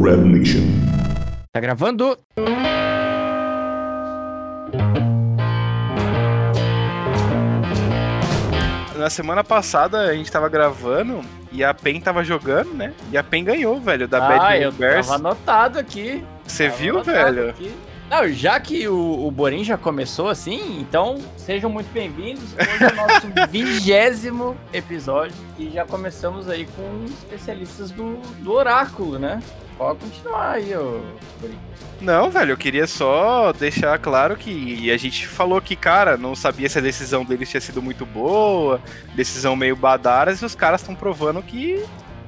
Red 0.00 0.24
Nation. 0.24 0.62
Tá 1.52 1.60
gravando? 1.60 2.16
Na 8.96 9.10
semana 9.10 9.44
passada 9.44 10.00
a 10.00 10.14
gente 10.14 10.30
tava 10.30 10.48
gravando 10.48 11.20
e 11.50 11.62
a 11.62 11.74
PEN 11.74 12.00
tava 12.00 12.24
jogando, 12.24 12.72
né? 12.72 12.94
E 13.10 13.18
a 13.18 13.22
PEN 13.22 13.44
ganhou, 13.44 13.80
velho, 13.80 14.08
da 14.08 14.24
ah, 14.24 14.28
Bad 14.28 14.62
eu 14.62 14.72
Bears. 14.72 15.06
tava 15.06 15.18
anotado 15.18 15.78
aqui. 15.78 16.24
Você 16.46 16.68
viu, 16.68 17.02
velho? 17.02 17.50
aqui. 17.50 17.74
Não, 18.12 18.28
já 18.28 18.60
que 18.60 18.86
o, 18.86 19.26
o 19.26 19.30
Borim 19.30 19.64
já 19.64 19.78
começou 19.78 20.28
assim, 20.28 20.78
então 20.78 21.16
sejam 21.34 21.70
muito 21.70 21.90
bem-vindos. 21.94 22.52
Hoje 22.52 22.84
é 22.84 22.92
o 22.92 22.94
nosso 22.94 23.26
vigésimo 23.50 24.54
episódio 24.70 25.34
e 25.58 25.70
já 25.70 25.86
começamos 25.86 26.46
aí 26.46 26.66
com 26.76 27.06
especialistas 27.06 27.90
do, 27.90 28.18
do 28.40 28.52
oráculo, 28.52 29.18
né? 29.18 29.42
Pode 29.78 30.00
continuar 30.00 30.56
aí, 30.56 30.76
ô 30.76 31.00
Borim. 31.40 31.58
Não, 32.02 32.30
velho, 32.30 32.52
eu 32.52 32.56
queria 32.58 32.86
só 32.86 33.50
deixar 33.50 33.98
claro 33.98 34.36
que 34.36 34.90
a 34.90 34.96
gente 34.98 35.26
falou 35.26 35.58
que, 35.62 35.74
cara, 35.74 36.18
não 36.18 36.34
sabia 36.34 36.68
se 36.68 36.76
a 36.76 36.82
decisão 36.82 37.24
deles 37.24 37.48
tinha 37.48 37.62
sido 37.62 37.80
muito 37.80 38.04
boa, 38.04 38.78
decisão 39.14 39.56
meio 39.56 39.74
badaras, 39.74 40.42
e 40.42 40.44
os 40.44 40.54
caras 40.54 40.82
estão 40.82 40.94
provando 40.94 41.42
que 41.42 41.82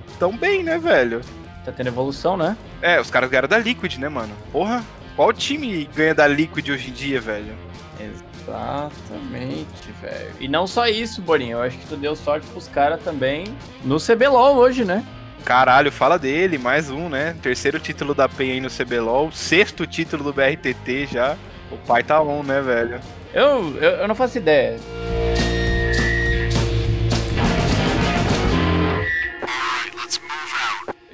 estão 0.09 0.35
bem, 0.35 0.63
né, 0.63 0.79
velho? 0.79 1.21
Tá 1.63 1.71
tendo 1.73 1.89
evolução, 1.89 2.39
né? 2.39 2.57
É, 2.81 2.99
os 2.99 3.11
caras 3.11 3.29
ganharam 3.29 3.49
da 3.49 3.59
Liquid, 3.59 3.99
né, 3.99 4.09
mano? 4.09 4.35
Porra, 4.51 4.83
qual 5.17 5.33
time 5.33 5.89
ganha 5.95 6.15
da 6.15 6.27
Liquid 6.27 6.69
hoje 6.71 6.91
em 6.91 6.93
dia, 6.93 7.21
velho? 7.21 7.55
Exatamente, 8.01 9.93
velho. 10.03 10.33
E 10.41 10.49
não 10.49 10.67
só 10.67 10.87
isso, 10.87 11.23
Borim. 11.23 11.51
Eu 11.51 11.63
acho 11.63 11.79
que 11.79 11.87
tu 11.87 11.97
deu 11.97 12.15
sorte 12.17 12.47
pros 12.49 12.69
caras 12.69 13.03
também 13.03 13.45
no 13.85 13.99
CBLOL 13.99 14.57
hoje, 14.57 14.85
né? 14.85 15.05
Caralho, 15.45 15.93
fala 15.93 16.19
dele, 16.19 16.57
mais 16.57 16.91
um, 16.91 17.09
né? 17.09 17.37
Terceiro 17.43 17.79
título 17.79 18.15
da 18.15 18.29
PEN 18.29 18.53
aí 18.53 18.61
no 18.61 18.71
CBLOL, 18.71 19.31
sexto 19.31 19.87
título 19.87 20.25
do 20.25 20.33
BRTT 20.33 21.07
já. 21.13 21.37
O 21.71 21.77
pai 21.77 22.03
tá 22.03 22.21
on, 22.23 22.43
né, 22.43 22.61
velho? 22.61 23.01
Eu, 23.33 23.77
eu, 23.77 23.91
eu 23.91 24.09
não 24.09 24.15
faço 24.15 24.39
ideia. 24.39 24.79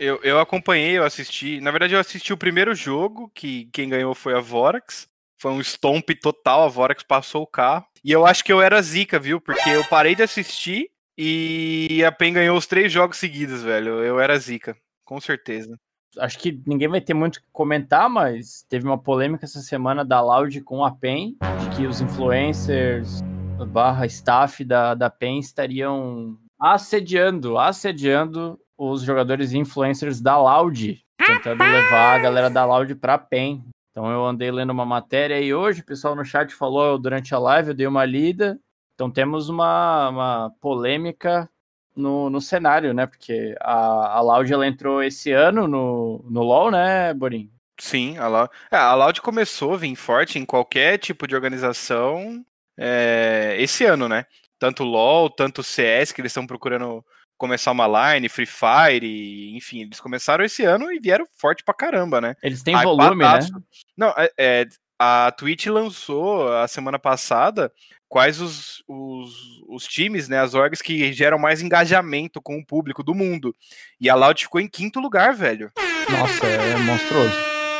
Eu, 0.03 0.19
eu 0.23 0.41
acompanhei, 0.41 0.97
eu 0.97 1.05
assisti. 1.05 1.61
Na 1.61 1.71
verdade, 1.71 1.93
eu 1.93 2.01
assisti 2.01 2.33
o 2.33 2.39
primeiro 2.39 2.75
jogo, 2.75 3.31
que 3.35 3.67
quem 3.71 3.87
ganhou 3.87 4.15
foi 4.15 4.35
a 4.35 4.41
Vorax. 4.41 5.07
Foi 5.39 5.53
um 5.53 5.61
stomp 5.61 6.09
total, 6.23 6.63
a 6.63 6.69
Vorax 6.69 7.03
passou 7.03 7.43
o 7.43 7.47
carro. 7.47 7.85
E 8.03 8.11
eu 8.11 8.25
acho 8.25 8.43
que 8.43 8.51
eu 8.51 8.63
era 8.63 8.81
zica, 8.81 9.19
viu? 9.19 9.43
Porque 9.43 9.69
eu 9.69 9.85
parei 9.85 10.15
de 10.15 10.23
assistir 10.23 10.91
e 11.19 12.03
a 12.03 12.11
PEN 12.11 12.33
ganhou 12.33 12.57
os 12.57 12.67
três 12.67 12.91
jogos 12.91 13.19
seguidos, 13.19 13.63
velho. 13.63 14.03
Eu 14.03 14.19
era 14.19 14.39
zica, 14.39 14.75
com 15.05 15.21
certeza. 15.21 15.79
Acho 16.19 16.39
que 16.39 16.59
ninguém 16.67 16.89
vai 16.89 17.03
ter 17.03 17.13
muito 17.13 17.37
o 17.37 17.41
que 17.43 17.47
comentar, 17.53 18.09
mas 18.09 18.65
teve 18.71 18.87
uma 18.87 18.99
polêmica 18.99 19.45
essa 19.45 19.61
semana 19.61 20.03
da 20.03 20.23
Loud 20.23 20.63
com 20.63 20.83
a 20.83 20.93
PEN, 20.93 21.37
de 21.61 21.77
que 21.77 21.87
os 21.87 22.01
influencers 22.01 23.21
barra 23.69 24.07
staff 24.07 24.65
da, 24.65 24.95
da 24.95 25.11
PEN 25.11 25.41
estariam 25.41 26.39
assediando, 26.59 27.59
assediando 27.59 28.59
os 28.81 29.03
jogadores 29.03 29.53
e 29.53 29.59
influencers 29.59 30.23
da 30.23 30.39
Loud, 30.39 31.05
tentando 31.19 31.63
levar 31.63 32.15
a 32.15 32.19
galera 32.19 32.49
da 32.49 32.65
Loud 32.65 32.95
pra 32.95 33.19
PEN. 33.19 33.63
Então 33.91 34.11
eu 34.11 34.25
andei 34.25 34.51
lendo 34.51 34.71
uma 34.71 34.87
matéria 34.87 35.39
e 35.39 35.53
hoje 35.53 35.83
o 35.83 35.85
pessoal 35.85 36.17
no 36.17 36.25
chat 36.25 36.55
falou 36.55 36.99
durante 36.99 37.35
a 37.35 37.39
live, 37.39 37.69
eu 37.69 37.75
dei 37.75 37.87
uma 37.87 38.07
lida. 38.07 38.59
Então 38.95 39.11
temos 39.11 39.51
uma, 39.51 40.09
uma 40.09 40.53
polêmica 40.63 41.47
no, 41.95 42.31
no 42.31 42.41
cenário, 42.41 42.95
né? 42.95 43.07
Porque 43.07 43.55
a, 43.61 44.17
a 44.17 44.21
Loud 44.23 44.51
ela 44.51 44.67
entrou 44.67 45.03
esse 45.03 45.31
ano 45.31 45.69
no, 45.69 46.25
no 46.31 46.43
LoL, 46.43 46.71
né, 46.71 47.13
Borim? 47.13 47.51
Sim, 47.79 48.17
a 48.17 48.29
Loud, 48.29 48.51
é, 48.71 48.77
a 48.77 48.95
Loud 48.95 49.21
começou 49.21 49.75
a 49.75 49.77
vir 49.77 49.95
forte 49.95 50.39
em 50.39 50.47
qualquer 50.47 50.97
tipo 50.97 51.27
de 51.27 51.35
organização 51.35 52.43
é, 52.79 53.57
esse 53.59 53.85
ano, 53.85 54.09
né? 54.09 54.25
Tanto 54.59 54.85
LoL, 54.85 55.29
tanto 55.29 55.63
CS, 55.63 56.13
que 56.13 56.23
eles 56.23 56.31
estão 56.31 56.47
procurando 56.47 57.05
começar 57.41 57.73
uma 57.73 58.13
line, 58.13 58.29
Free 58.29 58.45
Fire, 58.45 59.07
e, 59.07 59.57
enfim, 59.57 59.81
eles 59.81 59.99
começaram 59.99 60.45
esse 60.45 60.63
ano 60.63 60.93
e 60.93 61.01
vieram 61.01 61.27
forte 61.39 61.65
pra 61.65 61.73
caramba, 61.73 62.21
né? 62.21 62.37
Eles 62.43 62.63
têm 62.63 62.77
volume, 62.77 63.17
né? 63.17 63.25
Hypadaço. 63.25 63.53
Não, 63.97 64.15
é, 64.17 64.31
é, 64.39 64.67
a 64.99 65.33
Twitch 65.33 65.67
lançou 65.67 66.53
a 66.53 66.69
semana 66.69 66.99
passada 66.99 67.73
quais 68.11 68.41
os, 68.41 68.83
os, 68.87 69.33
os 69.69 69.85
times, 69.85 70.29
né, 70.29 70.39
as 70.41 70.53
orgs 70.53 70.83
que 70.83 71.13
geram 71.13 71.39
mais 71.39 71.63
engajamento 71.63 72.43
com 72.43 72.59
o 72.59 72.67
público 72.67 73.03
do 73.03 73.15
mundo. 73.15 73.57
E 73.99 74.11
a 74.11 74.15
Loud 74.15 74.43
ficou 74.43 74.61
em 74.61 74.69
quinto 74.69 75.01
lugar, 75.01 75.33
velho. 75.33 75.73
Nossa, 76.11 76.47
é 76.47 76.77
monstruoso. 76.77 77.37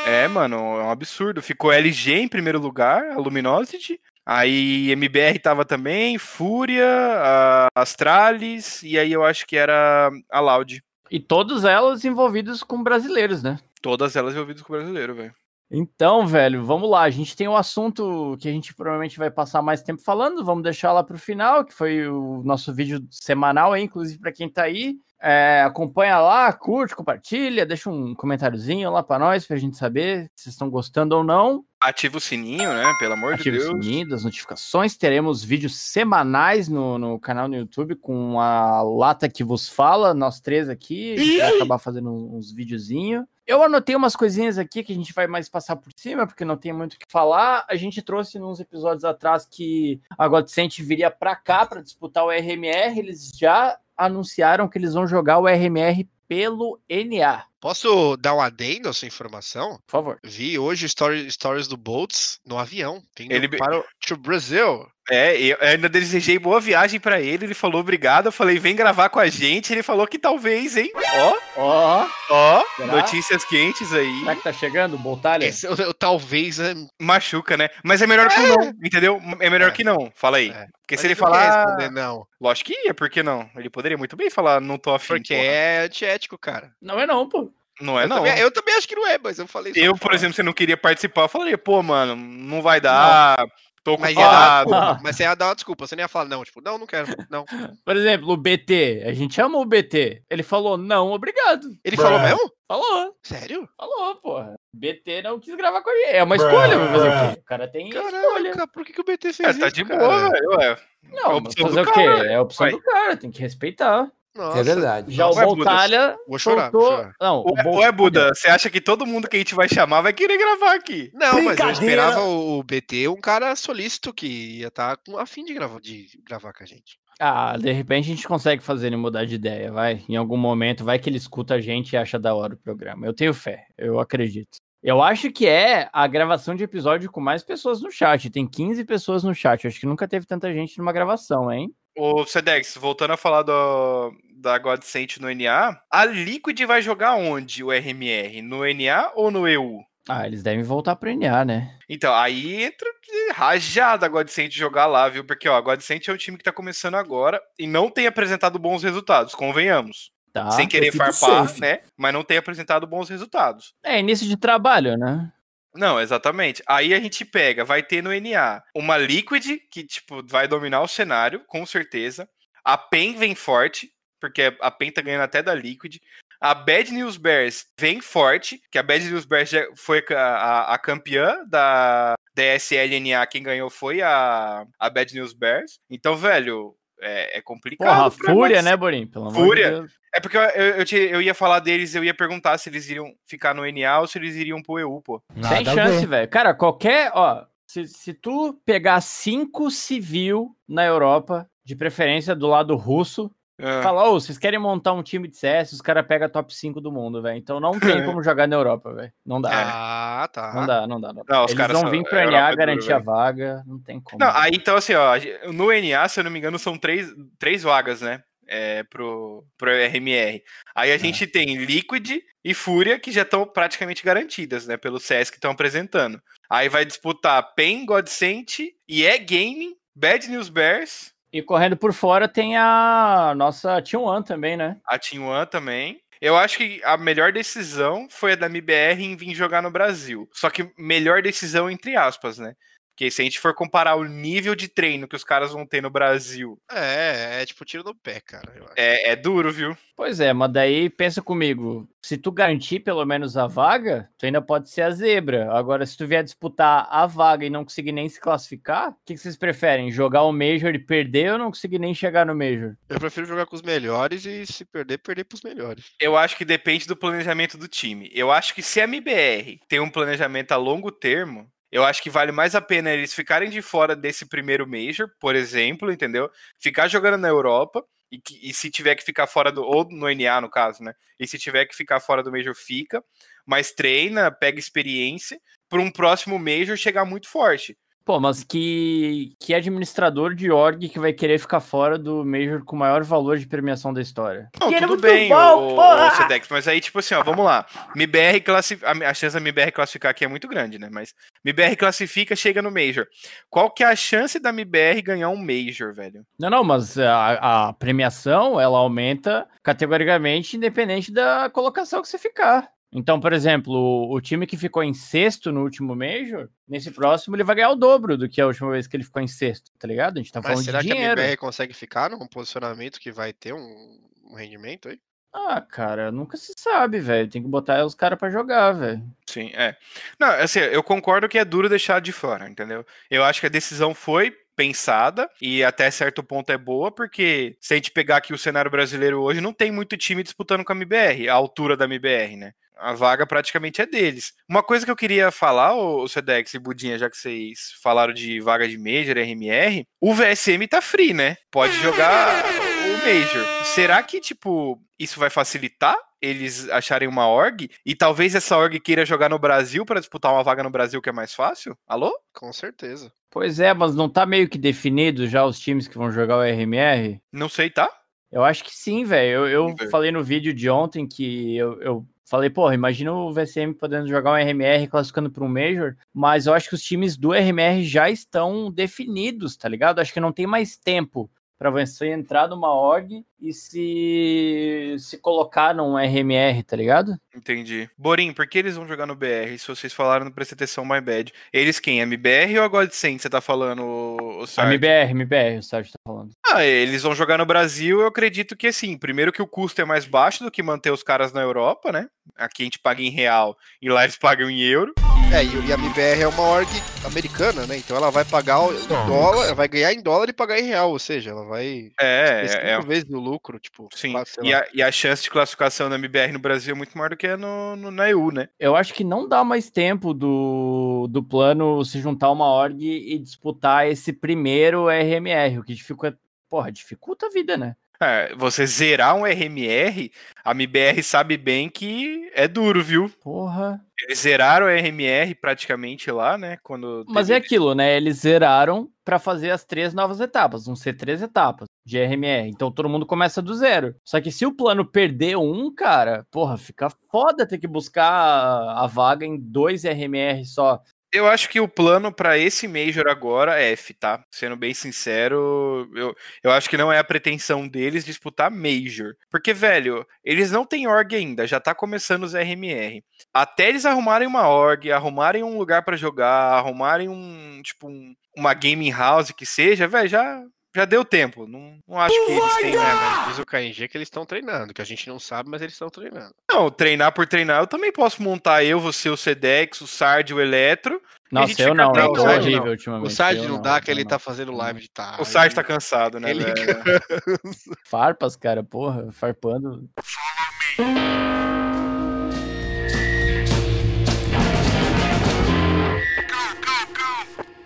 É, 0.07 0.27
mano, 0.29 0.57
é 0.57 0.85
um 0.85 0.91
absurdo. 0.91 1.43
Ficou 1.43 1.73
LG 1.73 2.15
em 2.15 2.29
primeiro 2.29 2.59
lugar, 2.59 3.11
a 3.11 3.17
Luminosity. 3.17 4.01
Aí 4.33 4.93
MBR 4.93 5.41
tava 5.41 5.65
também, 5.65 6.17
Fúria, 6.17 6.87
a 6.87 7.69
Astralis, 7.75 8.81
e 8.81 8.97
aí 8.97 9.11
eu 9.11 9.25
acho 9.25 9.45
que 9.45 9.57
era 9.57 10.09
a 10.31 10.39
Loud. 10.39 10.81
E 11.11 11.19
todas 11.19 11.65
elas 11.65 12.05
envolvidas 12.05 12.63
com 12.63 12.81
brasileiros, 12.81 13.43
né? 13.43 13.59
Todas 13.83 14.15
elas 14.15 14.33
envolvidas 14.33 14.63
com 14.63 14.73
o 14.73 14.77
brasileiro, 14.77 15.17
velho. 15.17 15.35
Então, 15.69 16.29
velho, 16.29 16.65
vamos 16.65 16.89
lá. 16.89 17.03
A 17.03 17.11
gente 17.11 17.37
tem 17.37 17.49
um 17.49 17.57
assunto 17.57 18.37
que 18.41 18.49
a 18.49 18.53
gente 18.53 18.73
provavelmente 18.73 19.19
vai 19.19 19.33
passar 19.33 19.63
mais 19.63 19.83
tempo 19.83 20.01
falando. 20.01 20.45
Vamos 20.45 20.63
deixar 20.63 20.93
lá 20.93 21.03
pro 21.03 21.19
final, 21.19 21.65
que 21.65 21.75
foi 21.75 22.07
o 22.07 22.41
nosso 22.45 22.73
vídeo 22.73 23.05
semanal 23.11 23.73
aí, 23.73 23.83
inclusive 23.83 24.21
para 24.21 24.31
quem 24.31 24.49
tá 24.49 24.63
aí. 24.63 24.97
É, 25.21 25.65
acompanha 25.67 26.21
lá, 26.21 26.53
curte, 26.53 26.95
compartilha, 26.95 27.67
deixa 27.67 27.91
um 27.91 28.15
comentáriozinho 28.15 28.93
lá 28.93 29.03
para 29.03 29.19
nós, 29.19 29.45
pra 29.45 29.57
gente 29.57 29.77
saber 29.77 30.31
se 30.37 30.45
vocês 30.45 30.55
estão 30.55 30.71
gostando 30.71 31.17
ou 31.17 31.25
não. 31.25 31.65
Ativa 31.81 32.19
o 32.19 32.21
sininho, 32.21 32.75
né? 32.75 32.95
Pelo 32.99 33.15
amor 33.15 33.35
Ative 33.35 33.59
de 33.59 33.65
o 33.65 33.71
Deus. 33.71 33.85
sininho 33.85 34.09
das 34.09 34.23
notificações. 34.23 34.97
Teremos 34.97 35.43
vídeos 35.43 35.77
semanais 35.77 36.69
no, 36.69 36.99
no 36.99 37.19
canal 37.19 37.49
no 37.49 37.57
YouTube 37.57 37.95
com 37.97 38.39
a 38.39 38.83
lata 38.83 39.31
que 39.31 39.43
vos 39.43 39.67
fala, 39.67 40.13
nós 40.13 40.41
três 40.41 40.69
aqui. 40.69 41.15
A 41.15 41.19
gente 41.19 41.39
vai 41.39 41.57
acabar 41.57 41.79
fazendo 41.79 42.13
uns 42.13 42.53
videozinhos. 42.53 43.25
Eu 43.47 43.63
anotei 43.63 43.97
umas 43.97 44.15
coisinhas 44.15 44.59
aqui 44.59 44.85
que 44.85 44.93
a 44.93 44.95
gente 44.95 45.13
vai 45.13 45.27
mais 45.27 45.49
passar 45.49 45.75
por 45.75 45.91
cima, 45.97 46.27
porque 46.27 46.45
não 46.45 46.57
tem 46.57 46.73
muito 46.73 46.95
o 46.95 46.99
que 46.99 47.07
falar. 47.11 47.65
A 47.69 47.75
gente 47.77 48.03
trouxe 48.03 48.39
nos 48.39 48.61
episódios 48.61 49.05
atrás 49.05 49.47
que 49.51 50.01
a 50.17 50.29
Godsent 50.29 50.79
viria 50.81 51.11
pra 51.11 51.35
cá 51.35 51.65
para 51.65 51.83
disputar 51.83 52.25
o 52.25 52.31
RMR. 52.31 52.99
Eles 52.99 53.33
já 53.35 53.77
anunciaram 53.97 54.69
que 54.69 54.79
eles 54.79 54.95
vão 54.95 55.07
jogar 55.07 55.39
o 55.39 55.47
RMR 55.47 56.07
pelo 56.31 56.81
NA. 56.89 57.45
Posso 57.59 58.17
dar 58.17 58.35
um 58.37 58.41
adendo 58.41 58.87
a 58.87 58.93
essa 58.93 59.05
informação? 59.05 59.81
Por 59.85 59.91
favor. 59.91 60.21
Vi 60.23 60.57
hoje 60.57 60.87
story, 60.87 61.29
stories 61.29 61.67
do 61.67 61.77
Boltz 61.77 62.39
no 62.47 62.57
avião. 62.57 63.03
Ele- 63.19 63.49
para 63.59 63.79
o 64.13 64.17
Brasil. 64.17 64.87
É, 65.11 65.37
eu 65.39 65.57
ainda 65.61 65.89
desejei 65.89 66.39
boa 66.39 66.61
viagem 66.61 67.01
pra 67.01 67.21
ele. 67.21 67.45
Ele 67.47 67.55
falou 67.55 67.81
obrigado. 67.81 68.27
Eu 68.27 68.33
falei, 68.33 68.59
vem 68.59 68.77
gravar 68.77 69.09
com 69.09 69.19
a 69.19 69.27
gente. 69.29 69.73
Ele 69.73 69.83
falou 69.83 70.07
que 70.07 70.19
talvez, 70.19 70.77
hein? 70.77 70.91
Ó, 71.17 71.37
Ó, 71.57 72.07
ó, 72.31 72.65
notícias 72.87 73.45
quentes 73.45 73.93
aí. 73.93 74.21
será 74.21 74.37
que 74.37 74.43
tá 74.43 74.53
chegando, 74.53 74.97
Boltalha? 74.97 75.45
Esse, 75.45 75.67
eu, 75.67 75.75
eu 75.77 75.93
talvez. 75.93 76.59
é, 76.61 76.75
Machuca, 77.01 77.57
né? 77.57 77.69
Mas 77.85 78.01
é 78.03 78.07
melhor 78.07 78.29
que 78.29 78.39
não, 78.41 78.73
entendeu? 78.85 79.21
É 79.41 79.51
melhor 79.51 79.69
É. 79.69 79.73
que 79.73 79.83
não. 79.85 80.11
Fala 80.15 80.37
aí. 80.39 80.51
É. 80.51 80.67
Porque 80.81 80.95
mas 80.95 81.01
se 81.01 81.07
ele 81.09 81.15
não 81.15 81.21
falar. 81.21 81.65
responder, 81.67 81.91
não. 81.91 82.27
Lógico 82.41 82.71
que 82.71 82.87
ia, 82.87 82.95
por 82.95 83.11
que 83.11 83.23
não? 83.23 83.49
Ele 83.57 83.69
poderia 83.69 83.99
muito 83.99 84.17
bem 84.17 84.31
falar, 84.31 84.61
não 84.61 84.79
tô 84.79 84.95
afim. 84.95 85.15
Porque 85.15 85.35
porra. 85.35 85.47
é 85.47 85.81
antiético, 85.85 86.39
cara. 86.39 86.71
Não 86.81 86.99
é 87.01 87.07
não, 87.07 87.29
pô. 87.29 87.51
Não 87.81 87.99
é, 87.99 88.05
eu, 88.05 88.09
não. 88.09 88.17
Também, 88.19 88.39
eu 88.39 88.51
também 88.51 88.75
acho 88.77 88.87
que 88.87 88.95
não 88.95 89.07
é, 89.09 89.17
mas 89.19 89.39
eu 89.39 89.47
falei 89.47 89.73
Eu, 89.75 89.93
por 89.95 90.01
falar. 90.01 90.15
exemplo, 90.15 90.35
se 90.35 90.41
eu 90.43 90.45
não 90.45 90.53
queria 90.53 90.77
participar, 90.77 91.23
eu 91.23 91.29
falaria, 91.29 91.57
pô, 91.57 91.83
mano, 91.83 92.15
não 92.15 92.61
vai 92.61 92.79
dar. 92.81 93.43
Tô 93.83 93.97
Mas 93.97 94.15
ia, 94.17 94.23
dar. 94.23 94.67
Ah. 94.73 94.99
mas 95.03 95.17
você 95.17 95.23
ia 95.23 95.35
dar 95.35 95.47
uma 95.49 95.55
desculpa. 95.55 95.87
Você 95.87 95.97
nem 95.97 96.03
ia 96.05 96.09
falar, 96.09 96.27
não, 96.27 96.45
tipo, 96.45 96.61
não, 96.61 96.77
não 96.79 96.87
quero. 96.87 97.07
Não. 97.31 97.45
Por 97.85 97.97
exemplo, 97.97 98.31
o 98.31 98.37
BT. 98.37 99.05
A 99.07 99.13
gente 99.15 99.41
ama 99.41 99.59
o 99.59 99.65
BT. 99.65 100.23
Ele 100.29 100.43
falou 100.43 100.77
não, 100.77 101.13
obrigado. 101.13 101.67
Ele 101.85 101.97
falou 101.97 102.19
mesmo? 102.19 102.53
Falou, 102.69 103.17
Sério? 103.23 103.69
falou, 103.77 104.15
porra. 104.17 104.55
BT 104.73 105.23
não 105.23 105.41
quis 105.41 105.57
gravar 105.57 105.83
com 105.83 105.91
a 105.91 105.95
gente. 105.95 106.15
É 106.17 106.23
uma 106.23 106.37
escolha, 106.37 106.79
vai 106.79 106.89
fazer 106.89 107.09
o 107.09 107.13
quê? 107.35 107.41
O 107.41 107.45
cara 107.45 107.69
tem 107.69 107.89
escolha. 107.89 108.53
Caraca, 108.53 108.67
por 108.69 108.85
que, 108.85 108.93
que 108.93 109.01
o 109.01 109.05
BT 109.05 109.33
fez 109.33 109.41
É, 109.41 109.51
isso? 109.51 109.61
tá 109.61 109.69
de 109.71 109.85
cara? 109.85 109.99
boa, 109.99 110.31
velho. 110.31 110.51
Ué. 110.51 110.77
Não, 111.11 111.37
É 111.39 111.41
mas 111.41 111.55
fazer 111.59 111.81
o 111.81 111.85
quê? 111.87 112.05
cara. 112.05 112.27
É 112.31 112.35
a 112.37 112.43
opção 112.43 112.67
Vai. 112.67 112.73
do 112.73 112.83
cara, 112.83 113.17
tem 113.17 113.31
que 113.31 113.41
respeitar. 113.41 114.09
Nossa. 114.35 114.59
É 114.59 114.63
verdade. 114.63 115.13
Já 115.13 115.27
Ué, 115.27 115.31
o 115.31 115.35
Budas, 115.35 115.57
Boltalha 115.57 116.17
Vou 116.27 116.39
chorar, 116.39 116.71
vou 116.71 116.81
soltou... 116.81 116.97
chorar. 116.99 117.15
Não, 117.21 117.41
o 117.41 117.53
Ué, 117.53 117.63
Bol- 117.63 117.79
ué, 117.79 117.93
Buda, 117.93 118.29
você 118.35 118.49
acha 118.49 118.71
que 118.71 118.81
todo 118.81 119.07
mundo 119.07 119.29
que 119.29 119.37
a 119.37 119.39
gente 119.41 119.55
vai 119.55 119.69
chamar 119.69 120.03
vai 120.03 120.13
querer 120.13 120.39
gravar 120.39 120.75
aqui? 120.75 121.11
Não, 121.15 121.43
mas 121.43 121.59
eu 121.59 121.71
esperava 121.71 122.21
o 122.23 122.63
BT 122.63 123.09
um 123.09 123.21
cara 123.21 123.55
solícito 123.57 124.13
que 124.15 124.61
ia 124.61 124.69
estar 124.69 124.97
com 124.99 125.19
a 125.19 125.27
fim 125.27 125.45
de 125.45 125.53
gravar, 125.53 125.81
de 125.81 126.07
gravar 126.25 126.53
com 126.53 126.63
a 126.63 126.67
gente. 126.67 126.99
Ah, 127.19 127.55
de 127.59 127.71
repente 127.71 128.07
a 128.07 128.15
gente 128.15 128.27
consegue 128.27 128.63
fazer 128.63 128.87
ele 128.87 128.97
mudar 128.97 129.27
de 129.27 129.35
ideia, 129.35 129.71
vai. 129.71 130.03
Em 130.09 130.17
algum 130.17 130.39
momento, 130.39 130.85
vai 130.85 130.99
que 130.99 131.11
ele 131.11 131.19
escuta 131.19 131.55
a 131.55 131.61
gente 131.61 131.93
e 131.93 131.97
acha 131.97 132.19
da 132.19 132.35
hora 132.35 132.55
o 132.55 132.57
programa. 132.57 133.07
Eu 133.07 133.13
tenho 133.13 133.35
fé, 133.35 133.67
eu 133.77 134.01
acredito. 134.01 134.57
Eu 134.83 135.03
acho 135.03 135.31
que 135.31 135.47
é 135.47 135.91
a 135.93 136.07
gravação 136.07 136.55
de 136.55 136.65
episódio 136.65 137.11
com 137.11 137.21
mais 137.21 137.43
pessoas 137.45 137.83
no 137.83 137.91
chat. 137.91 138.31
Tem 138.31 138.47
15 138.47 138.83
pessoas 138.87 139.23
no 139.23 139.35
chat. 139.35 139.67
Acho 139.67 139.79
que 139.79 139.85
nunca 139.85 140.09
teve 140.09 140.25
tanta 140.25 140.51
gente 140.55 140.79
numa 140.79 140.93
gravação, 140.93 141.53
hein? 141.53 141.71
Ô, 142.01 142.25
Sedex, 142.25 142.79
voltando 142.79 143.13
a 143.13 143.17
falar 143.19 143.43
do, 143.43 144.15
da 144.35 144.57
Godsent 144.57 145.19
no 145.19 145.29
NA, 145.35 145.79
a 145.93 146.07
Liquid 146.07 146.59
vai 146.63 146.81
jogar 146.81 147.15
onde 147.17 147.63
o 147.63 147.71
RMR? 147.71 148.41
No 148.41 148.61
NA 148.65 149.13
ou 149.15 149.31
no 149.31 149.47
EU? 149.47 149.81
Ah, 150.09 150.27
eles 150.27 150.43
devem 150.43 150.63
voltar 150.63 150.97
pro 150.97 151.15
NA, 151.15 151.45
né? 151.45 151.77
Então, 151.87 152.15
aí 152.15 152.65
entra 152.65 152.89
rajada 153.35 154.07
a 154.07 154.09
Godsent 154.09 154.51
jogar 154.51 154.87
lá, 154.87 155.11
viu? 155.11 155.27
Porque, 155.27 155.47
ó, 155.47 155.55
a 155.55 155.61
Godsent 155.61 156.09
é 156.09 156.13
um 156.15 156.17
time 156.17 156.39
que 156.39 156.45
tá 156.45 156.51
começando 156.51 156.95
agora 156.95 157.39
e 157.59 157.67
não 157.67 157.91
tem 157.91 158.07
apresentado 158.07 158.59
bons 158.59 158.83
resultados, 158.83 159.35
convenhamos. 159.35 160.11
Tá. 160.33 160.51
Sem 160.53 160.67
querer 160.67 160.93
farpar, 160.93 161.49
safe. 161.49 161.61
né? 161.61 161.81
Mas 161.99 162.15
não 162.15 162.25
tem 162.25 162.39
apresentado 162.39 162.87
bons 162.87 163.11
resultados. 163.11 163.75
É 163.85 163.99
início 163.99 164.27
de 164.27 164.39
trabalho, 164.39 164.97
né? 164.97 165.31
Não, 165.75 166.01
exatamente. 166.01 166.63
Aí 166.67 166.93
a 166.93 167.01
gente 167.01 167.25
pega, 167.25 167.65
vai 167.65 167.83
ter 167.83 168.03
no 168.03 168.13
NA 168.13 168.63
uma 168.75 168.97
Liquid, 168.97 169.59
que, 169.71 169.85
tipo, 169.85 170.25
vai 170.27 170.49
dominar 170.49 170.81
o 170.83 170.89
cenário, 170.89 171.45
com 171.47 171.65
certeza. 171.65 172.29
A 172.65 172.77
PEN 172.77 173.15
vem 173.17 173.35
forte, 173.35 173.89
porque 174.21 174.55
a 174.61 174.71
PEN 174.71 174.91
tá 174.93 175.01
ganhando 175.01 175.23
até 175.23 175.43
da 175.43 175.55
Liquid. 175.55 175.97
A 176.41 176.55
Bad 176.55 176.91
News 176.93 177.17
Bears 177.17 177.67
vem 177.79 178.01
forte, 178.01 178.61
que 178.71 178.79
a 178.79 178.83
Bad 178.83 179.05
News 179.05 179.25
Bears 179.27 179.51
foi 179.77 180.03
a, 180.11 180.15
a- 180.19 180.75
a 180.75 180.79
campeã 180.79 181.45
da 181.47 182.15
DSL 182.35 182.95
NA, 182.99 183.27
quem 183.27 183.43
ganhou 183.43 183.69
foi 183.71 184.01
a, 184.03 184.65
a 184.79 184.91
Bad 184.91 185.15
News 185.15 185.33
Bears. 185.35 185.79
Então, 185.91 186.17
velho, 186.17 186.75
é, 187.03 187.39
é 187.39 187.41
complicado. 187.43 187.89
Porra, 187.89 188.11
Fúria, 188.35 188.57
nós. 188.57 188.65
né, 188.65 188.77
Borim? 188.77 189.07
Pelo 189.07 189.29
amor 189.29 189.45
Fúria. 189.47 189.71
de 189.71 189.77
Deus. 189.79 189.93
É 190.15 190.21
porque 190.21 190.37
eu, 190.37 190.43
eu, 190.43 190.85
te- 190.85 190.97
eu 190.97 191.23
ia 191.23 191.35
falar 191.35 191.61
deles, 191.61 191.95
eu 191.95 192.03
ia 192.03 192.13
perguntar 192.15 192.59
se 192.59 192.69
eles 192.69 192.89
iriam 192.91 193.13
ficar 193.27 193.55
no 193.55 193.63
NA 193.71 194.01
ou 194.01 194.07
se 194.07 194.19
eles 194.19 194.35
iriam 194.37 194.61
pro 194.61 194.79
EU, 194.79 195.01
pô. 195.03 195.23
Sem 195.35 195.41
Nada 195.65 195.71
a 195.71 195.75
chance, 195.75 196.07
velho. 196.07 196.29
Cara, 196.29 196.53
qualquer. 196.53 197.13
Ó, 197.15 197.45
se, 197.67 197.87
se 197.87 198.13
tu 198.13 198.61
pegar 198.65 199.01
cinco 199.01 199.71
civil 199.71 200.51
na 200.69 200.85
Europa, 200.85 201.49
de 201.65 201.77
preferência 201.77 202.35
do 202.35 202.49
lado 202.49 202.75
russo, 202.75 203.31
Ah, 203.63 203.83
fala, 203.83 204.09
ô, 204.09 204.21
vocês 204.21 204.39
querem 204.39 204.59
montar 204.59 204.93
um 204.93 205.03
time 205.03 205.29
de 205.29 205.37
CS, 205.37 205.73
os 205.73 205.81
caras 205.81 206.07
pegam 206.07 206.29
top 206.29 206.55
5 206.55 206.81
do 206.81 206.91
mundo, 206.91 207.21
velho. 207.23 207.37
Então 207.37 207.61
não 207.61 207.79
tem 207.79 207.81
como 208.05 208.23
jogar 208.23 208.47
na 208.47 208.57
Europa, 208.57 208.93
velho. 208.95 209.13
Não 209.25 209.41
dá. 209.41 209.51
Ah, 209.53 210.29
tá. 210.29 210.53
Não 210.55 210.67
dá, 210.67 210.87
não 210.87 211.01
dá. 211.01 211.13
Não, 211.13 211.25
dá. 211.25 211.35
Não, 211.35 211.45
os 211.45 211.51
Eles 211.53 211.59
caras 211.59 211.81
vão 211.81 211.91
vir 211.91 212.03
pro 212.05 212.19
a 212.19 212.27
NA 212.27 212.39
é 212.39 212.47
duro, 212.47 212.57
garantir 212.57 212.93
a 212.93 212.99
velho. 212.99 213.05
vaga. 213.05 213.63
Não 213.67 213.79
tem 213.79 214.01
como. 214.01 214.19
Não, 214.19 214.31
aí 214.37 214.53
então 214.55 214.77
assim, 214.77 214.95
ó, 214.95 215.13
no 215.53 215.69
NA, 215.73 216.09
se 216.09 216.21
eu 216.21 216.25
não 216.25 216.31
me 216.31 216.39
engano, 216.39 216.59
são 216.59 216.77
três, 216.79 217.13
três 217.39 217.63
vagas, 217.63 218.01
né? 218.01 218.23
É, 218.53 218.83
pro, 218.83 219.45
pro 219.57 219.71
RMR. 219.71 220.43
Aí 220.75 220.91
a 220.93 220.99
gente 220.99 221.25
tem 221.25 221.55
Liquid 221.57 222.19
e 222.45 222.53
Fúria, 222.53 222.99
que 222.99 223.13
já 223.13 223.23
estão 223.23 223.47
praticamente 223.47 224.03
garantidas, 224.03 224.67
né? 224.67 224.77
Pelo 224.77 224.99
CS 224.99 225.31
que 225.31 225.37
estão 225.37 225.53
apresentando. 225.53 226.21
Aí 226.49 226.69
vai 226.69 226.85
disputar 226.85 227.55
PEN, 227.55 227.87
Godsent, 227.87 228.59
EA 228.89 229.17
Gaming, 229.19 229.77
Bad 229.95 230.29
News 230.29 230.49
Bears, 230.49 231.13
E 231.33 231.43
correndo 231.43 231.77
por 231.77 231.93
fora 231.93 232.27
tem 232.29 232.57
a 232.57 233.33
nossa 233.37 233.81
T1 233.81 234.25
também, 234.25 234.57
né? 234.57 234.77
a 234.85 234.99
Team 234.99 235.27
One 235.29 235.47
também. 235.47 236.01
Eu 236.21 236.37
acho 236.37 236.59
que 236.59 236.83
a 236.85 236.97
melhor 236.99 237.33
decisão 237.33 238.07
foi 238.11 238.33
a 238.33 238.37
da 238.37 238.47
MBR 238.47 239.03
em 239.03 239.17
vir 239.17 239.35
jogar 239.35 239.63
no 239.63 239.71
Brasil. 239.71 240.29
Só 240.33 240.51
que 240.51 240.71
melhor 240.77 241.23
decisão 241.23 241.71
entre 241.71 241.97
aspas, 241.97 242.39
né? 242.39 242.55
Porque 243.01 243.11
se 243.11 243.23
a 243.23 243.25
gente 243.25 243.41
for 243.41 243.55
comparar 243.55 243.95
o 243.97 244.05
nível 244.05 244.55
de 244.55 244.69
treino 244.69 245.09
que 245.09 245.17
os 245.17 245.25
caras 245.25 245.53
vão 245.53 245.65
ter 245.65 245.81
no 245.81 245.89
Brasil, 245.89 246.61
É, 246.71 247.41
é 247.41 247.47
tipo 247.47 247.65
tiro 247.65 247.83
no 247.83 247.95
pé, 247.95 248.21
cara. 248.21 248.53
eu 248.55 248.65
acho. 248.65 248.75
é, 248.77 249.13
é 249.13 249.17
duro, 249.17 249.51
viu? 249.51 249.75
Pois 249.97 250.21
é, 250.21 250.35
mas 250.35 250.53
daí 250.53 250.91
pensa 250.91 251.23
comigo, 251.23 251.89
se 252.05 252.19
tu 252.19 252.31
garantir 252.31 252.81
pelo 252.81 253.03
menos 253.07 253.39
a 253.39 253.47
vaga, 253.47 254.11
tu 254.19 254.27
ainda 254.27 254.43
pode 254.43 254.69
ser 254.69 254.83
a 254.83 254.91
zebra. 254.91 255.51
Agora, 255.51 255.87
se 255.87 255.97
tu 255.97 256.07
vier 256.07 256.23
disputar 256.23 256.87
a 256.91 257.07
vaga 257.07 257.47
e 257.47 257.49
não 257.51 257.65
conseguir 257.65 257.93
nem 257.93 258.07
se 258.07 258.21
classificar, 258.21 258.91
o 258.91 258.97
que, 259.07 259.15
que 259.15 259.21
vocês 259.21 259.37
preferem? 259.39 259.91
Jogar 259.91 260.25
o 260.25 260.33
Major 260.33 260.75
e 260.75 260.79
perder 260.79 261.33
ou 261.33 261.39
não 261.39 261.47
conseguir 261.47 261.79
nem 261.79 261.95
chegar 261.95 262.27
no 262.27 262.35
Major? 262.35 262.75
Eu 262.87 263.01
prefiro 263.01 263.25
jogar 263.27 263.47
com 263.47 263.57
os 263.57 263.63
melhores 263.63 264.27
e 264.27 264.45
se 264.47 264.63
perder, 264.67 264.99
perder 264.99 265.25
pros 265.25 265.43
melhores. 265.43 265.87
Eu 265.99 266.19
acho 266.19 266.37
que 266.37 266.45
depende 266.45 266.87
do 266.87 266.95
planejamento 266.97 267.57
do 267.57 267.67
time. 267.67 268.11
Eu 268.13 268.31
acho 268.31 268.55
que 268.55 268.63
se 268.63 268.79
a 268.79 268.85
MBR 268.85 269.59
tem 269.69 269.81
um 269.81 269.89
planejamento 269.91 270.53
a 270.53 270.57
longo 270.57 270.93
termo, 270.93 271.51
eu 271.71 271.85
acho 271.85 272.03
que 272.03 272.11
vale 272.11 272.33
mais 272.33 272.55
a 272.55 272.61
pena 272.61 272.91
eles 272.93 273.15
ficarem 273.15 273.51
de 273.51 273.63
fora 273.63 273.95
desse 273.97 274.27
primeiro 274.27 274.67
Major, 274.67 275.09
por 275.21 275.35
exemplo, 275.37 275.93
entendeu? 275.93 276.31
Ficar 276.59 276.89
jogando 276.89 277.19
na 277.19 277.29
Europa. 277.29 277.85
E, 278.13 278.19
que- 278.21 278.41
e 278.43 278.53
se 278.53 278.71
tiver 278.71 278.97
que 278.97 279.05
ficar 279.05 279.27
fora 279.29 279.53
do. 279.53 279.63
Ou 279.63 279.85
no 279.89 280.09
NA, 280.09 280.41
no 280.41 280.51
caso, 280.51 280.83
né? 280.83 280.95
E 281.19 281.27
se 281.29 281.39
tiver 281.39 281.65
que 281.67 281.77
ficar 281.77 282.01
fora 282.01 282.23
do 282.25 282.33
Major, 282.33 282.55
fica. 282.57 283.05
Mas 283.47 283.71
treina, 283.73 284.31
pega 284.33 284.59
experiência. 284.59 285.41
Para 285.69 285.81
um 285.81 285.91
próximo 285.93 286.37
Major 286.39 286.77
chegar 286.77 287.05
muito 287.05 287.29
forte. 287.29 287.79
Pô, 288.05 288.19
mas 288.19 288.43
que, 288.43 289.33
que 289.39 289.55
administrador 289.55 290.35
de 290.35 290.51
org 290.51 290.89
que 290.89 290.99
vai 290.99 291.13
querer 291.13 291.39
ficar 291.39 291.61
fora 291.61 291.99
do 291.99 292.25
Major 292.25 292.65
com 292.65 292.75
o 292.75 292.79
maior 292.79 293.05
valor 293.05 293.39
de 293.39 293.47
premiação 293.47 293.93
da 293.93 294.01
história? 294.01 294.49
Não, 294.61 294.69
Que 294.69 294.75
era 294.77 294.87
tudo 294.87 295.01
bem, 295.01 295.29
bom, 295.29 295.77
o, 295.77 295.79
o 295.79 296.11
Sedex, 296.13 296.49
mas 296.51 296.67
aí, 296.67 296.81
tipo 296.81 296.99
assim, 296.99 297.15
ó, 297.15 297.23
vamos 297.23 297.45
lá. 297.45 297.67
MBR 297.95 298.41
classifica. 298.41 298.91
A 298.91 299.11
a 299.11 299.15
chance 299.15 299.35
da 299.35 299.41
MBR 299.41 299.73
classificar 299.73 300.11
aqui 300.11 300.25
é 300.25 300.29
muito 300.29 300.49
grande, 300.49 300.79
né? 300.79 300.89
Mas 300.91 301.15
MBR 301.45 301.77
classifica, 301.77 302.37
chega 302.37 302.63
no 302.63 302.71
Major. 302.71 303.07
Qual 303.49 303.71
que 303.71 303.83
é 303.83 303.87
a 303.87 303.97
chance 303.97 304.39
da 304.39 304.51
MBR 304.51 305.03
ganhar 305.03 305.29
um 305.29 305.37
Major, 305.37 305.93
velho? 305.93 306.25
Não, 306.39 306.49
não, 306.49 306.65
mas 306.65 306.99
a, 306.99 307.69
a 307.69 307.73
premiação, 307.73 308.61
ela 308.61 308.79
aumenta 308.79 309.49
categoricamente 309.63 310.57
independente 310.57 311.13
da 311.13 311.51
colocação 311.51 312.01
que 312.03 312.09
você 312.09 312.19
ficar. 312.19 312.69
Então, 312.93 313.21
por 313.21 313.33
exemplo, 313.33 313.73
o, 313.73 314.15
o 314.15 314.21
time 314.21 314.47
que 314.47 314.57
ficou 314.57 314.83
em 314.83 314.93
sexto 314.93 315.53
no 315.53 315.63
último 315.63 315.95
Major, 315.95 316.49
nesse 316.69 316.91
próximo 316.91 317.37
ele 317.37 317.45
vai 317.45 317.57
ganhar 317.57 317.71
o 317.71 317.77
dobro 317.77 318.17
do 318.19 318.29
que 318.29 318.41
a 318.41 318.47
última 318.47 318.71
vez 318.71 318.87
que 318.87 318.97
ele 318.97 319.05
ficou 319.05 319.23
em 319.23 319.29
sexto, 319.29 319.71
tá 319.79 319.87
ligado? 319.87 320.19
A 320.19 320.21
gente 320.21 320.33
tá 320.33 320.41
Mas 320.41 320.49
falando 320.49 320.65
será 320.65 320.81
de 320.81 320.87
que 320.89 320.93
a 320.93 320.97
dinheiro. 320.97 321.21
MBR 321.21 321.37
consegue 321.37 321.73
ficar 321.73 322.11
num 322.11 322.27
posicionamento 322.27 322.99
que 322.99 323.13
vai 323.13 323.33
ter 323.33 323.53
um, 323.53 324.01
um 324.25 324.35
rendimento 324.35 324.89
aí? 324.89 324.99
Ah, 325.33 325.61
cara, 325.61 326.11
nunca 326.11 326.37
se 326.37 326.53
sabe, 326.57 326.99
velho. 326.99 327.31
Tem 327.31 327.41
que 327.41 327.49
botar 327.49 327.85
os 327.85 327.95
caras 327.95 328.19
pra 328.19 328.31
jogar, 328.31 328.73
velho. 328.73 329.03
Sim, 329.27 329.53
é. 329.55 329.77
Não, 330.19 330.29
assim, 330.29 330.59
eu 330.59 330.83
concordo 330.83 331.29
que 331.29 331.39
é 331.39 331.45
duro 331.45 331.69
deixar 331.69 332.01
de 332.01 332.11
fora, 332.11 332.49
entendeu? 332.49 332.85
Eu 333.09 333.23
acho 333.23 333.41
que 333.41 333.47
a 333.47 333.51
decisão 333.51 333.95
foi 333.95 334.37
pensada 334.57 335.31
e 335.41 335.63
até 335.63 335.91
certo 335.91 336.23
ponto 336.23 336.51
é 336.51 336.59
boa, 336.59 336.91
porque 336.91 337.57
se 337.61 337.73
a 337.73 337.77
gente 337.77 337.93
pegar 337.93 338.17
aqui 338.17 338.35
o 338.35 338.39
cenário 338.39 338.71
brasileiro 338.71 339.21
hoje, 339.21 339.41
não 339.41 339.53
tem 339.53 339.71
muito 339.71 339.97
time 339.97 340.23
disputando 340.23 340.65
com 340.65 340.73
a 340.73 340.77
MBR, 340.77 341.29
a 341.29 341.35
altura 341.35 341.77
da 341.77 341.85
MBR, 341.85 342.37
né? 342.37 342.53
A 342.81 342.95
vaga 342.95 343.27
praticamente 343.27 343.83
é 343.83 343.87
deles. 343.87 344.33
Uma 344.49 344.63
coisa 344.63 344.85
que 344.85 344.91
eu 344.91 344.97
queria 344.97 345.31
falar, 345.31 345.75
o 345.75 346.09
Sedex 346.09 346.55
e 346.55 346.59
Budinha, 346.59 346.99
já 346.99 347.11
que 347.11 347.17
vocês 347.17 347.75
falaram 347.83 348.13
de 348.13 348.41
vaga 348.41 348.67
de 348.67 348.79
Major, 348.79 349.19
RMR, 349.19 349.87
o 350.01 350.15
VSM 350.15 350.67
tá 350.69 350.81
free, 350.81 351.13
né? 351.13 351.37
Pode 351.51 351.75
jogar 351.81 352.43
o 352.45 353.07
Major. 353.07 353.45
Será 353.65 354.03
que, 354.03 354.21
tipo, 354.21 354.81
isso 354.99 355.21
vai 355.21 355.29
facilitar 355.29 355.95
eles 356.23 356.69
acharem 356.71 357.09
uma 357.09 357.29
org? 357.29 357.71
E 357.85 357.95
talvez 357.95 358.35
essa 358.35 358.57
org 358.57 358.79
queira 358.81 359.05
jogar 359.05 359.29
no 359.29 359.39
Brasil 359.39 359.85
para 359.85 360.01
disputar 360.01 360.33
uma 360.33 360.43
vaga 360.43 360.63
no 360.63 360.71
Brasil 360.71 361.01
que 361.03 361.09
é 361.09 361.13
mais 361.13 361.35
fácil? 361.35 361.77
Alô? 361.87 362.13
Com 362.33 362.53
certeza. 362.53 363.13
Pois 363.31 363.61
é, 363.61 363.73
mas 363.73 363.95
não 363.95 364.09
tá 364.09 364.27
meio 364.27 364.49
que 364.49 364.59
definido 364.59 365.27
já 365.27 365.45
os 365.45 365.59
times 365.59 365.87
que 365.87 365.99
vão 365.99 366.11
jogar 366.11 366.39
o 366.39 366.43
RMR? 366.43 367.21
Não 367.33 367.49
sei, 367.49 367.71
tá? 367.71 367.89
Eu 368.31 368.45
acho 368.45 368.63
que 368.65 368.73
sim, 368.73 369.05
velho. 369.05 369.47
Eu, 369.47 369.75
eu 369.79 369.91
falei 369.91 370.13
no 370.13 370.23
vídeo 370.23 370.55
de 370.55 370.71
ontem 370.71 371.07
que 371.07 371.57
eu, 371.57 371.81
eu 371.83 372.07
falei, 372.31 372.49
porra, 372.49 372.75
imagina 372.75 373.13
o 373.13 373.33
VSM 373.33 373.75
podendo 373.75 374.07
jogar 374.07 374.31
um 374.31 374.37
RMR 374.37 374.87
classificando 374.87 375.29
para 375.29 375.45
um 375.45 375.49
Major, 375.49 375.97
mas 376.15 376.47
eu 376.47 376.55
acho 376.55 376.69
que 376.69 376.77
os 376.77 376.83
times 376.83 377.17
do 377.17 377.33
RMR 377.33 377.83
já 377.83 378.09
estão 378.09 378.71
definidos, 378.71 379.57
tá 379.57 379.69
ligado? 379.69 379.99
Acho 379.99 380.13
que 380.13 380.21
não 380.21 380.33
tem 380.33 380.47
mais 380.47 380.79
tempo 380.79 381.29
para 381.59 381.71
você 381.71 382.07
entrar 382.13 382.47
numa 382.47 382.73
org 382.73 383.27
e 383.41 383.53
se, 383.53 384.97
se 384.99 385.19
colocar 385.19 385.75
num 385.75 385.97
RMR, 385.97 386.63
tá 386.63 386.77
ligado? 386.77 387.19
Entendi. 387.35 387.89
Borim, 387.97 388.33
por 388.33 388.47
que 388.47 388.59
eles 388.59 388.77
vão 388.77 388.87
jogar 388.87 389.07
no 389.07 389.15
BR? 389.15 389.57
Se 389.59 389.67
vocês 389.69 389.93
falaram, 389.93 390.25
não 390.25 390.33
prestei 390.33 390.55
atenção, 390.55 390.85
my 390.85 391.01
bad. 391.01 391.33
Eles 391.53 391.79
quem? 391.81 392.01
MBR 392.01 392.59
ou 392.59 392.65
a 392.65 392.69
Godsend, 392.69 393.19
você 393.21 393.31
tá 393.31 393.41
falando, 393.41 393.83
o, 393.83 394.41
o 394.41 394.43
A 394.43 394.47
Sarge? 394.47 394.75
MBR, 394.75 395.11
MBR, 395.13 395.59
o 395.59 395.63
Sérgio 395.63 395.93
tá 395.93 395.99
falando. 396.05 396.31
Ah, 396.47 396.65
eles 396.65 397.03
vão 397.03 397.15
jogar 397.15 397.39
no 397.39 397.47
Brasil, 397.47 398.01
eu 398.01 398.07
acredito 398.07 398.57
que 398.57 398.67
assim, 398.67 398.99
primeiro 398.99 399.33
que 399.33 399.43
o 399.43 399.47
custo 399.47 399.81
é 399.81 399.85
mais 399.85 400.05
baixo 400.05 400.45
do 400.45 400.51
que 400.51 400.63
manter 400.63 400.91
os 400.93 401.03
caras 401.03 401.33
na 401.33 401.41
Europa, 401.41 401.91
né? 401.93 402.09
Aqui 402.37 402.63
a 402.63 402.65
gente 402.65 402.79
paga 402.79 403.03
em 403.03 403.11
real 403.11 403.57
e 403.81 403.89
lá 403.89 404.05
eles 404.05 404.17
pagam 404.17 404.51
em 404.51 404.61
euro. 404.61 404.93
É, 405.33 405.45
e, 405.45 405.73
a 405.73 405.77
MBR 405.77 406.23
é 406.23 406.27
uma 406.27 406.43
org 406.43 406.69
americana, 407.05 407.65
né? 407.65 407.77
Então 407.77 407.97
ela 407.97 408.11
vai 408.11 408.25
pagar 408.25 408.61
o- 408.63 408.73
em 408.75 408.87
dólar, 409.07 409.55
vai 409.55 409.69
ganhar 409.69 409.93
em 409.93 410.03
dólar 410.03 410.29
e 410.29 410.33
pagar 410.33 410.59
em 410.59 410.65
real, 410.65 410.91
ou 410.91 410.99
seja, 410.99 411.31
ela 411.31 411.45
vai 411.45 411.93
É, 412.01 412.47
é, 412.49 412.71
é 412.73 412.81
vezes 412.81 413.09
o 413.09 413.21
lucro, 413.31 413.59
tipo, 413.59 413.89
sim. 413.95 414.15
E 414.43 414.53
a, 414.53 414.67
e 414.75 414.83
a 414.83 414.91
chance 414.91 415.23
de 415.23 415.31
classificação 415.31 415.89
da 415.89 415.97
MBR 415.97 416.33
no 416.33 416.39
Brasil 416.39 416.75
é 416.75 416.77
muito 416.77 416.97
maior 416.97 417.11
do 417.11 417.17
que 417.17 417.37
no, 417.37 417.77
no- 417.77 417.91
na 417.91 418.09
EU, 418.11 418.31
né? 418.33 418.49
Eu 418.59 418.75
acho 418.77 418.93
que 418.95 419.05
não 419.05 419.29
dá 419.29 419.45
mais 419.45 419.71
tempo 419.71 420.13
do, 420.13 421.07
do 421.11 421.23
plano 421.23 421.85
se 421.85 422.01
juntar 422.01 422.31
uma 422.31 422.47
org 422.47 422.81
e 422.83 423.19
disputar 423.19 423.87
esse 423.89 424.13
primeiro 424.13 424.89
RMR, 424.91 425.59
o 425.59 425.63
que 425.65 425.75
dificulta, 425.75 426.19
porra, 426.49 426.71
dificulta 426.73 427.27
a 427.27 427.31
vida, 427.31 427.57
né? 427.57 427.77
É, 428.03 428.35
você 428.35 428.67
zerar 428.67 429.15
um 429.15 429.27
RMR, 429.27 430.11
a 430.43 430.53
MBR 430.53 431.03
sabe 431.03 431.37
bem 431.37 431.69
que 431.69 432.31
é 432.35 432.49
duro, 432.49 432.83
viu? 432.83 433.11
Porra. 433.23 433.79
Eles 434.05 434.19
zeraram 434.21 434.67
o 434.67 434.69
RMR 434.71 435.35
praticamente 435.35 436.11
lá, 436.11 436.39
né? 436.39 436.57
Quando 436.63 437.05
Mas 437.09 437.27
teve- 437.27 437.39
é 437.39 437.43
aquilo, 437.43 437.75
né? 437.75 437.97
Eles 437.97 438.19
zeraram 438.19 438.89
pra 439.05 439.19
fazer 439.19 439.51
as 439.51 439.65
três 439.65 439.93
novas 439.93 440.21
etapas. 440.21 440.67
Vão 440.67 440.77
ser 440.77 440.95
três 440.95 441.21
etapas 441.23 441.67
de 441.85 441.99
RMR. 441.99 442.49
Então 442.49 442.71
todo 442.71 442.89
mundo 442.89 443.05
começa 443.05 443.43
do 443.43 443.55
zero. 443.55 443.95
Só 444.05 444.21
que 444.21 444.31
se 444.31 444.47
o 444.47 444.55
plano 444.55 444.85
perder 444.85 445.37
um, 445.37 445.75
cara, 445.75 446.25
porra, 446.31 446.57
fica 446.57 446.89
foda 447.11 447.47
ter 447.47 447.59
que 447.59 447.67
buscar 447.67 448.11
a 448.11 448.85
a 448.85 448.87
vaga 448.87 449.27
em 449.27 449.37
dois 449.39 449.85
RMR 449.85 450.45
só. 450.45 450.81
Eu 451.13 451.27
acho 451.27 451.49
que 451.49 451.59
o 451.61 451.67
plano 451.69 452.13
pra 452.13 452.39
esse 452.39 452.69
Major 452.69 453.09
agora 453.09 453.61
é 453.61 453.73
F, 453.73 453.93
tá? 453.95 454.25
Sendo 454.31 454.57
bem 454.57 454.73
sincero, 454.73 455.91
eu, 455.95 456.15
eu 456.43 456.53
acho 456.53 456.71
que 456.71 456.77
não 456.77 456.93
é 456.93 456.99
a 457.01 457.05
pretensão 457.05 457.67
deles 457.67 458.05
disputar 458.05 458.49
Major. 458.49 459.15
Porque, 459.29 459.53
velho, 459.53 460.07
eles 460.25 460.53
não 460.53 460.65
têm 460.65 460.87
org 460.87 461.13
ainda, 461.17 461.49
já 461.49 461.59
tá 461.59 461.75
começando 461.75 462.23
os 462.23 462.35
RMR. 462.35 463.05
Até 463.35 463.69
eles 463.69 463.85
arrumarem 463.85 464.29
uma 464.29 464.49
org, 464.49 464.89
arrumarem 464.93 465.43
um 465.43 465.59
lugar 465.59 465.83
pra 465.85 465.97
jogar, 465.97 466.31
arrumarem 466.55 467.09
um, 467.09 467.61
tipo, 467.63 467.89
um- 467.89 468.15
uma 468.37 468.55
gaming 468.55 468.93
house 468.93 469.33
que 469.33 469.45
seja, 469.45 469.89
velho, 469.89 470.09
já, 470.09 470.41
já 470.75 470.85
deu 470.85 471.05
tempo. 471.05 471.47
Não, 471.47 471.79
não 471.87 472.01
acho 472.01 472.15
que 472.27 472.33
eles 472.33 472.57
têm, 472.57 472.77
né? 472.77 473.25
Diz 473.29 473.39
o 473.39 473.47
KNG 473.47 473.89
que 473.89 473.97
eles 473.97 474.07
estão 474.07 474.25
treinando, 474.25 474.73
que 474.73 474.83
a 474.83 474.85
gente 474.85 475.09
não 475.09 475.19
sabe, 475.19 475.51
mas 475.51 475.61
eles 475.63 475.75
estão 475.75 475.89
treinando. 475.91 476.35
Não, 476.51 476.71
treinar 476.71 477.13
por 477.13 477.27
treinar, 477.27 477.61
eu 477.63 477.67
também 477.67 477.93
posso 477.93 478.23
montar 478.23 478.65
eu, 478.65 478.79
você, 478.81 479.09
o 479.09 479.17
Sedex, 479.17 479.81
o 479.81 479.87
Sard, 479.87 480.33
o 480.33 480.41
Eletro. 480.41 481.01
Nossa, 481.31 481.63
eu 481.63 481.75
não, 481.75 481.93
eu 481.95 482.13
tô 482.13 482.25
não. 482.25 482.35
horrível 482.37 482.65
O 482.65 482.71
ultimamente. 482.71 483.13
Sard 483.15 483.39
eu 483.39 483.49
não, 483.49 483.63
dá, 483.63 483.81
que 483.81 483.89
ele 483.91 484.03
não. 484.03 484.09
tá 484.09 484.19
fazendo 484.19 484.51
live 484.53 484.81
de 484.81 484.91
tarde. 484.91 485.23
O 485.23 485.25
Sard 485.25 485.55
tá 485.55 485.63
cansado, 485.63 486.19
né, 486.19 486.31
Ele- 486.31 486.43
velho? 486.45 486.57
Farpas, 487.87 488.35
cara, 488.35 488.65
porra, 488.65 489.13
farpando. 489.13 489.89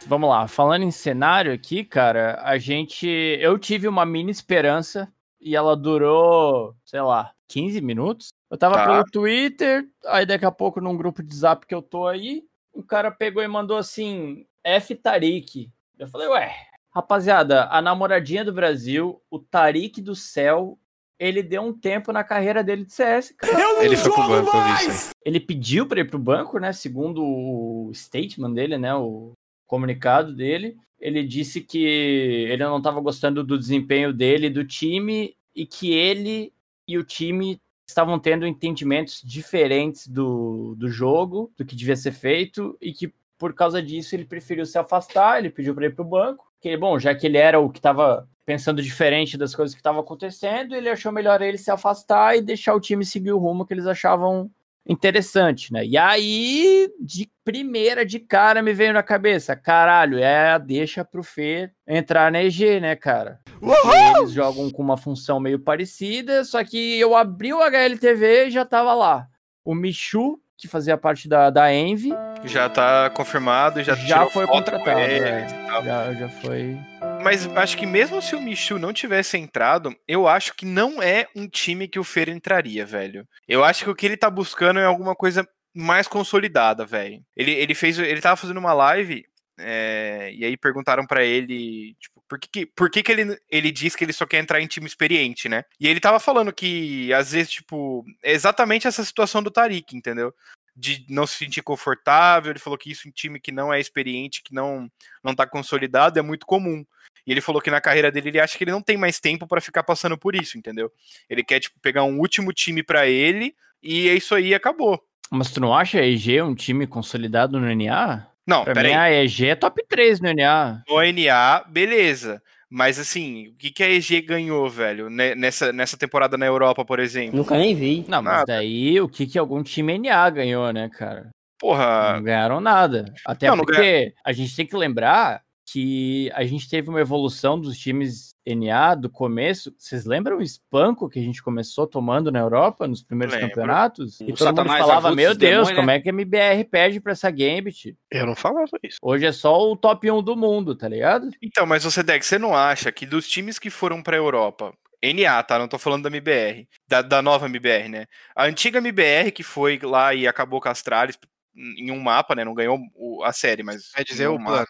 Vamos 0.06 0.28
lá, 0.28 0.46
falando 0.46 0.82
em 0.82 0.90
cenário 0.90 1.52
aqui, 1.52 1.84
cara, 1.84 2.40
a 2.42 2.58
gente. 2.58 3.06
Eu 3.40 3.58
tive 3.58 3.88
uma 3.88 4.04
mini 4.04 4.30
esperança 4.30 5.10
e 5.40 5.56
ela 5.56 5.76
durou, 5.76 6.74
sei 6.84 7.00
lá, 7.00 7.32
15 7.48 7.80
minutos. 7.80 8.28
Eu 8.50 8.58
tava 8.58 8.76
Tá. 8.76 8.86
pelo 8.86 9.04
Twitter, 9.04 9.86
aí 10.06 10.26
daqui 10.26 10.44
a 10.44 10.50
pouco 10.50 10.80
num 10.80 10.96
grupo 10.96 11.22
de 11.22 11.34
zap 11.34 11.66
que 11.66 11.74
eu 11.74 11.82
tô 11.82 12.06
aí, 12.06 12.44
o 12.72 12.82
cara 12.82 13.10
pegou 13.10 13.42
e 13.42 13.48
mandou 13.48 13.76
assim: 13.76 14.46
F 14.62 14.94
Tarik. 14.94 15.70
Eu 15.98 16.08
falei, 16.08 16.28
ué, 16.28 16.54
rapaziada, 16.90 17.66
a 17.70 17.80
namoradinha 17.80 18.44
do 18.44 18.52
Brasil, 18.52 19.22
o 19.30 19.38
Tarik 19.38 20.00
do 20.02 20.14
céu, 20.14 20.78
ele 21.18 21.42
deu 21.42 21.62
um 21.62 21.72
tempo 21.72 22.12
na 22.12 22.24
carreira 22.24 22.62
dele 22.62 22.84
de 22.84 22.92
CS, 22.92 23.32
cara. 23.36 23.82
Ele 23.82 23.96
foi 23.96 24.12
pro 24.12 24.28
banco, 24.28 24.56
eu 24.56 24.62
aí. 24.62 24.88
Ele 25.24 25.40
pediu 25.40 25.86
pra 25.86 26.00
ir 26.00 26.10
pro 26.10 26.18
banco, 26.18 26.58
né? 26.58 26.72
Segundo 26.72 27.22
o 27.24 27.90
statement 27.94 28.52
dele, 28.52 28.76
né? 28.76 28.94
O 28.94 29.32
comunicado 29.66 30.34
dele. 30.34 30.76
Ele 30.98 31.22
disse 31.22 31.60
que 31.60 31.84
ele 31.84 32.64
não 32.64 32.78
estava 32.78 33.00
gostando 33.00 33.44
do 33.44 33.58
desempenho 33.58 34.12
dele 34.12 34.48
do 34.48 34.64
time 34.64 35.36
e 35.54 35.66
que 35.66 35.92
ele 35.92 36.52
e 36.86 36.98
o 36.98 37.04
time 37.04 37.60
estavam 37.86 38.18
tendo 38.18 38.46
entendimentos 38.46 39.20
diferentes 39.24 40.06
do, 40.06 40.74
do 40.76 40.88
jogo, 40.88 41.52
do 41.56 41.64
que 41.64 41.76
devia 41.76 41.96
ser 41.96 42.12
feito 42.12 42.76
e 42.80 42.92
que 42.92 43.12
por 43.38 43.52
causa 43.52 43.82
disso 43.82 44.14
ele 44.14 44.24
preferiu 44.24 44.64
se 44.64 44.78
afastar, 44.78 45.38
ele 45.38 45.50
pediu 45.50 45.74
para 45.74 45.86
ir 45.86 45.94
pro 45.94 46.04
banco. 46.04 46.50
Que 46.60 46.76
bom, 46.76 46.98
já 46.98 47.14
que 47.14 47.26
ele 47.26 47.36
era 47.36 47.60
o 47.60 47.68
que 47.68 47.78
estava 47.78 48.26
pensando 48.46 48.82
diferente 48.82 49.36
das 49.36 49.54
coisas 49.54 49.74
que 49.74 49.80
estavam 49.80 50.00
acontecendo, 50.00 50.74
ele 50.74 50.88
achou 50.88 51.12
melhor 51.12 51.42
ele 51.42 51.58
se 51.58 51.70
afastar 51.70 52.36
e 52.36 52.42
deixar 52.42 52.74
o 52.74 52.80
time 52.80 53.04
seguir 53.04 53.32
o 53.32 53.38
rumo 53.38 53.66
que 53.66 53.74
eles 53.74 53.86
achavam 53.86 54.50
interessante, 54.86 55.72
né? 55.72 55.84
E 55.84 55.96
aí, 55.96 56.88
de 57.00 57.30
primeira, 57.44 58.04
de 58.04 58.18
cara, 58.18 58.62
me 58.62 58.72
veio 58.72 58.92
na 58.92 59.02
cabeça, 59.02 59.54
caralho, 59.56 60.18
é 60.18 60.50
a 60.52 60.58
deixa 60.58 61.04
pro 61.04 61.22
Fê 61.22 61.70
entrar 61.86 62.30
na 62.30 62.42
EG, 62.42 62.80
né, 62.80 62.96
cara? 62.96 63.40
Porque 63.60 64.18
Eles 64.18 64.32
jogam 64.32 64.70
com 64.70 64.82
uma 64.82 64.96
função 64.96 65.40
meio 65.40 65.58
parecida, 65.58 66.44
só 66.44 66.62
que 66.64 66.98
eu 66.98 67.14
abri 67.16 67.52
o 67.52 67.62
HLTV 67.62 68.46
e 68.46 68.50
já 68.50 68.64
tava 68.64 68.94
lá. 68.94 69.26
O 69.64 69.74
Michu, 69.74 70.38
que 70.56 70.68
fazia 70.68 70.96
parte 70.96 71.28
da, 71.28 71.50
da 71.50 71.72
Envy, 71.72 72.10
Já 72.44 72.68
tá 72.68 73.10
confirmado, 73.10 73.82
já, 73.82 73.94
já, 73.94 74.26
foi 74.26 74.46
contratado. 74.46 75.00
é. 75.00 75.48
já, 75.82 76.12
já 76.12 76.28
foi. 76.28 76.78
Mas 77.24 77.46
acho 77.56 77.76
que 77.78 77.86
mesmo 77.86 78.20
se 78.22 78.36
o 78.36 78.40
Michu 78.40 78.78
não 78.78 78.92
tivesse 78.92 79.36
entrado, 79.38 79.94
eu 80.06 80.28
acho 80.28 80.54
que 80.54 80.66
não 80.66 81.02
é 81.02 81.26
um 81.34 81.48
time 81.48 81.88
que 81.88 81.98
o 81.98 82.04
Feira 82.04 82.30
entraria, 82.30 82.84
velho. 82.84 83.26
Eu 83.48 83.64
acho 83.64 83.84
que 83.84 83.90
o 83.90 83.94
que 83.94 84.06
ele 84.06 84.16
tá 84.16 84.28
buscando 84.30 84.78
é 84.78 84.84
alguma 84.84 85.14
coisa 85.16 85.48
mais 85.74 86.06
consolidada, 86.06 86.84
velho. 86.84 87.24
Ele, 87.36 87.50
ele 87.52 87.74
fez, 87.74 87.98
ele 87.98 88.20
tava 88.20 88.36
fazendo 88.36 88.58
uma 88.58 88.72
live 88.72 89.24
é, 89.58 90.30
e 90.34 90.44
aí 90.44 90.56
perguntaram 90.56 91.06
pra 91.06 91.24
ele, 91.24 91.94
tipo, 92.00 92.22
por 92.28 92.38
que, 92.38 92.48
que- 92.48 92.66
por 92.66 92.90
que, 92.90 93.02
que 93.02 93.12
ele, 93.12 93.38
ele 93.50 93.70
diz 93.72 93.94
que 93.96 94.04
ele 94.04 94.12
só 94.12 94.26
quer 94.26 94.38
entrar 94.38 94.60
em 94.60 94.66
time 94.66 94.86
experiente, 94.86 95.48
né? 95.48 95.62
E 95.80 95.86
ele 95.88 96.00
tava 96.00 96.18
falando 96.20 96.52
que, 96.52 97.12
às 97.12 97.32
vezes, 97.32 97.50
tipo, 97.52 98.04
é 98.22 98.32
exatamente 98.32 98.86
essa 98.86 99.04
situação 99.04 99.42
do 99.42 99.50
Tarik, 99.50 99.96
entendeu? 99.96 100.34
De 100.76 101.04
não 101.08 101.26
se 101.26 101.36
sentir 101.36 101.62
confortável, 101.62 102.50
ele 102.50 102.58
falou 102.58 102.76
que 102.78 102.90
isso 102.90 103.06
em 103.08 103.12
time 103.12 103.38
que 103.40 103.52
não 103.52 103.72
é 103.72 103.78
experiente, 103.80 104.42
que 104.42 104.52
não, 104.52 104.90
não 105.22 105.34
tá 105.34 105.46
consolidado, 105.46 106.18
é 106.18 106.22
muito 106.22 106.44
comum. 106.46 106.84
E 107.26 107.32
ele 107.32 107.40
falou 107.40 107.60
que 107.60 107.70
na 107.70 107.80
carreira 107.80 108.10
dele 108.12 108.28
ele 108.28 108.40
acha 108.40 108.56
que 108.58 108.64
ele 108.64 108.70
não 108.72 108.82
tem 108.82 108.96
mais 108.96 109.18
tempo 109.18 109.46
pra 109.46 109.60
ficar 109.60 109.82
passando 109.82 110.16
por 110.18 110.34
isso, 110.34 110.58
entendeu? 110.58 110.90
Ele 111.28 111.42
quer, 111.42 111.60
tipo, 111.60 111.78
pegar 111.80 112.04
um 112.04 112.18
último 112.18 112.52
time 112.52 112.82
pra 112.82 113.06
ele 113.06 113.54
e 113.82 114.08
é 114.08 114.14
isso 114.14 114.34
aí 114.34 114.54
acabou. 114.54 115.00
Mas 115.30 115.50
tu 115.50 115.60
não 115.60 115.74
acha 115.74 115.98
a 115.98 116.06
EG 116.06 116.42
um 116.42 116.54
time 116.54 116.86
consolidado 116.86 117.58
no 117.58 117.66
NA? 117.74 118.26
Não, 118.46 118.62
Pra 118.62 118.74
peraí. 118.74 118.92
mim, 118.92 118.98
a 118.98 119.10
EG 119.24 119.46
é 119.48 119.54
top 119.54 119.82
3 119.88 120.20
no 120.20 120.28
NA. 120.34 120.82
No 120.86 121.00
NA, 121.02 121.64
beleza. 121.66 122.42
Mas 122.68 122.98
assim, 122.98 123.48
o 123.48 123.54
que, 123.56 123.70
que 123.70 123.82
a 123.82 123.88
EG 123.88 124.20
ganhou, 124.20 124.68
velho? 124.68 125.08
ne- 125.08 125.34
Nessa, 125.34 125.72
nessa 125.72 125.96
temporada 125.96 126.36
na 126.36 126.44
Europa, 126.44 126.84
por 126.84 126.98
exemplo? 127.00 127.36
Nunca 127.38 127.56
nem 127.56 127.74
vi. 127.74 128.04
Não, 128.06 128.20
mas 128.20 128.32
Nada. 128.40 128.44
daí 128.56 129.00
o 129.00 129.08
que 129.08 129.26
que 129.26 129.38
algum 129.38 129.62
time 129.62 129.96
NA 129.98 130.28
ganhou, 130.30 130.70
né, 130.72 130.90
cara? 130.90 131.30
Porra. 131.58 132.14
Não 132.14 132.22
ganharam 132.22 132.60
nada. 132.60 133.06
Até 133.24 133.46
Não, 133.48 133.56
não 133.56 133.64
porque 133.64 134.12
a 134.24 134.32
gente 134.32 134.54
tem 134.54 134.66
que 134.66 134.76
lembrar 134.76 135.40
que 135.66 136.30
a 136.34 136.44
gente 136.44 136.68
teve 136.68 136.90
uma 136.90 137.00
evolução 137.00 137.58
dos 137.58 137.78
times 137.78 138.34
NA 138.46 138.94
do 138.94 139.08
começo. 139.08 139.74
Vocês 139.78 140.04
lembram 140.04 140.38
o 140.38 140.42
espanco 140.42 141.08
que 141.08 141.18
a 141.18 141.22
gente 141.22 141.42
começou 141.42 141.86
tomando 141.86 142.30
na 142.30 142.38
Europa 142.40 142.86
nos 142.86 143.02
primeiros 143.02 143.34
Lembro. 143.34 143.48
campeonatos? 143.48 144.20
E 144.20 144.24
O 144.24 144.34
todo 144.34 144.48
mundo 144.48 144.56
Satanás, 144.58 144.80
falava, 144.80 145.08
Avulsos, 145.08 145.16
meu 145.16 145.34
Deus, 145.34 145.68
demônio, 145.68 145.76
como 145.76 145.86
né?" 145.86 145.96
é 145.96 146.00
que 146.00 146.08
a 146.08 146.12
MBR 146.12 146.64
perde 146.64 147.00
pra 147.00 147.12
essa 147.12 147.30
Gambit? 147.30 147.96
Eu 148.10 148.26
não 148.26 148.34
falava 148.36 148.68
isso. 148.82 148.98
Hoje 149.02 149.24
é 149.24 149.32
só 149.32 149.58
o 149.70 149.74
top 149.76 150.10
1 150.10 150.22
do 150.22 150.36
mundo, 150.36 150.74
tá 150.76 150.86
ligado? 150.88 151.30
Então, 151.42 151.64
mas 151.64 151.82
você, 151.84 152.02
Dex, 152.02 152.26
você 152.26 152.38
não 152.38 152.54
acha 152.54 152.92
que 152.92 153.06
dos 153.06 153.26
times 153.26 153.58
que 153.58 153.70
foram 153.70 154.02
pra 154.02 154.16
Europa, 154.16 154.74
NA, 155.02 155.42
tá? 155.42 155.58
Não 155.58 155.66
tô 155.68 155.78
falando 155.78 156.02
da 156.02 156.08
MBR, 156.10 156.68
da, 156.86 157.00
da 157.00 157.22
nova 157.22 157.46
MBR, 157.46 157.88
né? 157.88 158.06
A 158.36 158.44
antiga 158.44 158.78
MBR 158.78 159.32
que 159.32 159.42
foi 159.42 159.78
lá 159.82 160.12
e 160.14 160.26
acabou 160.28 160.60
com 160.60 160.68
a 160.68 160.72
Astralis 160.72 161.18
em 161.56 161.90
um 161.90 162.00
mapa, 162.00 162.34
né? 162.34 162.44
Não 162.44 162.52
ganhou 162.54 162.78
o- 162.94 163.22
a 163.24 163.32
série, 163.32 163.62
mas. 163.62 163.90
Quer 163.92 164.04
dizer, 164.04 164.26
o 164.28 164.36
plano. 164.38 164.66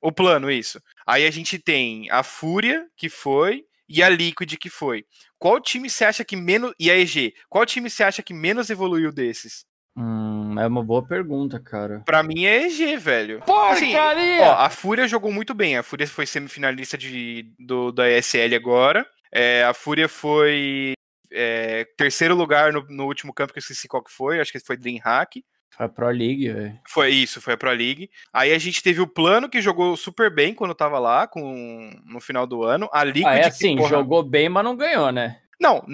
O 0.00 0.12
plano, 0.12 0.50
isso. 0.50 0.80
Aí 1.06 1.26
a 1.26 1.30
gente 1.30 1.58
tem 1.58 2.10
a 2.10 2.22
Fúria, 2.22 2.86
que 2.96 3.08
foi, 3.08 3.64
e 3.88 4.02
a 4.02 4.08
Liquid, 4.08 4.56
que 4.56 4.68
foi. 4.68 5.04
Qual 5.38 5.60
time 5.60 5.88
você 5.88 6.04
acha 6.04 6.24
que 6.24 6.36
menos. 6.36 6.72
E 6.78 6.90
a 6.90 6.96
EG? 6.98 7.34
Qual 7.48 7.64
time 7.64 7.88
você 7.88 8.04
acha 8.04 8.22
que 8.22 8.34
menos 8.34 8.70
evoluiu 8.70 9.10
desses? 9.10 9.64
Hum, 9.96 10.54
é 10.60 10.66
uma 10.66 10.84
boa 10.84 11.04
pergunta, 11.04 11.58
cara. 11.58 12.02
Pra 12.04 12.22
mim 12.22 12.44
é 12.44 12.66
EG, 12.66 12.96
velho. 12.96 13.42
Assim, 13.72 13.96
ó, 14.42 14.52
a 14.52 14.70
Fúria 14.70 15.08
jogou 15.08 15.32
muito 15.32 15.54
bem. 15.54 15.76
A 15.76 15.82
Fúria 15.82 16.06
foi 16.06 16.26
semifinalista 16.26 16.96
de, 16.96 17.52
do, 17.58 17.90
da 17.90 18.08
ESL 18.10 18.54
agora. 18.54 19.06
É, 19.32 19.64
a 19.64 19.74
Fúria 19.74 20.08
foi 20.08 20.92
é, 21.32 21.84
terceiro 21.96 22.34
lugar 22.34 22.72
no, 22.72 22.86
no 22.88 23.06
último 23.06 23.32
campo, 23.32 23.52
que 23.52 23.58
eu 23.58 23.62
esqueci 23.62 23.88
qual 23.88 24.02
que 24.02 24.12
foi. 24.12 24.40
Acho 24.40 24.52
que 24.52 24.60
foi 24.60 24.76
Dreamhack. 24.76 25.42
Foi 25.76 25.86
a 25.86 25.88
Pro 25.88 26.08
League, 26.08 26.50
velho. 26.50 26.78
Foi 26.88 27.10
isso, 27.10 27.40
foi 27.40 27.54
a 27.54 27.56
Pro 27.56 27.70
League. 27.70 28.10
Aí 28.32 28.52
a 28.52 28.58
gente 28.58 28.82
teve 28.82 29.00
o 29.00 29.06
Plano, 29.06 29.48
que 29.48 29.60
jogou 29.60 29.96
super 29.96 30.32
bem 30.34 30.54
quando 30.54 30.74
tava 30.74 30.98
lá, 30.98 31.26
com, 31.26 31.90
no 32.04 32.20
final 32.20 32.46
do 32.46 32.64
ano. 32.64 32.88
A 32.92 33.04
Liquid, 33.04 33.26
Ah, 33.26 33.36
é 33.36 33.40
que, 33.42 33.48
assim, 33.48 33.76
porra, 33.76 33.90
jogou 33.90 34.22
bem, 34.22 34.48
mas 34.48 34.64
não 34.64 34.76
ganhou, 34.76 35.12
né? 35.12 35.38
Não, 35.60 35.84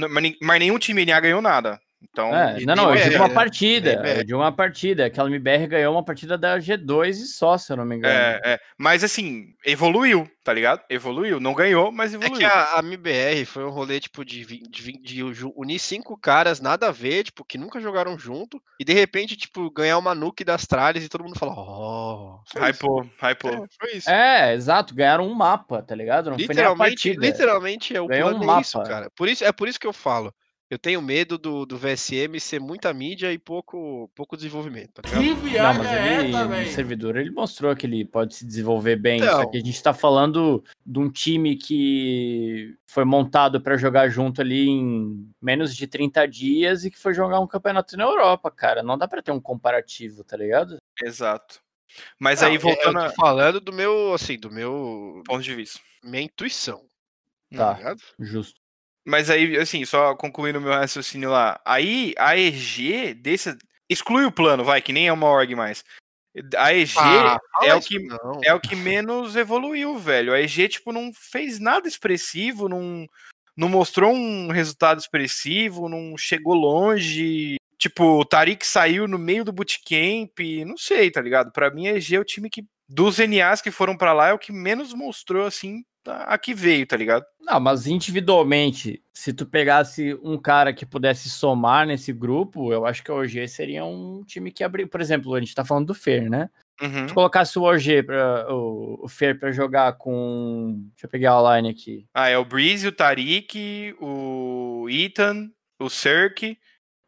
mas 0.41 0.59
nenhum 0.59 0.79
time 0.79 1.05
NA 1.07 1.21
ganhou 1.21 1.41
nada. 1.41 1.81
Então, 2.11 2.35
É, 2.35 2.61
e 2.61 2.67
não, 2.67 2.75
nem 2.75 2.85
não, 2.85 2.95
eu 2.95 3.03
digo 3.03 3.17
uma 3.17 3.29
né? 3.29 3.35
partida. 3.35 4.25
Digo 4.25 4.39
uma 4.39 4.53
partida. 4.53 5.07
Aquela 5.07 5.29
MBR 5.29 5.67
ganhou 5.67 5.95
uma 5.95 6.05
partida 6.05 6.37
da 6.39 6.59
G2 6.59 7.09
e 7.11 7.15
só, 7.27 7.57
se 7.59 7.73
eu 7.73 7.77
não 7.77 7.85
me 7.85 7.97
engano. 7.97 8.15
é, 8.15 8.41
é. 8.45 8.59
Mas 8.79 9.03
assim, 9.03 9.55
evoluiu, 9.65 10.29
tá 10.43 10.53
ligado? 10.53 10.83
Evoluiu. 10.89 11.41
Não 11.41 11.55
ganhou, 11.55 11.91
mas 11.91 12.13
É 12.13 12.17
evoluiu. 12.17 12.39
que 12.39 12.45
a, 12.45 12.77
a 12.77 12.79
MBR 12.81 13.45
foi 13.47 13.65
um 13.65 13.71
rolê, 13.71 13.99
tipo, 14.01 14.25
de, 14.25 14.45
de, 14.45 14.93
de 15.01 15.23
unir 15.57 15.79
cinco 15.79 16.17
caras, 16.17 16.61
nada 16.61 16.89
a 16.89 16.93
ver, 16.93 17.25
tipo, 17.25 17.45
que 17.45 17.59
nunca 17.59 17.81
jogaram 17.81 18.19
junto, 18.19 18.61
e 18.79 18.85
de 18.85 18.93
repente, 18.93 19.37
tipo, 19.37 19.71
ganhar 19.71 19.99
uma 19.99 20.15
nuke 20.15 20.45
das 20.45 20.67
tralhas 20.67 21.05
e 21.05 21.09
todo 21.09 21.25
mundo 21.25 21.39
fala, 21.39 21.53
oh, 21.57 22.41
foi 22.53 22.71
isso. 22.71 22.81
Hypou, 22.85 23.07
hypou. 23.23 23.67
É, 23.83 23.97
isso. 23.97 24.11
É, 24.11 24.55
exato. 24.55 24.95
Ganharam 24.95 25.27
um 25.27 25.35
mapa, 25.35 25.83
tá 25.83 25.95
ligado? 25.95 26.31
Não 26.31 26.39
foi 26.39 26.55
nem 26.55 26.65
a 26.65 26.69
literalmente, 26.71 27.09
partida. 27.09 27.27
literalmente 27.27 27.97
é 27.97 28.01
o 28.01 28.07
Ganhou 28.07 28.31
um 28.31 28.39
plano 28.39 28.59
é 28.59 28.61
isso, 28.61 28.77
mapa. 28.79 28.89
cara. 28.91 29.11
Por 29.17 29.29
isso, 29.29 29.45
é 29.45 29.53
por 29.53 29.69
isso 29.69 29.81
que 29.81 29.87
eu 29.87 29.93
falo. 29.93 30.33
Eu 30.71 30.79
tenho 30.79 31.01
medo 31.03 31.37
do, 31.37 31.67
do 31.67 31.77
VSM 31.77 32.41
ser 32.41 32.59
muita 32.59 32.93
mídia 32.93 33.31
e 33.33 33.39
pouco, 33.39 34.11
pouco 34.15 34.35
desenvolvimento, 34.37 34.95
tá? 34.95 35.03
Que 35.03 35.15
Não, 35.15 35.37
viagem 35.37 35.83
mas 35.83 35.93
é 35.93 36.19
ele, 36.21 36.29
essa, 36.31 36.45
no 36.45 36.49
velho? 36.51 36.71
servidor, 36.73 37.17
ele 37.17 37.31
mostrou 37.31 37.77
que 37.77 37.87
ele 37.87 38.05
pode 38.05 38.35
se 38.35 38.47
desenvolver 38.47 38.97
bem. 38.97 39.21
Então. 39.21 39.43
Só 39.43 39.47
que 39.51 39.59
a 39.59 39.61
gente 39.61 39.83
tá 39.83 39.93
falando 39.93 40.65
de 40.85 40.99
um 40.99 41.11
time 41.11 41.55
que 41.57 42.75
foi 42.87 43.05
montado 43.05 43.61
pra 43.61 43.77
jogar 43.77 44.09
junto 44.09 44.41
ali 44.41 44.67
em 44.69 45.31
menos 45.41 45.77
de 45.77 45.87
30 45.87 46.27
dias 46.27 46.85
e 46.85 46.91
que 46.91 46.99
foi 46.99 47.13
jogar 47.13 47.41
um 47.41 47.47
campeonato 47.47 47.97
na 47.97 48.05
Europa, 48.05 48.51
cara. 48.51 48.83
Não 48.83 48.97
dá 48.97 49.07
pra 49.07 49.23
ter 49.23 49.33
um 49.33 49.41
comparativo, 49.41 50.25
tá 50.25 50.37
ligado? 50.37 50.79
Exato. 51.03 51.61
Mas 52.19 52.41
Não, 52.41 52.49
aí, 52.49 52.55
é- 52.55 52.59
voltando 52.59 52.99
eu 52.99 53.05
a 53.05 53.09
tô 53.11 53.15
falando 53.15 53.61
do 53.61 53.73
meu, 53.73 54.15
assim, 54.15 54.39
do 54.39 54.51
meu, 54.51 55.23
ponto 55.27 55.43
de 55.43 55.55
vista. 55.55 55.79
minha 56.03 56.23
intuição, 56.23 56.81
Tá. 57.55 57.73
tá 57.73 57.79
ligado? 57.79 58.01
Justo. 58.19 58.64
Mas 59.05 59.29
aí, 59.29 59.57
assim, 59.57 59.85
só 59.85 60.15
concluindo 60.15 60.61
meu 60.61 60.73
raciocínio 60.73 61.31
lá. 61.31 61.61
Aí, 61.65 62.15
a 62.19 62.37
EG, 62.39 63.15
desse, 63.15 63.57
exclui 63.89 64.25
o 64.25 64.33
plano, 64.33 64.65
vai, 64.65 64.81
que 64.81 64.93
nem 64.93 65.09
é 65.09 65.13
uma 65.13 65.29
org 65.29 65.55
mais. 65.55 65.85
A 66.57 66.75
EG 66.75 66.95
Ah, 66.99 67.39
é 67.63 67.75
o 67.75 67.81
que 67.81 67.99
não. 67.99 68.41
é 68.43 68.53
o 68.55 68.61
que 68.61 68.75
menos 68.75 69.37
evoluiu, 69.37 69.99
velho. 69.99 70.33
A 70.33 70.41
EG, 70.41 70.69
tipo, 70.69 70.91
não 70.93 71.13
fez 71.15 71.61
nada 71.61 71.87
expressivo, 71.87 72.69
não, 72.69 73.07
não 73.57 73.69
mostrou 73.69 74.13
um 74.13 74.49
resultado 74.51 74.99
expressivo, 74.99 75.89
não 75.89 76.17
chegou 76.17 76.55
longe. 76.55 77.57
Tipo, 77.79 78.21
o 78.21 78.25
Tarik 78.25 78.67
saiu 78.67 79.07
no 79.07 79.19
meio 79.19 79.45
do 79.45 79.53
bootcamp, 79.53 80.39
não 80.67 80.77
sei, 80.77 81.11
tá 81.11 81.21
ligado? 81.21 81.53
Pra 81.53 81.71
mim, 81.71 81.87
a 81.87 81.93
EG 81.97 82.17
é 82.17 82.21
o 82.21 82.25
time 82.25 82.49
que, 82.49 82.65
dos 82.89 83.19
NAs 83.19 83.61
que 83.61 83.71
foram 83.71 83.97
pra 83.97 84.13
lá, 84.13 84.29
é 84.29 84.33
o 84.33 84.39
que 84.39 84.51
menos 84.53 84.93
mostrou, 84.95 85.47
assim, 85.47 85.85
a, 86.11 86.35
a 86.35 86.39
que 86.39 86.55
veio, 86.55 86.87
tá 86.87 86.97
ligado? 86.97 87.25
Não, 87.41 87.61
mas 87.61 87.87
individualmente, 87.87 89.03
se 89.13 89.33
tu 89.33 89.47
pegasse 89.47 90.19
um 90.23 90.39
cara 90.39 90.73
que 90.73 90.87
pudesse 90.87 91.29
somar 91.29 91.87
nesse 91.87 92.13
grupo, 92.13 92.73
eu 92.73 92.87
acho 92.87 93.03
que 93.03 93.11
a 93.11 93.15
OG 93.15 93.49
seria 93.49 93.85
um 93.85 94.23
time 94.25 94.51
que 94.51 94.65
abriu. 94.65 94.89
Por 94.89 95.01
exemplo, 95.01 95.35
a 95.35 95.41
gente 95.41 95.55
tá 95.55 95.65
falando 95.65 95.87
do 95.87 95.95
Fer, 95.95 96.29
né? 96.31 96.49
Uhum. 96.83 97.03
Se 97.03 97.07
tu 97.07 97.15
colocasse 97.15 97.59
o 97.59 97.63
OG 97.63 98.03
pra, 98.05 98.53
o, 98.53 99.05
o 99.05 99.09
Fer 99.09 99.39
pra 99.39 99.53
jogar 99.53 99.93
com. 99.95 100.75
Deixa 100.91 101.07
eu 101.07 101.11
pegar 101.11 101.39
a 101.39 101.57
line 101.57 101.69
aqui. 101.69 102.07
Ah, 102.13 102.29
é 102.29 102.37
o 102.37 102.45
Breeze, 102.45 102.89
o 102.89 102.93
Tarik, 102.93 103.95
o 104.01 104.87
Ethan, 104.91 105.51
o 105.79 105.89
Cirque. 105.89 106.59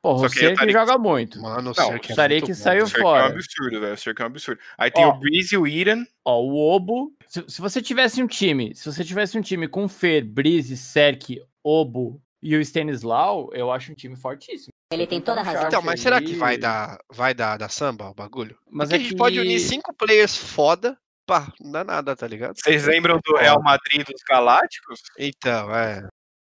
Porra, 0.06 0.18
Só 0.20 0.26
o 0.26 0.30
Serk 0.30 0.56
Tarik- 0.56 0.72
joga 0.72 0.98
muito. 0.98 1.40
Mano, 1.42 1.70
o 1.70 1.72
o 1.72 1.82
é 1.82 1.90
muito 1.90 2.46
bom, 2.46 2.54
saiu 2.54 2.84
O 2.84 2.86
é 2.86 2.86
um 2.86 2.90
fora. 3.02 3.26
absurdo, 3.26 3.80
velho. 3.80 3.94
O 3.94 3.96
Cirque 3.96 4.22
é 4.22 4.24
um 4.24 4.28
absurdo. 4.28 4.60
Aí 4.78 4.88
tem 4.88 5.04
Ó. 5.04 5.08
o 5.08 5.18
Breeze, 5.18 5.56
o 5.56 5.66
Ethan. 5.66 6.04
Ó, 6.24 6.40
o 6.42 6.56
Obo. 6.56 7.12
Se, 7.26 7.44
se 7.48 7.60
você 7.60 7.82
tivesse 7.82 8.22
um 8.22 8.26
time, 8.28 8.72
se 8.72 8.84
você 8.84 9.02
tivesse 9.02 9.36
um 9.36 9.40
time 9.42 9.66
com 9.66 9.88
Fer, 9.88 10.24
Breeze, 10.24 10.76
Serk, 10.76 11.42
Obo 11.64 12.22
e 12.40 12.54
o 12.54 12.60
Stanislau, 12.60 13.50
eu 13.52 13.72
acho 13.72 13.90
um 13.90 13.96
time 13.96 14.14
fortíssimo. 14.14 14.70
Ele 14.92 15.08
tem 15.08 15.20
toda 15.20 15.40
a 15.40 15.42
razão. 15.42 15.66
Então, 15.66 15.82
mas 15.82 16.00
será 16.00 16.22
que 16.22 16.34
vai 16.34 16.56
dar, 16.56 16.98
vai 17.12 17.34
dar, 17.34 17.56
dar 17.56 17.68
samba 17.68 18.08
o 18.08 18.14
bagulho? 18.14 18.56
Mas 18.70 18.88
Porque 18.88 18.94
é 18.94 18.98
a 18.98 19.00
gente 19.02 19.12
que... 19.12 19.18
pode 19.18 19.40
unir 19.40 19.58
cinco 19.58 19.92
players 19.92 20.36
foda, 20.36 20.96
pá, 21.26 21.52
não 21.60 21.72
dá 21.72 21.82
nada, 21.82 22.14
tá 22.14 22.28
ligado? 22.28 22.54
Vocês 22.56 22.86
lembram 22.86 23.18
do 23.24 23.34
Real 23.36 23.60
Madrid 23.60 24.06
dos 24.06 24.22
Galácticos? 24.28 25.00
Então, 25.18 25.74
é. 25.74 26.06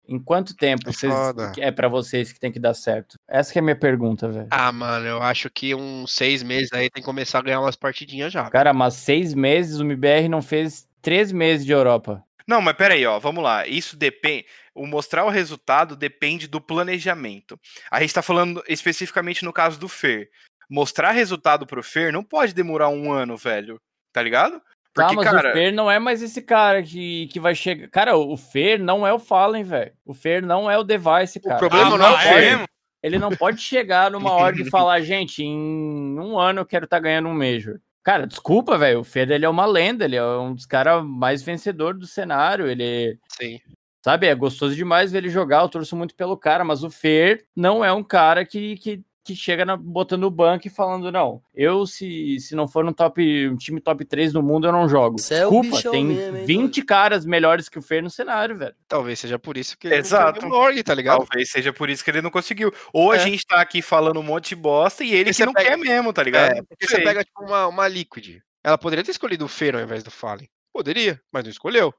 Em 0.09 0.19
quanto 0.19 0.57
tempo 0.57 0.89
É 0.89 0.93
vocês, 0.93 1.13
é 1.59 1.71
pra 1.71 1.89
vocês 1.89 2.33
que 2.33 2.39
tem 2.39 2.53
que 2.53 2.61
dar 2.61 2.75
certo? 2.75 3.19
Essa 3.29 3.53
que 3.53 3.59
é 3.59 3.61
a 3.61 3.63
minha 3.63 3.77
pergunta, 3.77 4.29
velho. 4.29 4.49
Ah, 4.51 4.71
mano, 4.71 5.07
eu 5.07 5.23
acho 5.23 5.51
que 5.51 5.75
uns 5.75 6.13
seis 6.13 6.43
meses 6.43 6.73
aí 6.73 6.89
tem 6.91 7.03
que 7.03 7.07
começar 7.07 7.41
a 7.41 7.43
ganhar 7.43 7.61
umas 7.61 7.77
partidinhas 7.77 8.33
já. 8.33 8.49
Cara, 8.51 8.73
mas 8.73 8.95
seis 8.95 9.35
meses 9.35 9.81
o 9.81 9.83
MBR 9.83 10.29
não 10.29 10.41
fez 10.41 10.89
três 11.03 11.33
meses 11.33 11.67
de 11.67 11.73
Europa. 11.73 12.25
Não, 12.47 12.63
mas 12.63 12.77
peraí, 12.77 13.05
ó, 13.05 13.19
vamos 13.19 13.43
lá. 13.43 13.67
Isso 13.67 13.97
depende. 13.97 14.47
O 14.73 14.87
mostrar 14.87 15.25
o 15.25 15.31
resultado 15.31 15.97
depende 15.97 16.47
do 16.47 16.61
planejamento. 16.61 17.59
A 17.91 18.01
gente 18.01 18.15
tá 18.15 18.23
falando 18.23 18.63
especificamente 18.69 19.45
no 19.45 19.53
caso 19.53 19.81
do 19.81 19.89
Fer. 19.89 20.31
Mostrar 20.71 21.11
resultado 21.11 21.67
pro 21.67 21.83
Fer 21.83 22.13
não 22.13 22.23
pode 22.23 22.55
demorar 22.55 22.89
um 22.89 23.13
ano, 23.13 23.37
velho. 23.37 23.81
Tá 24.13 24.23
ligado? 24.23 24.63
Tá, 24.97 25.09
Porque, 25.09 25.17
mas 25.17 25.25
cara. 25.27 25.51
o 25.51 25.53
Fer 25.53 25.73
não 25.75 25.91
é 25.91 25.99
mais 25.99 26.23
esse 26.23 26.41
cara 26.41 26.83
que, 26.83 27.27
que 27.27 27.39
vai 27.39 27.55
chegar. 27.55 27.87
Cara, 27.89 28.17
o 28.17 28.35
Fer 28.35 28.81
não 28.81 29.07
é 29.07 29.13
o 29.13 29.19
Fallen, 29.19 29.63
velho. 29.63 29.93
O 30.07 30.15
Fer 30.15 30.43
não 30.43 30.71
é 30.71 30.79
o 30.79 30.83
Device, 30.83 31.39
cara. 31.39 31.59
problema 31.59 31.95
Ah, 31.95 31.99
não 31.99 32.07
é 32.07 32.13
o 32.15 32.19
Fer. 32.19 32.41
mesmo? 32.41 32.65
Ele 33.03 33.19
não 33.19 33.29
pode 33.31 33.61
chegar 33.61 34.11
numa 34.11 34.33
org 34.33 34.59
e 34.59 34.65
falar, 34.71 35.03
gente, 35.03 35.45
em 35.45 36.19
um 36.19 36.39
ano 36.39 36.61
eu 36.63 36.67
quero 36.67 36.87
estar 36.87 36.99
ganhando 36.99 37.29
um 37.29 37.35
Major. 37.35 37.79
Cara, 38.03 38.27
desculpa, 38.27 38.79
velho. 38.79 39.01
O 39.01 39.05
Fer 39.05 39.31
ele 39.31 39.45
é 39.45 39.49
uma 39.49 39.67
lenda, 39.67 40.07
ele 40.07 40.17
é 40.17 40.25
um 40.25 40.55
dos 40.55 40.65
caras 40.65 41.05
mais 41.05 41.43
vencedor 41.43 41.93
do 41.93 42.07
cenário. 42.07 42.67
Ele, 42.67 43.19
Sim. 43.39 43.61
sabe, 44.03 44.29
é 44.29 44.35
gostoso 44.35 44.75
demais 44.75 45.13
ver 45.13 45.19
ele 45.19 45.29
jogar. 45.29 45.61
Eu 45.61 45.69
torço 45.69 45.95
muito 45.95 46.15
pelo 46.15 46.39
cara, 46.39 46.65
mas 46.65 46.83
o 46.83 46.91
Fer 46.91 47.45
não 47.55 47.85
é 47.85 47.93
um 47.93 48.03
cara 48.03 48.47
que, 48.47 48.79
que, 48.79 49.05
que 49.27 49.35
chega 49.37 49.65
na- 49.65 49.77
botando 49.77 50.25
o 50.25 50.31
banco 50.31 50.67
e 50.67 50.71
falando, 50.71 51.11
não, 51.11 51.43
eu 51.55 51.85
se, 51.87 52.39
se 52.41 52.55
não 52.55 52.69
for 52.69 52.85
no 52.85 52.95
top, 52.95 53.49
um 53.49 53.57
time 53.57 53.81
top 53.81 54.05
3 54.05 54.33
no 54.33 54.43
mundo, 54.43 54.67
eu 54.69 54.73
não 54.73 54.89
jogo. 54.89 55.19
Cê 55.19 55.35
é 55.37 55.47
o 55.47 55.61
Desculpa, 55.61 55.91
tem 55.91 56.05
mesmo, 56.05 56.37
hein, 56.39 56.45
20 56.45 56.83
caras 56.83 57.25
melhores 57.27 57.69
que 57.69 57.79
o 57.79 57.83
Fer 57.83 58.03
no 58.03 58.09
cenário, 58.11 58.57
velho. 58.57 58.75
Talvez 58.89 59.19
seja 59.19 59.39
por 59.39 59.57
isso 59.57 59.77
que 59.77 59.89
ele 59.89 59.97
Exato. 59.97 60.41
não 60.47 60.53
org, 60.57 60.83
tá 60.83 60.95
ligado? 60.95 61.19
Talvez 61.27 61.51
seja 61.51 61.73
por 61.73 61.91
isso 61.91 62.05
que 62.05 62.11
ele 62.11 62.23
não 62.23 62.31
conseguiu. 62.31 62.73
Ou 62.93 63.13
a 63.13 63.17
É. 63.17 63.19
gente 63.21 63.47
tá 63.47 63.61
aqui 63.61 63.83
falando 63.83 64.21
um 64.21 64.23
monte 64.23 64.51
de 64.51 64.57
bosta 64.57 65.03
e 65.05 65.09
ele 65.13 65.17
Porque 65.25 65.31
que 65.31 65.35
você 65.37 65.47
não 65.47 65.53
pega- 65.53 65.71
quer 65.71 65.77
mesmo, 65.77 66.13
tá 66.13 66.23
ligado? 66.23 66.53
É, 66.53 66.63
porque 66.63 66.87
você 66.87 67.01
pega 67.01 67.25
tipo 67.25 67.43
uma, 67.45 67.67
uma 67.67 67.89
Liquid. 67.89 68.39
Ela 68.65 68.79
poderia 68.79 69.05
ter 69.05 69.11
escolhido 69.11 69.45
o 69.45 69.49
Fer 69.49 69.75
ao 69.77 69.83
invés 69.83 70.03
do 70.03 70.11
Fallen. 70.11 70.49
Poderia, 70.73 71.21
mas 71.33 71.45
não 71.45 71.51
escolheu. 71.51 71.93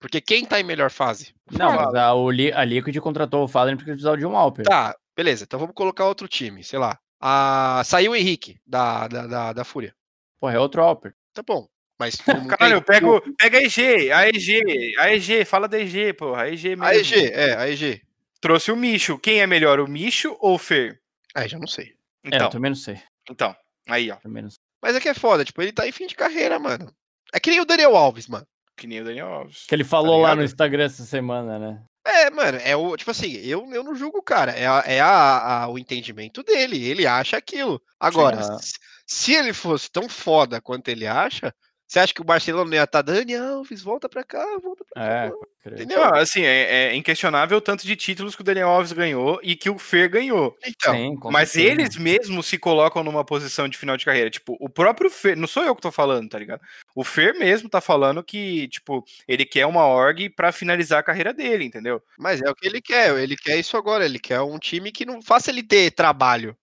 Porque 0.00 0.18
quem 0.20 0.46
tá 0.46 0.58
em 0.58 0.62
melhor 0.64 0.90
fase? 0.90 1.34
Não, 1.50 1.74
mas 1.76 1.94
a, 1.94 2.10
a 2.10 2.64
Liquid 2.64 2.96
contratou 3.00 3.44
o 3.44 3.48
Fallen 3.48 3.76
porque 3.76 3.90
precisava 3.90 4.16
de 4.16 4.24
um 4.24 4.34
Alper. 4.34 4.64
Tá, 4.64 4.96
beleza. 5.22 5.44
Então 5.44 5.58
vamos 5.60 5.74
colocar 5.74 6.06
outro 6.06 6.26
time, 6.26 6.64
sei 6.64 6.78
lá. 6.78 6.98
Ah, 7.20 7.82
saiu 7.84 8.12
o 8.12 8.16
Henrique 8.16 8.58
da, 8.66 9.06
da, 9.06 9.26
da, 9.26 9.52
da 9.52 9.64
Fúria. 9.64 9.94
Porra, 10.40 10.54
é 10.54 10.58
outro 10.58 10.80
Alper. 10.82 11.14
Tá 11.34 11.42
bom. 11.42 11.68
Mas 11.98 12.16
Caralho, 12.48 12.76
eu 12.76 12.80
tem- 12.80 12.94
pego, 13.00 13.20
pega 13.36 13.58
a 13.58 13.62
EG, 13.62 14.10
a 14.10 14.26
EG, 14.28 14.94
a 14.98 15.12
EG, 15.14 15.44
fala 15.44 15.68
da 15.68 15.78
EG, 15.78 16.14
porra, 16.14 16.44
a 16.44 16.48
EG 16.48 16.70
mesmo. 16.70 16.84
A 16.84 16.96
EG, 16.96 17.14
é, 17.32 17.54
a 17.56 17.68
EG. 17.68 18.02
Trouxe 18.40 18.72
o 18.72 18.76
Micho. 18.76 19.18
Quem 19.18 19.40
é 19.40 19.46
melhor, 19.46 19.78
o 19.80 19.86
Micho 19.86 20.34
ou 20.40 20.54
o 20.54 20.58
Fer? 20.58 20.98
Aí 21.34 21.46
já 21.46 21.58
não 21.58 21.66
sei. 21.66 21.94
É, 22.24 22.28
Então, 22.28 22.46
eu 22.46 22.50
também 22.50 22.70
não 22.70 22.76
sei. 22.76 22.98
então, 23.30 23.54
aí 23.86 24.10
ó, 24.10 24.16
Também 24.16 24.42
não 24.42 24.50
sei. 24.50 24.58
Mas 24.82 24.96
é 24.96 25.00
que 25.00 25.08
é 25.10 25.14
foda, 25.14 25.44
tipo, 25.44 25.60
ele 25.60 25.72
tá 25.72 25.86
em 25.86 25.92
fim 25.92 26.06
de 26.06 26.14
carreira, 26.14 26.58
mano. 26.58 26.90
É 27.34 27.38
que 27.38 27.50
nem 27.50 27.60
o 27.60 27.66
Daniel 27.66 27.94
Alves, 27.94 28.26
mano. 28.26 28.46
que 28.74 28.86
nem 28.86 29.02
o 29.02 29.04
Daniel 29.04 29.26
Alves. 29.28 29.66
Que 29.68 29.74
ele 29.74 29.84
falou 29.84 30.16
lá 30.22 30.28
ligado? 30.30 30.38
no 30.38 30.44
Instagram 30.44 30.84
essa 30.84 31.04
semana, 31.04 31.58
né? 31.58 31.82
É, 32.04 32.30
mano, 32.30 32.58
é 32.62 32.74
o. 32.74 32.96
Tipo 32.96 33.10
assim, 33.10 33.32
eu, 33.36 33.68
eu 33.72 33.84
não 33.84 33.94
julgo 33.94 34.18
o 34.18 34.22
cara. 34.22 34.52
É, 34.52 34.66
a- 34.66 34.84
é 34.86 35.00
a- 35.00 35.62
a- 35.64 35.68
o 35.68 35.78
entendimento 35.78 36.42
dele. 36.42 36.82
Ele 36.82 37.06
acha 37.06 37.36
aquilo. 37.36 37.80
Agora, 37.98 38.36
se, 38.58 38.78
se 39.06 39.34
ele 39.34 39.52
fosse 39.52 39.90
tão 39.90 40.08
foda 40.08 40.60
quanto 40.60 40.88
ele 40.88 41.06
acha, 41.06 41.54
você 41.90 41.98
acha 41.98 42.14
que 42.14 42.20
o 42.20 42.24
Barcelona 42.24 42.64
não 42.70 42.76
ia 42.76 42.84
estar 42.84 43.02
Dani 43.02 43.34
Alves, 43.36 43.82
volta 43.82 44.08
pra 44.08 44.22
cá, 44.22 44.44
volta 44.62 44.84
pra 44.84 45.02
cá. 45.02 45.08
É, 45.08 45.28
volta", 45.28 45.36
pode 45.46 45.50
crer. 45.62 45.74
entendeu? 45.74 45.98
Não, 45.98 46.14
assim, 46.14 46.42
é, 46.42 46.86
é 46.92 46.94
inquestionável 46.94 47.58
o 47.58 47.60
tanto 47.60 47.86
de 47.86 47.96
títulos 47.96 48.34
que 48.36 48.42
o 48.42 48.44
Daniel 48.44 48.68
Alves 48.68 48.92
ganhou 48.92 49.40
e 49.42 49.56
que 49.56 49.68
o 49.68 49.78
Fer 49.78 50.08
ganhou. 50.08 50.56
Então, 50.64 50.94
Sim, 50.94 51.16
com 51.16 51.30
Mas 51.30 51.50
certeza. 51.50 51.72
eles 51.82 51.96
mesmos 51.96 52.46
se 52.46 52.56
colocam 52.58 53.02
numa 53.02 53.24
posição 53.24 53.68
de 53.68 53.76
final 53.76 53.96
de 53.96 54.04
carreira. 54.04 54.30
Tipo, 54.30 54.56
o 54.60 54.68
próprio 54.68 55.10
Fer, 55.10 55.36
não 55.36 55.46
sou 55.48 55.62
eu 55.64 55.74
que 55.74 55.82
tô 55.82 55.90
falando, 55.90 56.28
tá 56.28 56.38
ligado? 56.38 56.60
O 56.94 57.02
Fer 57.04 57.34
mesmo 57.38 57.68
tá 57.68 57.80
falando 57.80 58.22
que, 58.22 58.68
tipo, 58.68 59.04
ele 59.26 59.44
quer 59.44 59.66
uma 59.66 59.86
org 59.86 60.30
pra 60.30 60.52
finalizar 60.52 61.00
a 61.00 61.02
carreira 61.02 61.34
dele, 61.34 61.64
entendeu? 61.64 62.00
mas 62.18 62.40
é 62.40 62.48
o 62.48 62.54
que 62.54 62.66
ele 62.66 62.80
quer. 62.80 63.16
Ele 63.18 63.36
quer 63.36 63.58
isso 63.58 63.76
agora. 63.76 64.04
Ele 64.04 64.18
quer 64.18 64.40
um 64.40 64.58
time 64.58 64.92
que 64.92 65.04
não 65.04 65.20
faça 65.20 65.50
ele 65.50 65.62
ter 65.62 65.90
trabalho. 65.90 66.56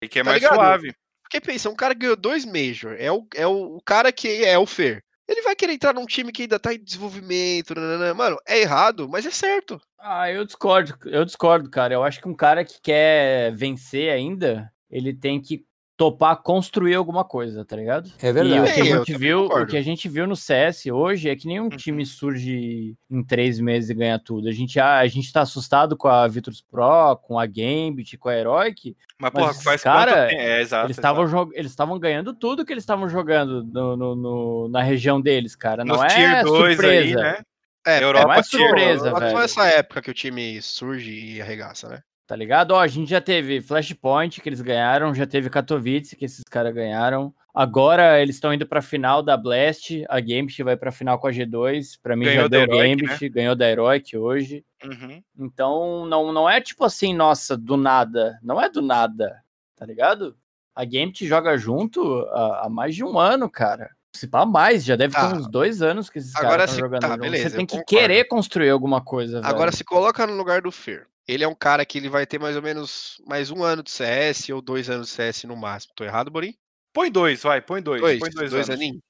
Ele 0.00 0.08
quer 0.08 0.24
Tá 0.24 0.30
mais 0.30 0.42
ligado? 0.42 0.54
suave. 0.56 0.94
Porque 1.34 1.40
pensa, 1.40 1.68
um 1.68 1.74
cara 1.74 1.94
ganhou 1.94 2.14
dois 2.14 2.44
Major, 2.44 2.94
é 2.96 3.10
o, 3.10 3.26
é 3.34 3.44
o, 3.44 3.76
o 3.76 3.82
cara 3.82 4.12
que 4.12 4.44
é 4.44 4.56
o 4.56 4.64
Fer. 4.64 5.02
Ele 5.26 5.42
vai 5.42 5.56
querer 5.56 5.72
entrar 5.72 5.92
num 5.92 6.06
time 6.06 6.30
que 6.30 6.42
ainda 6.42 6.60
tá 6.60 6.72
em 6.72 6.78
desenvolvimento, 6.78 7.74
nananã. 7.74 8.14
mano, 8.14 8.36
é 8.46 8.60
errado, 8.60 9.08
mas 9.08 9.26
é 9.26 9.32
certo. 9.32 9.80
Ah, 9.98 10.30
eu 10.30 10.44
discordo. 10.44 10.96
Eu 11.06 11.24
discordo, 11.24 11.68
cara. 11.68 11.92
Eu 11.92 12.04
acho 12.04 12.20
que 12.20 12.28
um 12.28 12.36
cara 12.36 12.64
que 12.64 12.80
quer 12.80 13.52
vencer 13.52 14.12
ainda, 14.12 14.70
ele 14.88 15.12
tem 15.12 15.40
que 15.40 15.64
topar 15.96 16.42
construir 16.42 16.94
alguma 16.96 17.24
coisa, 17.24 17.64
tá 17.64 17.76
ligado? 17.76 18.10
É 18.20 18.26
E 18.26 18.30
o 18.30 18.34
verdade. 18.34 18.72
que, 18.74 18.80
a 18.80 18.84
É, 18.84 18.86
gente 18.86 19.16
viu, 19.16 19.44
o 19.46 19.66
que 19.66 19.76
a 19.76 19.82
gente 19.82 20.08
viu 20.08 20.26
no 20.26 20.34
CS 20.34 20.86
hoje 20.86 21.28
é 21.28 21.36
que 21.36 21.46
nenhum 21.46 21.68
time 21.68 22.04
surge 22.04 22.96
em 23.10 23.22
três 23.22 23.60
meses 23.60 23.90
e 23.90 23.94
ganha 23.94 24.18
tudo. 24.18 24.48
A 24.48 24.52
gente, 24.52 24.80
a, 24.80 24.98
a 24.98 25.06
gente 25.06 25.32
tá 25.32 25.42
assustado 25.42 25.96
com 25.96 26.08
a 26.08 26.26
Virtus 26.26 26.60
Pro, 26.60 27.16
com 27.22 27.38
a 27.38 27.46
Gambit, 27.46 28.18
com 28.18 28.28
a 28.28 28.36
Heroic. 28.36 28.96
Mas, 29.20 29.32
Mas 29.32 29.42
porra, 29.42 29.54
faz 29.62 29.82
cara, 29.82 30.12
quanto 30.12 30.28
tempo? 30.30 30.42
É, 30.42 30.60
exato. 30.60 30.86
eles 30.86 30.96
estavam 30.98 31.26
jog... 31.28 31.50
eles 31.54 31.70
estavam 31.70 31.98
ganhando 31.98 32.34
tudo 32.34 32.64
que 32.64 32.72
eles 32.72 32.82
estavam 32.82 33.08
jogando 33.08 33.62
no, 33.64 33.96
no- 33.96 34.16
no- 34.16 34.68
na 34.68 34.82
região 34.82 35.20
deles, 35.20 35.54
cara. 35.54 35.84
Não 35.84 35.94
Nos 35.96 36.04
é 36.04 36.08
Tier 36.08 36.44
2 36.44 36.74
surpresa. 36.76 37.04
aí, 37.06 37.14
né? 37.14 37.38
É, 37.86 38.02
Europa 38.02 38.26
não 38.26 38.34
é 38.34 38.42
Tier. 38.42 38.60
surpresa, 38.62 39.10
Só 39.10 39.18
velho. 39.20 39.38
essa 39.38 39.66
época 39.68 40.02
que 40.02 40.10
o 40.10 40.14
time 40.14 40.60
surge 40.60 41.10
e 41.12 41.40
arregaça, 41.40 41.88
né? 41.88 42.00
Tá 42.26 42.34
ligado? 42.34 42.70
Ó, 42.72 42.80
a 42.80 42.86
gente 42.86 43.10
já 43.10 43.20
teve 43.20 43.60
Flashpoint, 43.60 44.40
que 44.40 44.48
eles 44.48 44.62
ganharam, 44.62 45.14
já 45.14 45.26
teve 45.26 45.50
Katowice, 45.50 46.16
que 46.16 46.24
esses 46.24 46.42
caras 46.50 46.72
ganharam. 46.74 47.34
Agora 47.54 48.20
eles 48.20 48.36
estão 48.36 48.52
indo 48.52 48.66
pra 48.66 48.80
final 48.82 49.22
da 49.22 49.36
Blast, 49.36 50.04
a 50.08 50.18
Gambit 50.20 50.62
vai 50.62 50.76
pra 50.76 50.90
final 50.90 51.18
com 51.18 51.26
a 51.26 51.30
G2. 51.30 51.98
Pra 52.02 52.16
mim 52.16 52.24
Ganhou 52.24 52.42
já 52.44 52.48
deu 52.48 52.60
Heroic, 52.62 52.96
Gambit, 53.02 53.28
ganhou 53.28 53.54
da 53.54 53.70
Heroic 53.70 54.16
hoje. 54.16 54.64
Uhum. 54.82 55.22
Então 55.38 56.06
não, 56.06 56.32
não 56.32 56.48
é 56.50 56.60
tipo 56.60 56.82
assim, 56.84 57.14
nossa, 57.14 57.56
do 57.56 57.76
nada. 57.76 58.38
Não 58.42 58.60
é 58.60 58.68
do 58.70 58.80
nada, 58.82 59.40
tá 59.76 59.84
ligado? 59.84 60.34
A 60.74 60.84
Gambit 60.84 61.26
joga 61.26 61.56
junto 61.58 62.20
há, 62.32 62.64
há 62.64 62.68
mais 62.70 62.94
de 62.96 63.04
um 63.04 63.18
ano, 63.18 63.48
cara. 63.50 63.90
Se 64.16 64.26
pá 64.26 64.46
mais, 64.46 64.84
já 64.84 64.96
deve 64.96 65.12
Tá. 65.14 65.28
ter 65.30 65.36
uns 65.36 65.48
dois 65.48 65.82
anos 65.82 66.08
que 66.08 66.18
esses 66.18 66.34
Agora 66.34 66.50
caras 66.50 66.70
se- 66.70 66.76
estão 66.76 66.86
jogando 66.88 67.00
tá, 67.02 67.08
junto. 67.08 67.20
beleza, 67.20 67.50
Você 67.50 67.56
tem 67.56 67.66
que 67.66 67.76
concordo. 67.76 67.86
querer 68.00 68.24
construir 68.24 68.70
alguma 68.70 69.00
coisa, 69.00 69.40
velho. 69.40 69.52
Agora 69.54 69.70
se 69.70 69.84
coloca 69.84 70.26
no 70.26 70.34
lugar 70.36 70.62
do 70.62 70.72
Fer. 70.72 71.06
Ele 71.26 71.44
é 71.44 71.48
um 71.48 71.54
cara 71.54 71.84
que 71.86 71.98
ele 71.98 72.08
vai 72.08 72.26
ter 72.26 72.38
mais 72.38 72.56
ou 72.56 72.62
menos 72.62 73.20
mais 73.26 73.50
um 73.50 73.62
ano 73.62 73.82
de 73.82 73.90
CS 73.90 74.50
ou 74.50 74.60
dois 74.60 74.90
anos 74.90 75.08
de 75.08 75.14
CS 75.14 75.44
no 75.44 75.56
máximo. 75.56 75.94
Tô 75.96 76.04
errado, 76.04 76.30
Borim? 76.30 76.54
Põe 76.92 77.10
dois, 77.10 77.42
vai, 77.42 77.60
põe 77.60 77.82
dois. 77.82 78.00
Dois, 78.00 78.18
põe 78.18 78.30
dois, 78.30 78.50
dois 78.50 78.70
aninhos. 78.70 79.00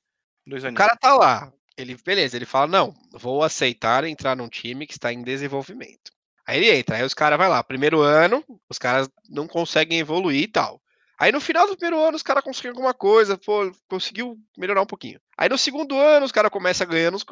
Dois 0.47 0.63
O 0.63 0.67
aninhos. 0.69 0.79
cara 0.79 0.97
tá 0.97 1.15
lá. 1.15 1.53
Ele, 1.77 1.97
beleza, 2.05 2.37
ele 2.37 2.47
fala: 2.47 2.67
não, 2.67 2.95
vou 3.13 3.43
aceitar 3.43 4.05
entrar 4.05 4.37
num 4.37 4.49
time 4.49 4.87
que 4.87 4.93
está 4.93 5.13
em 5.13 5.23
desenvolvimento. 5.23 6.13
Aí 6.47 6.59
ele 6.59 6.77
entra, 6.77 6.97
aí 6.97 7.03
os 7.03 7.15
caras 7.15 7.39
vai 7.39 7.49
lá, 7.49 7.65
primeiro 7.65 8.01
ano, 8.01 8.45
os 8.69 8.79
caras 8.79 9.09
não 9.29 9.47
conseguem 9.47 9.99
evoluir 9.99 10.43
e 10.43 10.49
tal. 10.49 10.81
Aí 11.19 11.33
no 11.33 11.41
final 11.41 11.67
do 11.67 11.77
primeiro 11.77 12.03
ano 12.05 12.17
os 12.17 12.23
caras 12.23 12.45
conseguem 12.45 12.71
alguma 12.71 12.93
coisa, 12.93 13.39
pô, 13.39 13.73
conseguiu 13.89 14.37
melhorar 14.59 14.83
um 14.83 14.87
pouquinho. 14.87 15.19
Aí 15.39 15.49
no 15.49 15.57
segundo 15.57 15.97
ano 15.97 16.27
os 16.27 16.33
caras 16.33 16.51
começam 16.51 16.87
ganhando, 16.87 17.17
os 17.17 17.25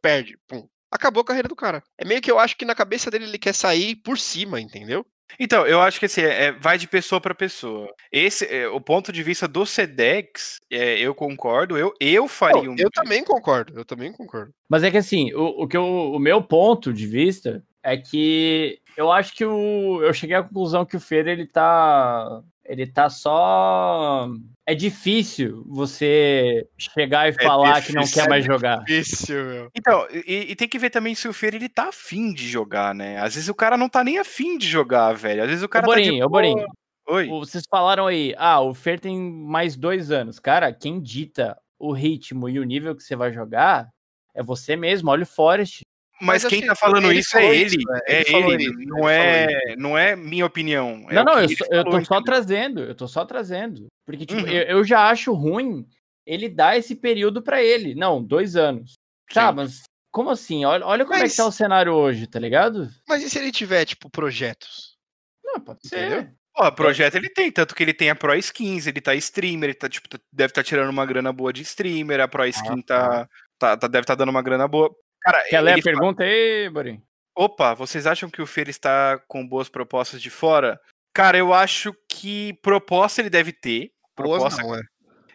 perde, 0.00 0.38
pum. 0.48 0.66
Acabou 0.92 1.22
a 1.22 1.24
carreira 1.24 1.48
do 1.48 1.56
cara. 1.56 1.82
É 1.98 2.04
meio 2.04 2.20
que 2.20 2.30
eu 2.30 2.38
acho 2.38 2.56
que 2.56 2.64
na 2.66 2.74
cabeça 2.74 3.10
dele 3.10 3.24
ele 3.24 3.38
quer 3.38 3.54
sair 3.54 3.96
por 3.96 4.18
cima, 4.18 4.60
entendeu? 4.60 5.04
Então, 5.40 5.66
eu 5.66 5.80
acho 5.80 5.98
que 5.98 6.04
assim, 6.04 6.20
é, 6.20 6.52
vai 6.52 6.76
de 6.76 6.86
pessoa 6.86 7.18
para 7.18 7.34
pessoa. 7.34 7.88
Esse, 8.12 8.44
é, 8.46 8.68
o 8.68 8.78
ponto 8.78 9.10
de 9.10 9.22
vista 9.22 9.48
do 9.48 9.64
Sedex, 9.64 10.60
é, 10.70 10.98
eu 10.98 11.14
concordo, 11.14 11.78
eu, 11.78 11.94
eu 11.98 12.28
faria 12.28 12.62
Não, 12.62 12.72
um. 12.72 12.76
eu 12.78 12.90
também 12.90 13.24
concordo, 13.24 13.72
eu 13.74 13.84
também 13.84 14.12
concordo. 14.12 14.52
Mas 14.68 14.82
é 14.82 14.90
que 14.90 14.98
assim, 14.98 15.32
o, 15.32 15.62
o 15.62 15.66
que 15.66 15.76
eu- 15.76 16.12
o 16.12 16.18
meu 16.18 16.42
ponto 16.42 16.92
de 16.92 17.06
vista 17.06 17.64
é 17.82 17.96
que 17.96 18.78
eu 18.94 19.10
acho 19.10 19.34
que 19.34 19.42
o, 19.44 20.02
eu 20.02 20.12
cheguei 20.12 20.36
à 20.36 20.42
conclusão 20.42 20.84
que 20.84 20.96
o 20.96 21.00
Fer 21.00 21.26
ele 21.26 21.46
tá 21.46 22.42
ele 22.64 22.86
tá 22.86 23.10
só 23.10 24.28
é 24.66 24.74
difícil 24.74 25.64
você 25.66 26.66
chegar 26.78 27.28
e 27.28 27.32
falar 27.32 27.82
que 27.82 27.92
não 27.92 28.02
difícil. 28.02 28.22
quer 28.22 28.28
mais 28.28 28.44
jogar. 28.44 28.84
Difícil, 28.84 29.44
meu. 29.44 29.70
Então, 29.74 30.06
e, 30.10 30.52
e 30.52 30.56
tem 30.56 30.68
que 30.68 30.78
ver 30.78 30.90
também 30.90 31.14
se 31.14 31.26
o 31.26 31.32
Fer 31.32 31.54
ele 31.54 31.68
tá 31.68 31.88
afim 31.88 32.32
de 32.32 32.48
jogar, 32.48 32.94
né? 32.94 33.18
Às 33.18 33.34
vezes 33.34 33.48
o 33.48 33.54
cara 33.54 33.76
não 33.76 33.88
tá 33.88 34.04
nem 34.04 34.18
afim 34.18 34.56
de 34.56 34.68
jogar, 34.68 35.12
velho. 35.14 35.42
Às 35.42 35.48
vezes 35.48 35.62
o 35.62 35.66
Ô, 35.66 35.68
cara 35.68 35.86
tá 35.86 35.94
de 35.94 36.02
Borinho, 36.02 36.26
ô. 36.26 36.28
Borinho, 36.28 36.66
Oi. 37.08 37.28
vocês 37.28 37.64
falaram 37.68 38.06
aí, 38.06 38.34
ah, 38.38 38.60
o 38.60 38.72
Fer 38.72 39.00
tem 39.00 39.18
mais 39.18 39.76
dois 39.76 40.10
anos. 40.10 40.38
Cara, 40.38 40.72
quem 40.72 41.00
dita 41.00 41.58
o 41.78 41.92
ritmo 41.92 42.48
e 42.48 42.60
o 42.60 42.64
nível 42.64 42.94
que 42.94 43.02
você 43.02 43.16
vai 43.16 43.32
jogar 43.32 43.90
é 44.34 44.42
você 44.42 44.76
mesmo, 44.76 45.10
olha 45.10 45.24
o 45.24 45.26
Forest. 45.26 45.82
Mas, 46.24 46.44
Mas 46.44 46.50
quem 46.50 46.58
assim, 46.60 46.68
tá 46.68 46.76
falando 46.76 47.10
ele 47.10 47.18
isso 47.18 47.36
é 47.36 47.46
ele. 47.56 47.64
isso, 47.66 47.76
né? 47.90 48.00
É 48.06 48.20
Ele 48.20 48.52
ele. 48.52 48.62
isso, 48.64 48.72
Não 48.86 49.10
ele 49.10 49.18
é, 49.18 49.76
não 49.76 49.98
é 49.98 50.14
minha 50.14 50.46
opinião. 50.46 51.04
é 51.10 51.14
não, 51.14 51.24
não, 51.24 51.32
eu, 51.38 51.44
ele 51.44 51.56
só- 51.56 51.64
eu 51.68 51.84
tô 51.84 52.04
só 52.04 52.22
trazendo, 52.22 52.80
eu 52.84 52.94
tô 52.94 53.08
só 53.08 53.24
trazendo. 53.24 53.86
Porque, 54.06 54.24
tipo, 54.24 54.40
Uhum. 54.40 54.46
eu, 54.48 54.62
eu 54.62 54.84
já 54.84 55.08
acho 55.10 55.32
ruim 55.32 55.84
ele 56.24 56.48
dar 56.48 56.76
esse 56.78 56.94
período 56.94 57.42
pra 57.42 57.60
ele. 57.62 57.94
Não, 57.96 58.22
dois 58.22 58.54
anos. 58.54 58.94
Tá, 59.34 59.48
Sim. 59.48 59.56
mas 59.56 59.82
como 60.12 60.30
assim? 60.30 60.64
Olha, 60.64 60.86
olha 60.86 61.04
como 61.04 61.16
é 61.16 61.22
Mas- 61.22 61.32
que 61.32 61.36
tá 61.38 61.46
o 61.46 61.50
cenário 61.52 61.92
hoje, 61.92 62.26
tá 62.28 62.38
ligado? 62.38 62.88
Mas 63.08 63.22
e 63.24 63.28
se 63.28 63.38
ele 63.38 63.50
tiver, 63.50 63.84
tipo, 63.84 64.08
projetos? 64.08 64.96
Não, 65.44 65.60
pode 65.60 65.80
Entendeu? 65.86 66.20
ser. 66.20 66.32
Ó, 66.56 66.70
projeto 66.70 67.14
ele 67.16 67.30
tem, 67.30 67.50
tanto 67.50 67.74
que 67.74 67.82
ele 67.82 67.94
tem 67.94 68.10
a 68.10 68.14
Pro 68.14 68.34
Skins, 68.36 68.86
ele 68.86 69.00
tá 69.00 69.14
streamer, 69.14 69.70
ele 69.70 69.74
tá, 69.74 69.88
tipo, 69.88 70.06
tá- 70.08 70.18
deve 70.32 70.50
estar 70.50 70.62
tirando 70.62 70.90
uma 70.90 71.04
grana 71.06 71.32
boa 71.32 71.52
de 71.52 71.62
streamer, 71.62 72.20
a 72.20 72.28
Pro 72.28 72.46
Skin 72.46 72.80
tá, 72.82 73.26
tá, 73.58 73.76
tá- 73.76 73.88
deve 73.88 74.02
estar 74.04 74.14
dando 74.14 74.28
uma 74.28 74.42
grana 74.42 74.68
boa. 74.68 74.94
Cara, 75.22 75.44
Quer 75.48 75.60
ler 75.60 75.78
a 75.78 75.82
pergunta 75.82 76.22
aí, 76.24 76.68
Borinho? 76.68 77.02
Opa, 77.34 77.74
vocês 77.74 78.06
acham 78.06 78.28
que 78.28 78.42
o 78.42 78.46
Fer 78.46 78.68
está 78.68 79.18
com 79.26 79.46
boas 79.46 79.68
propostas 79.68 80.20
de 80.20 80.28
fora? 80.28 80.78
Cara, 81.14 81.38
eu 81.38 81.52
acho 81.52 81.94
que 82.08 82.54
proposta 82.62 83.20
ele 83.20 83.30
deve 83.30 83.52
ter. 83.52 83.90
Boas 84.16 84.42
Proposta, 84.42 84.62
não, 84.62 84.74
é. 84.74 84.80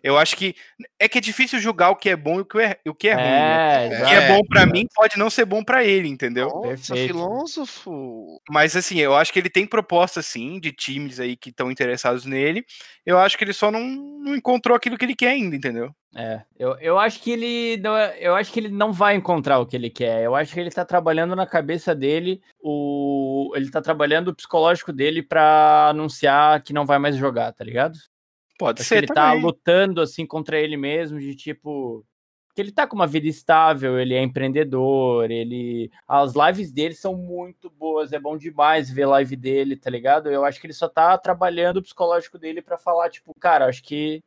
Eu 0.07 0.17
acho 0.17 0.35
que 0.35 0.55
é 0.99 1.07
que 1.07 1.17
é 1.17 1.21
difícil 1.21 1.59
julgar 1.59 1.89
o 1.89 1.95
que 1.95 2.09
é 2.09 2.15
bom 2.15 2.37
e 2.37 2.41
o 2.41 2.45
que 2.45 2.57
é, 2.59 2.79
o 2.87 2.93
que 2.95 3.07
é 3.09 3.13
ruim. 3.13 3.23
né? 3.23 3.85
É, 3.85 3.89
O 3.89 3.93
exato. 3.93 4.09
que 4.09 4.15
é 4.15 4.27
bom 4.35 4.41
pra 4.47 4.65
mim 4.65 4.87
pode 4.95 5.17
não 5.17 5.29
ser 5.29 5.45
bom 5.45 5.63
pra 5.63 5.83
ele, 5.83 6.07
entendeu? 6.07 6.47
Nossa, 6.49 6.93
Perfeito. 6.93 7.13
filósofo. 7.13 8.41
Mas 8.49 8.75
assim, 8.75 8.99
eu 8.99 9.15
acho 9.15 9.31
que 9.33 9.39
ele 9.39 9.49
tem 9.49 9.65
proposta 9.65 10.21
sim 10.21 10.59
de 10.59 10.71
times 10.71 11.19
aí 11.19 11.35
que 11.35 11.49
estão 11.49 11.69
interessados 11.71 12.25
nele. 12.25 12.65
Eu 13.05 13.17
acho 13.17 13.37
que 13.37 13.43
ele 13.43 13.53
só 13.53 13.69
não, 13.71 13.81
não 13.81 14.35
encontrou 14.35 14.75
aquilo 14.75 14.97
que 14.97 15.05
ele 15.05 15.15
quer 15.15 15.29
ainda, 15.29 15.55
entendeu? 15.55 15.93
É, 16.15 16.41
eu, 16.57 16.75
eu 16.79 16.97
acho 16.97 17.21
que 17.21 17.31
ele 17.31 17.77
não, 17.77 17.95
é- 17.95 18.17
eu 18.19 18.33
acho 18.35 18.51
que 18.51 18.59
ele 18.59 18.69
não 18.69 18.91
vai 18.91 19.15
encontrar 19.15 19.59
o 19.59 19.65
que 19.67 19.75
ele 19.75 19.89
quer. 19.89 20.23
Eu 20.23 20.35
acho 20.35 20.53
que 20.53 20.59
ele 20.59 20.71
tá 20.71 20.83
trabalhando 20.85 21.35
na 21.35 21.45
cabeça 21.45 21.93
dele, 21.93 22.41
o 22.59 23.51
ele 23.55 23.69
tá 23.69 23.81
trabalhando 23.81 24.29
o 24.29 24.35
psicológico 24.35 24.91
dele 24.91 25.21
pra 25.21 25.89
anunciar 25.89 26.61
que 26.63 26.73
não 26.73 26.85
vai 26.85 26.97
mais 26.97 27.15
jogar, 27.15 27.51
tá 27.53 27.63
ligado? 27.63 27.97
Pode 28.57 28.81
Acho 28.81 28.89
que 28.89 28.95
ser 28.95 28.97
ele 28.99 29.07
tá 29.07 29.29
também. 29.31 29.41
lutando 29.41 30.01
assim 30.01 30.25
contra 30.25 30.59
ele 30.59 30.77
mesmo, 30.77 31.19
de 31.19 31.35
tipo. 31.35 32.05
Que 32.55 32.61
ele 32.61 32.71
tá 32.71 32.87
com 32.87 32.95
uma 32.95 33.05
vida 33.05 33.27
estável, 33.27 33.99
ele 33.99 34.15
é 34.15 34.23
empreendedor, 34.23 35.29
ele. 35.29 35.91
As 36.07 36.33
lives 36.33 36.71
dele 36.71 36.95
são 36.95 37.15
muito 37.15 37.69
boas, 37.69 38.11
é 38.11 38.19
bom 38.19 38.35
demais 38.35 38.89
ver 38.89 39.05
live 39.05 39.35
dele, 39.35 39.77
tá 39.77 39.91
ligado? 39.91 40.27
Eu 40.31 40.43
acho 40.43 40.59
que 40.59 40.65
ele 40.65 40.73
só 40.73 40.89
tá 40.89 41.15
trabalhando 41.19 41.77
o 41.77 41.83
psicológico 41.83 42.39
dele 42.39 42.61
pra 42.61 42.77
falar, 42.77 43.11
tipo, 43.11 43.31
cara, 43.39 43.67
acho 43.67 43.83
que 43.83 44.23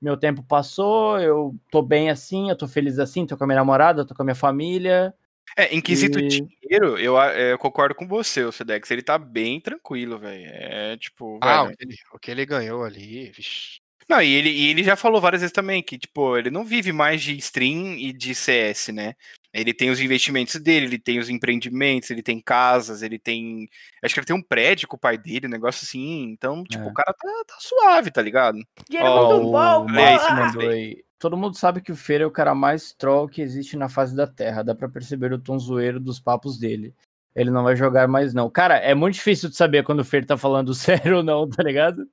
meu 0.00 0.16
tempo 0.16 0.44
passou, 0.44 1.18
eu 1.20 1.54
tô 1.70 1.82
bem 1.82 2.08
assim, 2.10 2.50
eu 2.50 2.56
tô 2.56 2.68
feliz 2.68 2.98
assim, 3.00 3.26
tô 3.26 3.36
com 3.36 3.44
a 3.44 3.46
minha 3.46 3.58
namorada, 3.58 4.04
tô 4.04 4.14
com 4.14 4.22
a 4.22 4.24
minha 4.24 4.34
família. 4.34 5.12
É, 5.56 5.74
em 5.74 5.80
quesito 5.80 6.18
E- 6.18 6.28
dinheiro, 6.28 6.98
eu, 6.98 7.20
é, 7.20 7.52
eu 7.52 7.58
concordo 7.58 7.94
com 7.94 8.06
você, 8.06 8.42
o 8.44 8.52
Sedex. 8.52 8.90
Ele 8.90 9.02
tá 9.02 9.18
bem 9.18 9.60
tranquilo, 9.60 10.18
velho. 10.18 10.46
É 10.52 10.96
tipo. 10.96 11.38
Ah, 11.42 11.64
velho, 11.64 11.74
o 11.74 11.76
que, 11.76 11.84
ele, 11.84 11.96
o 12.14 12.18
que 12.18 12.30
ele 12.30 12.46
ganhou 12.46 12.84
ali, 12.84 13.30
vixi. 13.30 13.80
Não, 14.08 14.20
e 14.20 14.32
ele, 14.34 14.50
e 14.50 14.68
ele 14.68 14.82
já 14.82 14.96
falou 14.96 15.20
várias 15.20 15.42
vezes 15.42 15.52
também 15.54 15.80
que, 15.82 15.96
tipo, 15.96 16.36
ele 16.36 16.50
não 16.50 16.64
vive 16.64 16.92
mais 16.92 17.22
de 17.22 17.36
stream 17.38 17.94
e 17.96 18.12
de 18.12 18.34
CS, 18.34 18.88
né? 18.92 19.14
Ele 19.54 19.72
tem 19.72 19.90
os 19.90 20.00
investimentos 20.00 20.56
dele, 20.60 20.86
ele 20.86 20.98
tem 20.98 21.18
os 21.18 21.28
empreendimentos, 21.28 22.10
ele 22.10 22.22
tem 22.22 22.40
casas, 22.40 23.02
ele 23.02 23.18
tem. 23.18 23.68
Acho 24.02 24.12
que 24.14 24.20
ele 24.20 24.26
tem 24.26 24.34
um 24.36 24.42
prédio 24.42 24.88
com 24.88 24.96
o 24.96 25.00
pai 25.00 25.16
dele, 25.16 25.46
um 25.46 25.50
negócio 25.50 25.84
assim. 25.84 26.24
Então, 26.32 26.64
tipo, 26.64 26.82
É. 26.84 26.86
o 26.88 26.92
cara 26.92 27.12
tá, 27.12 27.28
tá 27.46 27.54
suave, 27.60 28.10
tá 28.10 28.20
ligado? 28.22 28.58
Ó, 29.00 29.28
muito 29.34 29.46
o 29.48 29.52
bom, 29.52 29.86
Maurício 29.86 30.18
porra! 30.28 30.46
mandou 30.46 30.68
aí. 30.70 31.04
Todo 31.22 31.36
mundo 31.36 31.56
sabe 31.56 31.80
que 31.80 31.92
o 31.92 31.96
Feira 31.96 32.24
é 32.24 32.26
o 32.26 32.32
cara 32.32 32.52
mais 32.52 32.92
troll 32.92 33.28
que 33.28 33.40
existe 33.40 33.76
na 33.76 33.88
face 33.88 34.12
da 34.12 34.26
Terra. 34.26 34.64
Dá 34.64 34.74
pra 34.74 34.88
perceber 34.88 35.32
o 35.32 35.38
tom 35.38 35.56
zoeiro 35.56 36.00
dos 36.00 36.18
papos 36.18 36.58
dele. 36.58 36.92
Ele 37.32 37.48
não 37.48 37.62
vai 37.62 37.76
jogar 37.76 38.08
mais, 38.08 38.34
não. 38.34 38.50
Cara, 38.50 38.74
é 38.78 38.92
muito 38.92 39.14
difícil 39.14 39.48
de 39.48 39.54
saber 39.54 39.84
quando 39.84 40.00
o 40.00 40.04
Fer 40.04 40.26
tá 40.26 40.36
falando 40.36 40.74
sério 40.74 41.18
ou 41.18 41.22
não, 41.22 41.48
tá 41.48 41.62
ligado? 41.62 42.04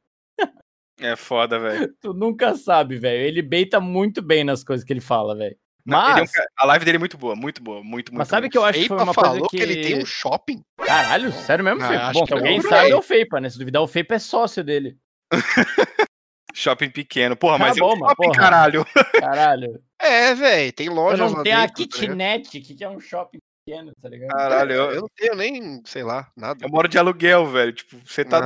É 1.00 1.16
foda, 1.16 1.58
velho. 1.58 1.92
Tu 2.00 2.14
nunca 2.14 2.54
sabe, 2.54 3.00
velho. 3.00 3.24
Ele 3.24 3.42
beita 3.42 3.80
muito 3.80 4.22
bem 4.22 4.44
nas 4.44 4.64
coisas 4.64 4.86
que 4.86 4.94
ele 4.94 5.02
fala, 5.02 5.36
velho. 5.36 5.58
Não, 5.84 6.00
ele 6.12 6.20
é 6.20 6.22
um 6.22 6.26
Mas, 6.26 6.32
A 6.60 6.66
live 6.66 6.86
dele 6.86 6.98
é 6.98 7.00
muito 7.00 7.18
boa, 7.18 7.36
muito 7.36 7.64
boa, 7.64 7.78
muito, 7.78 8.14
muito 8.14 8.14
mas 8.14 8.28
sabe 8.28 8.42
boa. 8.42 8.52
que 8.52 8.58
eu 8.60 8.64
acho 8.64 8.80
que 8.80 8.88
foi 8.90 8.98
Feipa 8.98 9.04
uma 9.12 9.14
coisa 9.16 9.30
falou 9.32 9.50
que... 9.50 9.58
que... 9.58 9.64
ele 9.64 9.82
tem 9.82 10.04
um 10.04 10.06
shopping? 10.06 10.64
Caralho, 10.78 11.32
sério 11.32 11.66
mesmo, 11.66 11.82
Ah, 11.82 11.88
Feipa? 11.88 12.04
acho 12.04 12.14
Bom, 12.14 12.26
que 12.26 12.28
se 12.28 12.34
alguém 12.36 12.60
não, 12.62 12.70
sabe 12.70 12.92
é 12.92 12.96
o 12.96 13.02
Feipa, 13.02 13.42
né? 13.42 13.50
Se 13.50 13.58
duvidar, 13.58 13.82
o 13.82 13.88
Feipa 13.88 14.14
é 14.14 14.20
sócio 14.20 14.64
dele. 14.64 14.96
Shopping 16.60 16.90
pequeno. 16.90 17.36
Porra, 17.36 17.58
mas 17.58 17.78
é 17.78 17.84
um 17.84 17.96
shopping, 17.98 18.16
porra. 18.16 18.32
caralho. 18.36 18.86
Caralho. 19.20 19.82
É, 20.02 20.34
velho, 20.34 20.74
tem 20.74 20.88
Eu 20.88 20.94
lojas 20.94 21.32
não 21.32 21.44
tenho 21.44 21.58
a 21.58 21.66
dentro, 21.66 21.84
tá 21.88 21.90
kitnet, 22.00 22.62
que 22.62 22.74
que 22.76 22.84
é 22.84 22.90
um 22.90 23.00
shopping 23.00 23.40
pequeno, 23.66 23.92
tá 24.02 24.10
ligado? 24.10 24.30
Caralho, 24.30 24.72
eu, 24.74 24.92
eu 24.92 25.02
não 25.02 25.10
tenho 25.16 25.36
nem, 25.36 25.82
sei 25.86 26.04
lá, 26.04 26.30
nada. 26.36 26.66
eu 26.66 26.70
moro 26.70 26.88
de 26.88 26.98
aluguel, 26.98 27.46
velho. 27.48 27.74
Tipo, 27.74 27.98
você 28.06 28.24
tá 28.24 28.42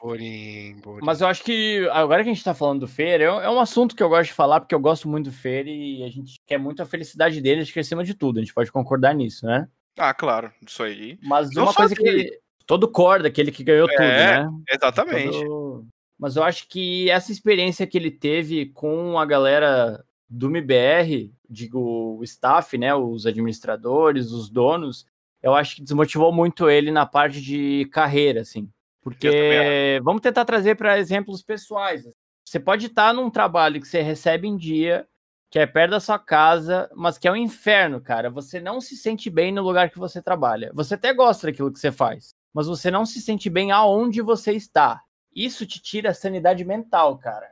Borim, 0.00 0.80
Borim. 0.82 1.04
Mas 1.04 1.20
eu 1.20 1.26
acho 1.28 1.42
que 1.44 1.88
agora 1.92 2.22
que 2.22 2.30
a 2.30 2.32
gente 2.32 2.44
tá 2.44 2.52
falando 2.54 2.80
do 2.80 2.88
Fer, 2.88 3.20
é, 3.20 3.24
é 3.24 3.50
um 3.50 3.60
assunto 3.60 3.94
que 3.94 4.02
eu 4.02 4.08
gosto 4.08 4.28
de 4.30 4.34
falar, 4.34 4.60
porque 4.60 4.74
eu 4.74 4.80
gosto 4.80 5.08
muito 5.08 5.30
do 5.30 5.32
Fer 5.36 5.66
e 5.66 6.02
a 6.04 6.08
gente 6.08 6.40
quer 6.46 6.58
muito 6.58 6.82
a 6.82 6.86
felicidade 6.86 7.40
dele, 7.40 7.62
acho 7.62 7.72
que 7.72 7.78
é 7.78 7.82
acima 7.82 8.02
de 8.04 8.14
tudo, 8.14 8.38
a 8.38 8.42
gente 8.42 8.54
pode 8.54 8.70
concordar 8.72 9.14
nisso, 9.14 9.46
né? 9.46 9.68
Ah, 9.96 10.12
claro, 10.14 10.52
isso 10.66 10.82
aí. 10.82 11.18
Mas 11.22 11.50
Não 11.54 11.64
uma 11.64 11.74
coisa 11.74 11.94
dele. 11.94 12.24
que. 12.30 12.38
Todo 12.66 12.86
corda, 12.86 13.28
aquele 13.28 13.50
que 13.50 13.64
ganhou 13.64 13.88
tudo, 13.88 14.02
É, 14.02 14.42
né? 14.44 14.50
Exatamente. 14.70 15.32
Todo, 15.42 15.86
Mas 16.18 16.36
eu 16.36 16.42
acho 16.42 16.68
que 16.68 17.08
essa 17.10 17.30
experiência 17.30 17.86
que 17.86 17.96
ele 17.96 18.10
teve 18.10 18.66
com 18.66 19.18
a 19.18 19.24
galera 19.24 20.04
do 20.28 20.48
MBR, 20.48 21.32
digo, 21.48 22.18
o 22.18 22.24
staff, 22.24 22.76
né, 22.76 22.94
os 22.94 23.24
administradores, 23.24 24.32
os 24.32 24.50
donos, 24.50 25.06
eu 25.42 25.54
acho 25.54 25.76
que 25.76 25.82
desmotivou 25.82 26.32
muito 26.32 26.68
ele 26.68 26.90
na 26.90 27.06
parte 27.06 27.40
de 27.40 27.88
carreira, 27.92 28.40
assim. 28.40 28.68
Porque 29.00 30.00
vamos 30.02 30.20
tentar 30.20 30.44
trazer 30.44 30.74
para 30.74 30.98
exemplos 30.98 31.42
pessoais. 31.42 32.04
Você 32.44 32.58
pode 32.58 32.86
estar 32.86 33.14
num 33.14 33.30
trabalho 33.30 33.80
que 33.80 33.86
você 33.86 34.02
recebe 34.02 34.48
em 34.48 34.56
dia, 34.56 35.06
que 35.50 35.58
é 35.58 35.66
perto 35.66 35.92
da 35.92 36.00
sua 36.00 36.18
casa, 36.18 36.90
mas 36.94 37.16
que 37.16 37.28
é 37.28 37.32
um 37.32 37.36
inferno, 37.36 38.00
cara. 38.00 38.28
Você 38.28 38.60
não 38.60 38.80
se 38.80 38.96
sente 38.96 39.30
bem 39.30 39.52
no 39.52 39.62
lugar 39.62 39.88
que 39.90 39.98
você 39.98 40.20
trabalha. 40.20 40.70
Você 40.74 40.94
até 40.94 41.14
gosta 41.14 41.46
daquilo 41.46 41.72
que 41.72 41.78
você 41.78 41.92
faz, 41.92 42.34
mas 42.52 42.66
você 42.66 42.90
não 42.90 43.06
se 43.06 43.20
sente 43.20 43.48
bem 43.48 43.70
aonde 43.70 44.20
você 44.20 44.52
está. 44.52 45.00
Isso 45.34 45.66
te 45.66 45.80
tira 45.80 46.10
a 46.10 46.14
sanidade 46.14 46.64
mental, 46.64 47.18
cara. 47.18 47.48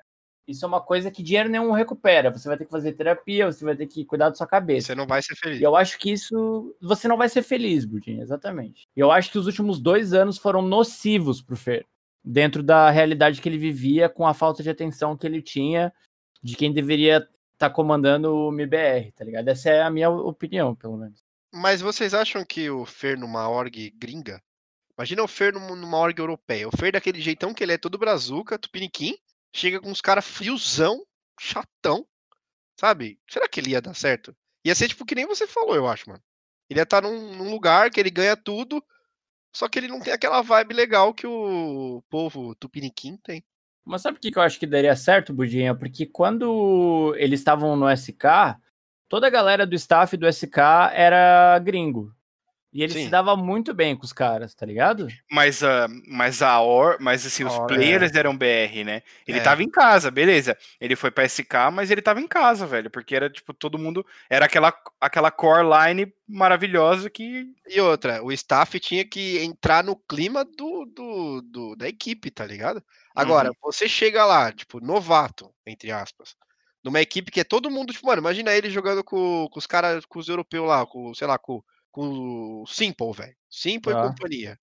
Isso 0.47 0.65
é 0.65 0.69
uma 0.69 0.81
coisa 0.81 1.11
que 1.11 1.23
dinheiro 1.23 1.49
nenhum 1.49 1.73
recupera. 1.73 2.31
Você 2.31 2.49
vai 2.49 2.57
ter 2.57 2.65
que 2.67 2.71
fazer 2.71 2.93
terapia, 2.93 3.47
você 3.47 3.65
vai 3.65 3.75
ter 3.75 3.87
que 3.87 4.05
cuidar 4.05 4.29
da 4.29 4.35
sua 4.37 4.47
cabeça. 4.47 4.89
Você 4.89 4.95
não 4.95 5.07
vai 5.07 5.21
ser 5.21 5.35
feliz. 5.35 5.61
E 5.61 5.65
eu 5.65 5.75
acho 5.75 5.99
que 5.99 6.13
isso. 6.13 6.77
Você 6.81 7.09
não 7.09 7.17
vai 7.17 7.29
ser 7.29 7.43
feliz, 7.43 7.85
Budinho, 7.85 8.23
exatamente. 8.23 8.87
E 8.97 9.01
eu 9.01 9.11
acho 9.11 9.31
que 9.31 9.39
os 9.39 9.47
últimos 9.47 9.81
dois 9.81 10.13
anos 10.13 10.39
foram 10.39 10.63
nocivos 10.63 11.43
pro 11.43 11.57
Fer. 11.57 11.85
Dentro 12.25 12.63
da 12.63 12.91
realidade 12.91 13.41
que 13.41 13.49
ele 13.49 13.59
vivia, 13.59 14.09
com 14.09 14.27
a 14.27 14.35
falta 14.35 14.63
de 14.63 14.71
atenção 14.71 15.17
que 15.17 15.27
ele 15.27 15.43
tinha 15.43 15.93
de 16.43 16.57
quem 16.57 16.73
deveria 16.73 17.17
estar 17.17 17.69
tá 17.69 17.71
comandando 17.71 18.33
o 18.33 18.53
MBR, 18.53 19.13
tá 19.13 19.25
ligado? 19.25 19.49
Essa 19.49 19.71
é 19.71 19.83
a 19.83 19.91
minha 19.91 20.11
opinião, 20.11 20.75
pelo 20.77 20.97
menos. 20.97 21.25
Mas 21.53 21.81
vocês 21.81 22.15
acham 22.15 22.45
que 22.45 22.71
o 22.71 22.85
Fer 22.85 23.19
numa 23.19 23.49
org 23.49 23.91
gringa? 23.99 24.41
Imagina 24.99 25.23
o 25.23 25.29
Fer 25.29 25.53
numa 25.53 25.99
org 25.99 26.19
europeia. 26.19 26.69
O 26.69 26.77
Fer 26.77 26.93
daquele 26.93 27.21
jeitão 27.21 27.53
que 27.53 27.63
ele 27.63 27.73
é 27.73 27.79
todo 27.79 27.99
brazuca, 27.99 28.59
tupiniquim 28.59 29.17
chega 29.55 29.81
com 29.81 29.91
uns 29.91 30.01
caras 30.01 30.27
friozão, 30.27 31.05
chatão, 31.39 32.07
sabe? 32.79 33.19
Será 33.29 33.49
que 33.49 33.61
ele 33.61 33.71
ia 33.71 33.81
dar 33.81 33.95
certo? 33.95 34.37
Ia 34.65 34.75
ser 34.75 34.89
tipo 34.89 35.05
que 35.05 35.15
nem 35.15 35.27
você 35.27 35.47
falou, 35.47 35.75
eu 35.75 35.87
acho, 35.87 36.09
mano. 36.09 36.23
Ele 36.69 36.81
ia 36.81 36.85
estar 36.85 37.03
tá 37.03 37.09
num, 37.09 37.37
num 37.37 37.51
lugar 37.51 37.91
que 37.91 38.01
ele 38.01 38.11
ganha 38.11 38.37
tudo, 38.37 38.83
só 39.55 39.69
que 39.69 39.79
ele 39.79 39.89
não 39.89 40.01
tem 40.01 40.13
aquela 40.13 40.43
vibe 40.43 40.75
legal 40.75 41.15
que 41.15 41.27
o 41.27 42.03
povo 42.11 42.55
tupiniquim 42.57 43.17
tem. 43.19 43.45
Mas 43.85 44.03
sabe 44.03 44.19
o 44.19 44.21
que 44.21 44.37
eu 44.37 44.43
acho 44.43 44.59
que 44.59 44.67
daria 44.67 44.97
certo, 44.97 45.33
Budinha? 45.33 45.75
Porque 45.75 46.07
quando 46.07 47.15
eles 47.17 47.41
estavam 47.41 47.77
no 47.77 47.89
SK, 47.89 48.59
toda 49.09 49.29
a 49.29 49.31
galera 49.31 49.65
do 49.65 49.77
staff 49.77 50.17
do 50.17 50.27
SK 50.31 50.59
era 50.93 51.59
gringo. 51.61 52.16
E 52.77 52.83
ele 52.83 52.93
Sim. 52.93 53.05
se 53.05 53.09
dava 53.09 53.35
muito 53.35 53.73
bem 53.73 53.97
com 53.97 54.05
os 54.05 54.13
caras, 54.13 54.55
tá 54.55 54.67
ligado? 54.67 55.09
Mas, 55.31 55.63
uh, 55.63 55.89
mas 56.07 56.43
a 56.43 56.61
Or, 56.61 56.99
mas 57.01 57.25
assim, 57.25 57.43
os 57.43 57.55
Or, 57.55 57.67
players 57.67 58.15
é. 58.15 58.19
eram 58.19 58.37
BR, 58.37 58.85
né? 58.85 59.03
Ele 59.27 59.39
é. 59.39 59.43
tava 59.43 59.63
em 59.63 59.71
casa, 59.71 60.11
beleza. 60.11 60.55
Ele 60.79 60.95
foi 60.95 61.11
pra 61.11 61.25
SK, 61.25 61.71
mas 61.73 61.91
ele 61.91 62.03
tava 62.03 62.21
em 62.21 62.29
casa, 62.29 62.67
velho. 62.67 62.91
Porque 62.91 63.17
era, 63.17 63.31
tipo, 63.31 63.55
todo 63.55 63.79
mundo. 63.79 64.05
Era 64.29 64.45
aquela, 64.45 64.75
aquela 65.01 65.31
core 65.31 65.65
line 65.67 66.13
maravilhosa 66.29 67.09
que. 67.09 67.47
E 67.67 67.81
outra, 67.81 68.23
o 68.23 68.31
staff 68.31 68.79
tinha 68.79 69.07
que 69.07 69.39
entrar 69.39 69.83
no 69.83 69.97
clima 69.97 70.45
do, 70.45 70.85
do, 70.85 71.41
do 71.41 71.77
da 71.77 71.89
equipe, 71.89 72.31
tá 72.31 72.45
ligado? 72.45 72.85
Agora, 73.15 73.49
uhum. 73.49 73.55
você 73.63 73.89
chega 73.89 74.27
lá, 74.27 74.53
tipo, 74.53 74.85
novato, 74.85 75.51
entre 75.67 75.91
aspas 75.91 76.37
numa 76.85 77.01
equipe 77.01 77.33
que 77.33 77.41
é 77.41 77.45
todo 77.45 77.69
mundo, 77.69 77.93
tipo, 77.93 78.07
mano, 78.07 78.21
imagina 78.21 78.53
ele 78.53 78.71
jogando 78.71 79.03
com, 79.03 79.49
com 79.51 79.59
os 79.59 79.67
caras, 79.67 80.07
com 80.07 80.21
os 80.21 80.29
europeus 80.29 80.69
lá, 80.69 80.87
com, 80.87 81.13
sei 81.15 81.27
lá, 81.27 81.37
com 81.37 81.61
com 81.97 82.63
o 82.63 82.67
Simple, 82.67 83.13
velho. 83.15 83.35
Simple 83.49 83.95
ah. 83.95 84.01
e 84.01 84.09
companhia. 84.09 84.59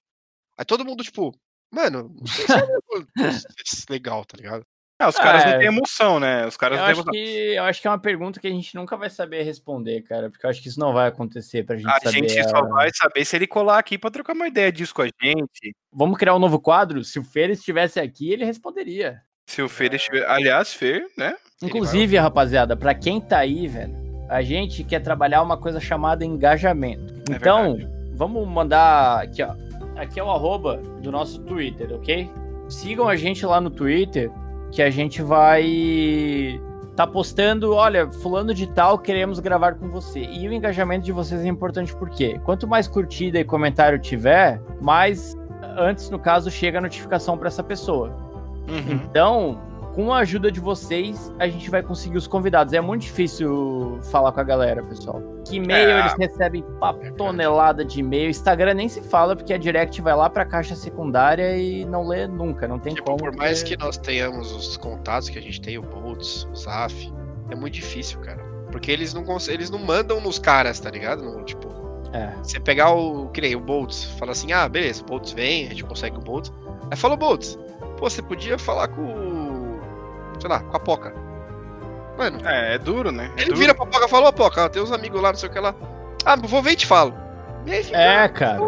Aí 0.56 0.64
todo 0.64 0.86
mundo, 0.86 1.04
tipo, 1.04 1.36
mano, 1.72 2.16
não 2.16 2.28
sei 2.28 2.46
se 2.46 2.54
é 2.54 2.56
legal, 3.90 4.24
tá 4.24 4.38
ligado? 4.38 4.64
É, 5.02 5.08
os 5.08 5.16
caras 5.16 5.44
é, 5.44 5.52
não 5.52 5.58
têm 5.58 5.68
emoção, 5.68 6.20
né? 6.20 6.46
Os 6.46 6.56
caras 6.56 6.78
eu, 6.78 6.86
acho 6.86 7.04
que, 7.06 7.18
eu 7.18 7.64
acho 7.64 7.82
que 7.82 7.88
é 7.88 7.90
uma 7.90 8.00
pergunta 8.00 8.40
que 8.40 8.46
a 8.46 8.52
gente 8.52 8.76
nunca 8.76 8.96
vai 8.96 9.10
saber 9.10 9.42
responder, 9.42 10.04
cara, 10.04 10.30
porque 10.30 10.46
eu 10.46 10.50
acho 10.50 10.62
que 10.62 10.68
isso 10.68 10.80
não 10.80 10.94
vai 10.94 11.08
acontecer 11.08 11.66
pra 11.66 11.76
gente 11.76 11.88
a 11.88 12.00
saber. 12.00 12.08
A 12.10 12.12
gente 12.12 12.44
só 12.44 12.62
vai 12.68 12.92
saber 12.94 13.26
se 13.26 13.36
ele 13.36 13.48
colar 13.48 13.80
aqui 13.80 13.98
pra 13.98 14.12
trocar 14.12 14.34
uma 14.34 14.48
ideia 14.48 14.72
disso 14.72 14.94
com 14.94 15.02
a 15.02 15.06
gente. 15.06 15.76
Vamos 15.92 16.20
criar 16.20 16.36
um 16.36 16.40
novo 16.40 16.60
quadro? 16.60 17.04
Se 17.04 17.18
o 17.18 17.24
Fer 17.24 17.50
estivesse 17.50 18.00
aqui, 18.00 18.32
ele 18.32 18.46
responderia. 18.46 19.20
Se 19.50 19.64
o 19.64 19.68
Fer 19.68 19.96
estiver. 19.96 20.30
Aliás, 20.30 20.72
Fer, 20.72 21.08
né? 21.18 21.36
Inclusive, 21.64 22.16
vai... 22.16 22.24
rapaziada, 22.24 22.78
pra 22.78 22.94
quem 22.94 23.20
tá 23.20 23.40
aí, 23.40 23.68
velho, 23.68 24.03
a 24.30 24.42
gente 24.42 24.84
quer 24.84 25.00
trabalhar 25.00 25.42
uma 25.42 25.58
coisa 25.58 25.80
chamada 25.80 26.26
engajamento. 26.26 27.14
É 27.30 27.36
então, 27.36 27.76
verdade. 27.76 27.94
vamos 28.14 28.48
mandar 28.48 29.24
aqui, 29.24 29.44
ó. 29.44 29.54
Aqui 29.96 30.20
é 30.20 30.24
o 30.24 30.32
arroba 30.32 30.78
do 31.02 31.12
nosso 31.12 31.40
Twitter, 31.42 31.92
ok? 31.94 32.30
Sigam 32.68 33.08
a 33.08 33.16
gente 33.16 33.46
lá 33.46 33.62
no 33.62 33.70
Twitter, 33.70 34.32
que 34.72 34.82
a 34.82 34.90
gente 34.90 35.22
vai 35.22 36.60
tá 36.96 37.08
postando, 37.08 37.74
olha, 37.74 38.12
fulano 38.12 38.54
de 38.54 38.68
tal, 38.68 39.00
queremos 39.00 39.40
gravar 39.40 39.76
com 39.76 39.90
você. 39.90 40.22
E 40.22 40.48
o 40.48 40.54
engajamento 40.54 41.06
de 41.06 41.12
vocês 41.12 41.44
é 41.44 41.48
importante 41.48 41.96
porque 41.96 42.40
quanto 42.40 42.68
mais 42.68 42.88
curtida 42.88 43.40
e 43.40 43.44
comentário 43.44 43.98
tiver, 43.98 44.62
mais 44.80 45.36
antes 45.78 46.10
no 46.10 46.20
caso 46.20 46.52
chega 46.52 46.78
a 46.78 46.82
notificação 46.82 47.38
para 47.38 47.48
essa 47.48 47.64
pessoa. 47.64 48.10
Uhum. 48.70 49.00
Então, 49.10 49.60
com 49.94 50.12
a 50.12 50.20
ajuda 50.20 50.52
de 50.52 50.60
vocês, 50.60 51.32
a 51.40 51.48
gente 51.48 51.70
vai 51.70 51.84
conseguir 51.84 52.18
os 52.18 52.28
convidados. 52.28 52.74
É 52.74 52.82
muito 52.82 53.04
difícil 53.04 54.00
falar 54.12 54.32
com 54.32 54.40
a 54.40 54.44
galera, 54.44 54.84
pessoal. 54.84 55.22
Que 55.46 55.58
e-mail 55.58 55.90
é. 55.90 56.00
eles 56.00 56.14
recebem 56.18 56.64
uma 56.64 56.94
tonelada 57.12 57.86
de 57.86 58.00
e-mail. 58.00 58.30
Instagram 58.30 58.74
nem 58.74 58.90
se 58.90 59.02
fala, 59.02 59.36
porque 59.36 59.54
a 59.54 59.58
direct 59.58 60.02
vai 60.02 60.16
lá 60.16 60.30
pra 60.30 60.46
caixa 60.46 60.76
secundária 60.76 61.58
e 61.58 61.86
não 61.86 62.08
lê 62.08 62.28
nunca, 62.28 62.68
não 62.68 62.80
tem 62.80 62.94
tipo, 62.94 63.06
como. 63.06 63.20
Por 63.20 63.36
mais 63.36 63.62
que 63.62 63.78
nós 63.78 63.98
tenhamos 63.98 64.52
os 64.52 64.78
contatos 64.78 65.30
que 65.30 65.38
a 65.38 65.42
gente 65.42 65.62
tem, 65.62 65.78
o 65.78 65.84
Boltz, 65.84 66.48
o 66.52 66.56
Zaf, 66.56 67.14
é 67.52 67.56
muito 67.56 67.76
difícil, 67.76 68.20
cara. 68.22 68.44
Porque 68.72 68.92
eles 68.92 69.14
não, 69.14 69.24
eles 69.48 69.70
não 69.70 69.80
mandam 69.80 70.20
nos 70.20 70.40
caras, 70.40 70.80
tá 70.80 70.90
ligado? 70.90 71.24
Não, 71.24 71.44
tipo, 71.44 71.68
é. 72.14 72.32
Você 72.44 72.60
pegar 72.60 72.92
o, 72.92 73.28
que 73.30 73.42
nem 73.42 73.56
o 73.56 73.60
Boltz, 73.60 74.06
fala 74.18 74.32
assim, 74.32 74.52
ah, 74.52 74.68
beleza, 74.68 75.02
o 75.04 75.06
Boltz 75.06 75.34
vem, 75.34 75.66
a 75.66 75.70
gente 75.70 75.84
consegue 75.84 76.18
o 76.18 76.22
Boltz. 76.22 76.52
Aí 76.90 76.98
fala 76.98 77.16
o 77.16 77.18
Boltz, 77.18 77.58
pô, 77.98 78.10
você 78.10 78.22
podia 78.22 78.58
falar 78.58 78.88
com 78.88 79.43
sei 80.44 80.50
lá, 80.50 80.60
com 80.60 80.76
a 80.76 80.80
Poca. 80.80 81.14
Mano. 82.18 82.38
É, 82.46 82.76
é 82.76 82.78
duro, 82.78 83.12
né? 83.12 83.32
É 83.38 83.42
ele 83.42 83.52
duro. 83.52 83.60
vira 83.60 83.74
pra 83.74 83.86
Poca 83.86 84.06
e 84.06 84.10
falou, 84.10 84.28
oh, 84.28 84.34
Poca, 84.34 84.70
tem 84.70 84.82
uns 84.82 84.92
amigos 84.92 85.22
lá, 85.22 85.30
não 85.30 85.38
sei 85.38 85.48
o 85.48 85.52
que 85.52 85.60
lá. 85.60 85.74
Ah, 86.26 86.36
vou 86.36 86.62
ver 86.62 86.72
e 86.72 86.76
te 86.76 86.86
falo. 86.86 87.14
E 87.66 87.72
aí 87.72 87.84
fica, 87.84 87.98
é, 87.98 88.28
cara. 88.28 88.60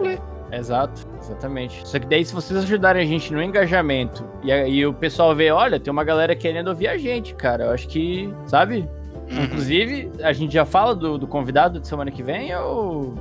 Exato, 0.54 1.06
exatamente. 1.20 1.86
Só 1.86 2.00
que 2.00 2.08
daí, 2.08 2.24
se 2.24 2.34
vocês 2.34 2.58
ajudarem 2.64 3.04
a 3.04 3.06
gente 3.06 3.34
no 3.34 3.44
engajamento 3.44 4.26
e, 4.42 4.52
e 4.52 4.86
o 4.86 4.94
pessoal 4.94 5.36
vê, 5.36 5.52
olha, 5.52 5.80
tem 5.80 5.92
uma 5.92 6.04
galera 6.04 6.34
querendo 6.34 6.70
ouvir 6.70 6.88
a 6.88 6.98
gente, 6.98 7.36
cara. 7.36 7.66
Eu 7.66 7.72
acho 7.72 7.90
que, 7.90 8.34
sabe? 8.48 8.88
Uhum. 9.30 9.44
Inclusive, 9.44 10.12
a 10.24 10.32
gente 10.32 10.54
já 10.54 10.64
fala 10.64 10.96
do, 10.96 11.18
do 11.18 11.28
convidado 11.28 11.80
de 11.80 11.88
semana 11.88 12.10
que 12.10 12.24
vem 12.24 12.56
ou 12.56 13.16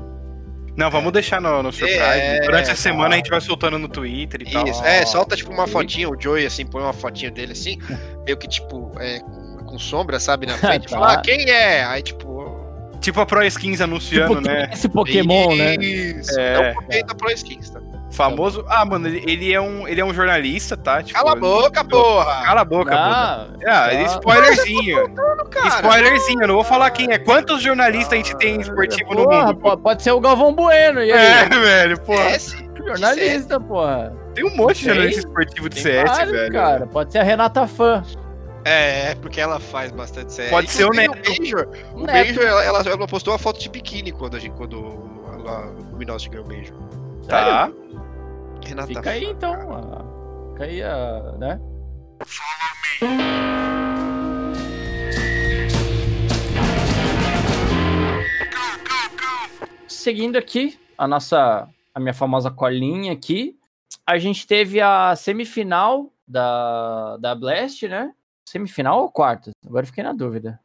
não, 0.76 0.90
vamos 0.90 1.12
deixar 1.12 1.40
no, 1.40 1.62
no 1.62 1.72
surprise. 1.72 2.00
É, 2.00 2.40
Durante 2.40 2.70
a 2.70 2.74
semana 2.76 3.14
a 3.14 3.16
gente 3.16 3.30
vai 3.30 3.40
soltando 3.40 3.78
no 3.78 3.88
Twitter 3.88 4.42
e 4.42 4.44
Isso, 4.44 4.82
tal. 4.82 4.86
é, 4.86 5.06
solta 5.06 5.36
tipo 5.36 5.52
uma 5.52 5.66
fotinha, 5.66 6.08
o 6.08 6.20
Joey 6.20 6.46
assim, 6.46 6.66
põe 6.66 6.82
uma 6.82 6.92
fotinha 6.92 7.30
dele 7.30 7.52
assim, 7.52 7.78
meio 8.24 8.36
que 8.36 8.48
tipo, 8.48 8.90
é, 8.98 9.20
com, 9.20 9.56
com 9.64 9.78
sombra, 9.78 10.18
sabe, 10.18 10.46
na 10.46 10.56
frente. 10.58 10.88
tá. 10.88 10.96
Fala, 10.98 11.12
ah, 11.14 11.20
quem 11.20 11.48
é? 11.48 11.84
Aí 11.84 12.02
tipo. 12.02 12.34
Tipo 13.00 13.20
a 13.20 13.26
Pro 13.26 13.44
Skins 13.44 13.80
anunciando, 13.82 14.36
tipo, 14.36 14.48
né? 14.48 14.70
Esse 14.72 14.88
Pokémon, 14.88 15.54
né? 15.54 15.74
Isso, 15.76 16.40
é, 16.40 16.54
é 16.54 16.70
o 16.70 16.74
Pokémon 16.74 17.06
da 17.06 17.14
Pro 17.14 17.30
Skins, 17.32 17.70
tá? 17.70 17.80
Famoso. 18.14 18.64
Ah, 18.68 18.84
mano, 18.84 19.08
ele, 19.08 19.24
ele, 19.30 19.52
é 19.52 19.60
um, 19.60 19.88
ele 19.88 20.00
é 20.00 20.04
um 20.04 20.14
jornalista, 20.14 20.76
tá? 20.76 21.02
Tipo, 21.02 21.18
Cala 21.18 21.32
a 21.32 21.34
boca, 21.34 21.80
ele... 21.80 21.88
porra! 21.88 22.44
Cala 22.44 22.60
a 22.60 22.64
boca, 22.64 22.94
ah, 22.94 23.46
porra. 23.48 23.58
Ah, 23.66 23.88
tá. 23.90 24.02
spoilerzinho. 24.04 25.08
Contando, 25.08 25.68
spoilerzinho, 25.76 26.42
eu 26.42 26.48
não 26.48 26.54
vou 26.54 26.64
falar 26.64 26.90
quem 26.90 27.10
é. 27.10 27.18
Quantos 27.18 27.60
jornalistas 27.60 28.12
a 28.12 28.16
gente 28.16 28.36
tem 28.36 28.60
esportivo 28.60 29.10
porra, 29.10 29.52
no 29.52 29.54
mundo? 29.54 29.78
Pode 29.78 30.02
ser 30.02 30.12
o 30.12 30.20
Galvão 30.20 30.54
Bueno, 30.54 31.02
e 31.02 31.12
aí? 31.12 31.42
É, 31.42 31.48
velho, 31.48 32.00
porra. 32.00 32.30
CS, 32.30 32.64
jornalista, 32.86 33.58
porra. 33.58 34.16
Tem 34.34 34.44
um 34.44 34.56
monte 34.56 34.78
de 34.78 34.84
jornalista 34.84 35.20
esportivo 35.20 35.68
de 35.68 35.80
CS, 35.80 36.10
vários, 36.10 36.32
velho. 36.32 36.52
cara. 36.52 36.86
Pode 36.86 37.10
ser 37.10 37.18
a 37.18 37.22
Renata 37.24 37.66
Fã. 37.66 38.02
É, 38.64 39.10
é, 39.10 39.14
porque 39.16 39.40
ela 39.40 39.58
faz 39.58 39.90
bastante 39.90 40.32
CS. 40.32 40.50
Pode 40.50 40.70
ser 40.70 40.84
o 40.84 40.90
Neto. 40.90 41.12
O 41.12 41.40
Major, 41.40 41.68
o 41.94 42.00
Major 42.00 42.44
ela, 42.44 42.64
ela, 42.64 42.82
ela, 42.86 43.06
postou 43.08 43.32
uma 43.32 43.38
foto 43.38 43.60
de 43.60 43.68
biquíni 43.68 44.12
quando, 44.12 44.36
a 44.36 44.40
gente, 44.40 44.54
quando 44.54 45.02
ela, 45.34 45.66
o 45.92 45.96
Minos 45.96 46.26
ganhou 46.28 46.46
o 46.46 46.48
Major. 46.48 46.76
Tá. 47.28 47.70
Renata 48.64 48.88
Fica 48.88 49.10
aí 49.10 49.24
então. 49.24 49.52
A... 49.72 50.52
Fica 50.52 50.64
aí 50.64 50.82
a. 50.82 51.32
né? 51.38 51.60
Seguindo 59.86 60.36
aqui 60.36 60.78
a 60.96 61.06
nossa. 61.06 61.68
a 61.94 62.00
minha 62.00 62.14
famosa 62.14 62.50
colinha 62.50 63.12
aqui. 63.12 63.58
A 64.06 64.18
gente 64.18 64.46
teve 64.46 64.80
a 64.80 65.16
semifinal 65.16 66.12
da, 66.26 67.16
da 67.18 67.34
Blast, 67.34 67.88
né? 67.88 68.12
Semifinal 68.46 69.00
ou 69.00 69.10
quartas? 69.10 69.52
Agora 69.66 69.86
fiquei 69.86 70.04
na 70.04 70.12
dúvida. 70.12 70.60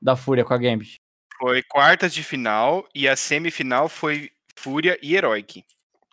Da 0.00 0.16
Fúria 0.16 0.44
com 0.44 0.52
a 0.52 0.58
Gambit. 0.58 0.96
Foi 1.38 1.62
quartas 1.62 2.12
de 2.12 2.24
final 2.24 2.86
e 2.94 3.08
a 3.08 3.14
semifinal 3.14 3.88
foi 3.88 4.30
Fúria 4.56 4.98
e 5.00 5.14
Heroic. 5.14 5.64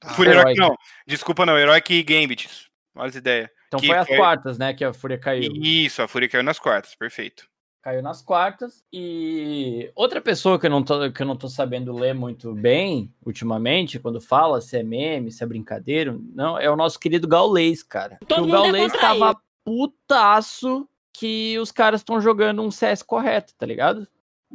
Ah, 0.03 0.13
Fúria 0.13 0.31
Heroic, 0.31 0.59
não. 0.59 0.75
Desculpa, 1.05 1.45
não. 1.45 1.57
Heroic 1.57 1.93
e 1.93 2.03
Gambit. 2.03 2.49
Olha 2.95 3.09
essa 3.09 3.17
ideia. 3.17 3.51
Então 3.67 3.79
Que 3.79 3.87
foi 3.87 3.97
as 3.97 4.07
foi- 4.07 4.17
quartas, 4.17 4.57
né, 4.57 4.73
que 4.73 4.83
a 4.83 4.93
Fúria 4.93 5.17
caiu. 5.17 5.51
Isso, 5.55 6.01
a 6.01 6.07
Fúria 6.07 6.27
caiu 6.27 6.43
nas 6.43 6.57
quartas, 6.59 6.95
perfeito. 6.95 7.47
Caiu 7.81 8.01
nas 8.01 8.21
quartas. 8.21 8.83
E 8.91 9.89
outra 9.95 10.19
pessoa 10.19 10.59
que 10.59 10.65
eu, 10.65 10.69
não 10.69 10.83
tô, 10.83 11.11
que 11.11 11.21
eu 11.21 11.25
não 11.25 11.35
tô 11.37 11.47
sabendo 11.47 11.93
ler 11.93 12.13
muito 12.13 12.53
bem 12.53 13.13
ultimamente, 13.25 13.99
quando 13.99 14.19
fala 14.19 14.59
se 14.59 14.77
é 14.77 14.83
meme, 14.83 15.31
se 15.31 15.43
é 15.43 15.47
brincadeira, 15.47 16.17
não, 16.33 16.57
é 16.59 16.69
o 16.69 16.75
nosso 16.75 16.99
querido 16.99 17.27
Gaulês, 17.27 17.81
cara. 17.81 18.17
Todo 18.27 18.35
Que 18.35 18.41
o 18.41 18.43
mundo 18.43 18.55
é 18.55 18.61
Gaulês 18.71 18.91
tava 18.93 19.39
putaço 19.63 20.87
que 21.13 21.57
os 21.59 21.71
caras 21.71 22.01
estão 22.01 22.19
jogando 22.21 22.61
um 22.61 22.71
CS 22.71 23.01
correto, 23.03 23.53
tá 23.57 23.65
ligado? 23.65 24.07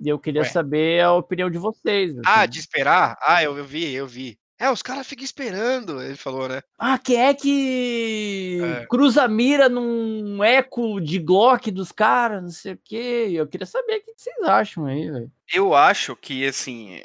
E 0.02 0.09
eu 0.09 0.18
queria 0.18 0.42
Ué. 0.42 0.48
saber 0.48 1.02
a 1.02 1.12
opinião 1.12 1.48
de 1.50 1.59
vocês. 1.59 2.16
Ah, 2.26 2.40
assim. 2.42 2.50
de 2.50 2.59
esperar? 2.61 3.16
Ah, 3.22 3.42
eu, 3.42 3.57
eu 3.57 3.64
vi, 3.64 3.92
eu 3.94 4.07
vi. 4.07 4.38
É, 4.59 4.71
os 4.71 4.83
caras 4.83 5.07
ficam 5.07 5.25
esperando, 5.25 6.01
ele 6.01 6.17
falou, 6.17 6.49
né? 6.49 6.62
Ah, 6.79 6.97
quem 6.97 7.21
é 7.21 7.35
que 7.35 8.61
É. 8.62 8.87
cruza 8.87 9.25
a 9.25 9.29
mira 9.29 9.69
num 9.69 10.43
eco 10.45 11.01
de 11.01 11.19
Glock 11.19 11.71
dos 11.71 11.90
caras, 11.90 12.43
não 12.43 12.51
sei 12.51 12.75
o 12.75 12.79
quê. 12.85 13.29
Eu 13.33 13.47
queria 13.49 13.67
saber 13.67 13.97
o 13.97 14.01
que 14.05 14.12
vocês 14.17 14.37
acham 14.45 14.87
aí, 14.87 15.11
velho. 15.11 15.31
Eu 15.53 15.75
acho 15.75 16.14
que, 16.17 16.47
assim. 16.47 17.01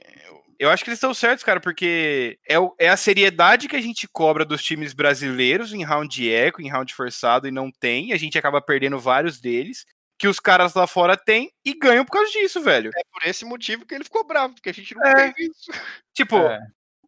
Eu 0.59 0.69
acho 0.69 0.83
que 0.83 0.89
eles 0.89 0.97
estão 0.97 1.13
certos, 1.13 1.43
cara, 1.43 1.59
porque 1.61 2.37
é, 2.47 2.59
o- 2.59 2.75
é 2.77 2.89
a 2.89 2.97
seriedade 2.97 3.67
que 3.69 3.77
a 3.77 3.81
gente 3.81 4.07
cobra 4.09 4.43
dos 4.43 4.61
times 4.61 4.93
brasileiros 4.93 5.73
em 5.73 5.83
round 5.83 6.13
de 6.13 6.29
eco, 6.29 6.61
em 6.61 6.69
round 6.69 6.93
forçado, 6.93 7.47
e 7.47 7.51
não 7.51 7.71
tem. 7.71 8.11
A 8.13 8.17
gente 8.17 8.37
acaba 8.37 8.61
perdendo 8.61 8.99
vários 8.99 9.39
deles, 9.39 9.85
que 10.17 10.27
os 10.27 10.37
caras 10.37 10.73
lá 10.73 10.85
fora 10.85 11.15
têm 11.15 11.49
e 11.63 11.73
ganham 11.73 12.03
por 12.03 12.11
causa 12.11 12.29
disso, 12.31 12.61
velho. 12.61 12.91
É 12.93 13.01
por 13.09 13.25
esse 13.27 13.45
motivo 13.45 13.85
que 13.85 13.95
ele 13.95 14.03
ficou 14.03 14.25
bravo, 14.27 14.53
porque 14.53 14.69
a 14.69 14.73
gente 14.73 14.93
não 14.93 15.03
É. 15.07 15.31
tem 15.31 15.45
isso. 15.47 15.71
Tipo, 16.13 16.35
É. 16.35 16.59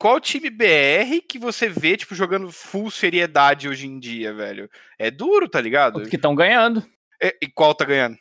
qual 0.02 0.20
time 0.20 0.50
BR 0.50 1.22
que 1.30 1.38
você 1.38 1.70
vê, 1.70 1.96
tipo, 1.96 2.16
jogando 2.16 2.52
full 2.52 2.90
seriedade 2.90 3.70
hoje 3.70 3.86
em 3.86 4.00
dia, 4.00 4.34
velho? 4.34 4.68
É 4.98 5.12
duro, 5.12 5.48
tá 5.48 5.62
ligado? 5.62 5.98
Os 5.98 6.10
que 6.10 6.16
estão 6.16 6.34
ganhando. 6.34 6.84
E, 7.22 7.38
e 7.44 7.48
qual 7.48 7.76
tá 7.76 7.86
ganhando? 7.86 8.18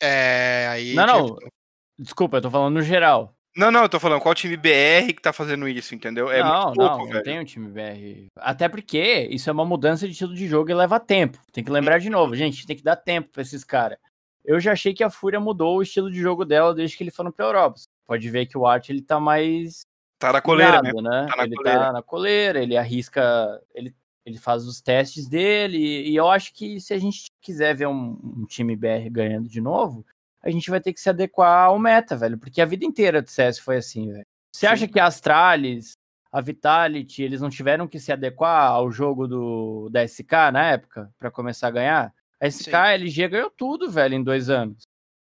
É, 0.00 0.68
aí. 0.70 0.94
Não, 0.94 1.04
não. 1.04 1.26
tipo, 1.26 1.52
Desculpa, 1.98 2.36
eu 2.36 2.42
tô 2.42 2.48
falando 2.48 2.74
no 2.74 2.82
geral. 2.82 3.34
Não, 3.56 3.72
não, 3.72 3.82
eu 3.82 3.88
tô 3.88 3.98
falando 3.98 4.20
qual 4.20 4.36
time 4.36 4.56
BR 4.56 5.08
que 5.08 5.20
tá 5.20 5.32
fazendo 5.32 5.68
isso, 5.68 5.96
entendeu? 5.96 6.30
É 6.30 6.44
não, 6.44 6.66
muito 6.66 6.76
pouco, 6.76 6.98
não, 6.98 7.04
não 7.06 7.12
velho. 7.12 7.24
tem 7.24 7.40
um 7.40 7.44
time 7.44 7.66
BR. 7.66 8.26
Até 8.36 8.68
porque 8.68 9.26
isso 9.28 9.50
é 9.50 9.52
uma 9.52 9.64
mudança 9.64 10.06
de 10.06 10.12
estilo 10.12 10.32
de 10.32 10.46
jogo 10.46 10.70
e 10.70 10.74
leva 10.74 11.00
tempo. 11.00 11.40
Tem 11.52 11.64
que 11.64 11.70
lembrar 11.72 11.98
de 11.98 12.08
novo, 12.08 12.36
gente, 12.36 12.64
tem 12.68 12.76
que 12.76 12.84
dar 12.84 12.94
tempo 12.94 13.30
pra 13.32 13.42
esses 13.42 13.64
caras. 13.64 13.98
Eu 14.44 14.60
já 14.60 14.72
achei 14.72 14.94
que 14.94 15.02
a 15.02 15.10
Fúria 15.10 15.40
mudou 15.40 15.78
o 15.78 15.82
estilo 15.82 16.08
de 16.08 16.20
jogo 16.20 16.44
dela 16.44 16.72
desde 16.72 16.96
que 16.96 17.02
eles 17.02 17.16
foram 17.16 17.32
pra 17.32 17.46
Europa. 17.46 17.78
Você 17.78 17.88
Pode 18.06 18.30
ver 18.30 18.46
que 18.46 18.56
o 18.56 18.64
Art 18.64 18.90
ele 18.90 19.02
tá 19.02 19.18
mais 19.18 19.84
Tá 20.18 20.32
na 20.32 20.40
coleira, 20.40 20.80
né? 20.80 20.92
né? 20.92 21.26
Tá 21.28 21.36
na 21.36 21.44
ele 21.44 21.56
coleira. 21.56 21.80
tá 21.80 21.92
na 21.92 22.02
coleira, 22.02 22.62
ele 22.62 22.76
arrisca, 22.76 23.62
ele, 23.74 23.94
ele 24.24 24.38
faz 24.38 24.66
os 24.66 24.80
testes 24.80 25.28
dele, 25.28 25.78
e 26.08 26.16
eu 26.16 26.28
acho 26.28 26.54
que 26.54 26.80
se 26.80 26.94
a 26.94 26.98
gente 26.98 27.30
quiser 27.40 27.74
ver 27.74 27.86
um, 27.86 28.18
um 28.22 28.46
time 28.46 28.74
BR 28.74 29.10
ganhando 29.10 29.48
de 29.48 29.60
novo, 29.60 30.04
a 30.42 30.50
gente 30.50 30.70
vai 30.70 30.80
ter 30.80 30.92
que 30.92 31.00
se 31.00 31.10
adequar 31.10 31.66
ao 31.66 31.78
meta, 31.78 32.16
velho, 32.16 32.38
porque 32.38 32.60
a 32.60 32.66
vida 32.66 32.84
inteira 32.84 33.20
do 33.20 33.28
CS 33.28 33.58
foi 33.58 33.76
assim, 33.76 34.10
velho. 34.12 34.26
Você 34.54 34.66
Sim. 34.66 34.72
acha 34.72 34.88
que 34.88 34.98
a 34.98 35.06
Astralis, 35.06 35.92
a 36.32 36.40
Vitality, 36.40 37.22
eles 37.22 37.40
não 37.40 37.50
tiveram 37.50 37.86
que 37.86 37.98
se 37.98 38.10
adequar 38.10 38.70
ao 38.70 38.90
jogo 38.90 39.26
do 39.26 39.88
da 39.90 40.02
SK 40.06 40.50
na 40.52 40.64
época, 40.64 41.12
pra 41.18 41.30
começar 41.30 41.68
a 41.68 41.72
ganhar? 41.72 42.14
A 42.40 42.46
SK, 42.46 42.64
Sim. 42.64 42.74
a 42.74 42.92
LG 42.94 43.28
ganhou 43.28 43.50
tudo, 43.50 43.90
velho, 43.90 44.14
em 44.14 44.22
dois 44.22 44.48
anos. 44.48 44.82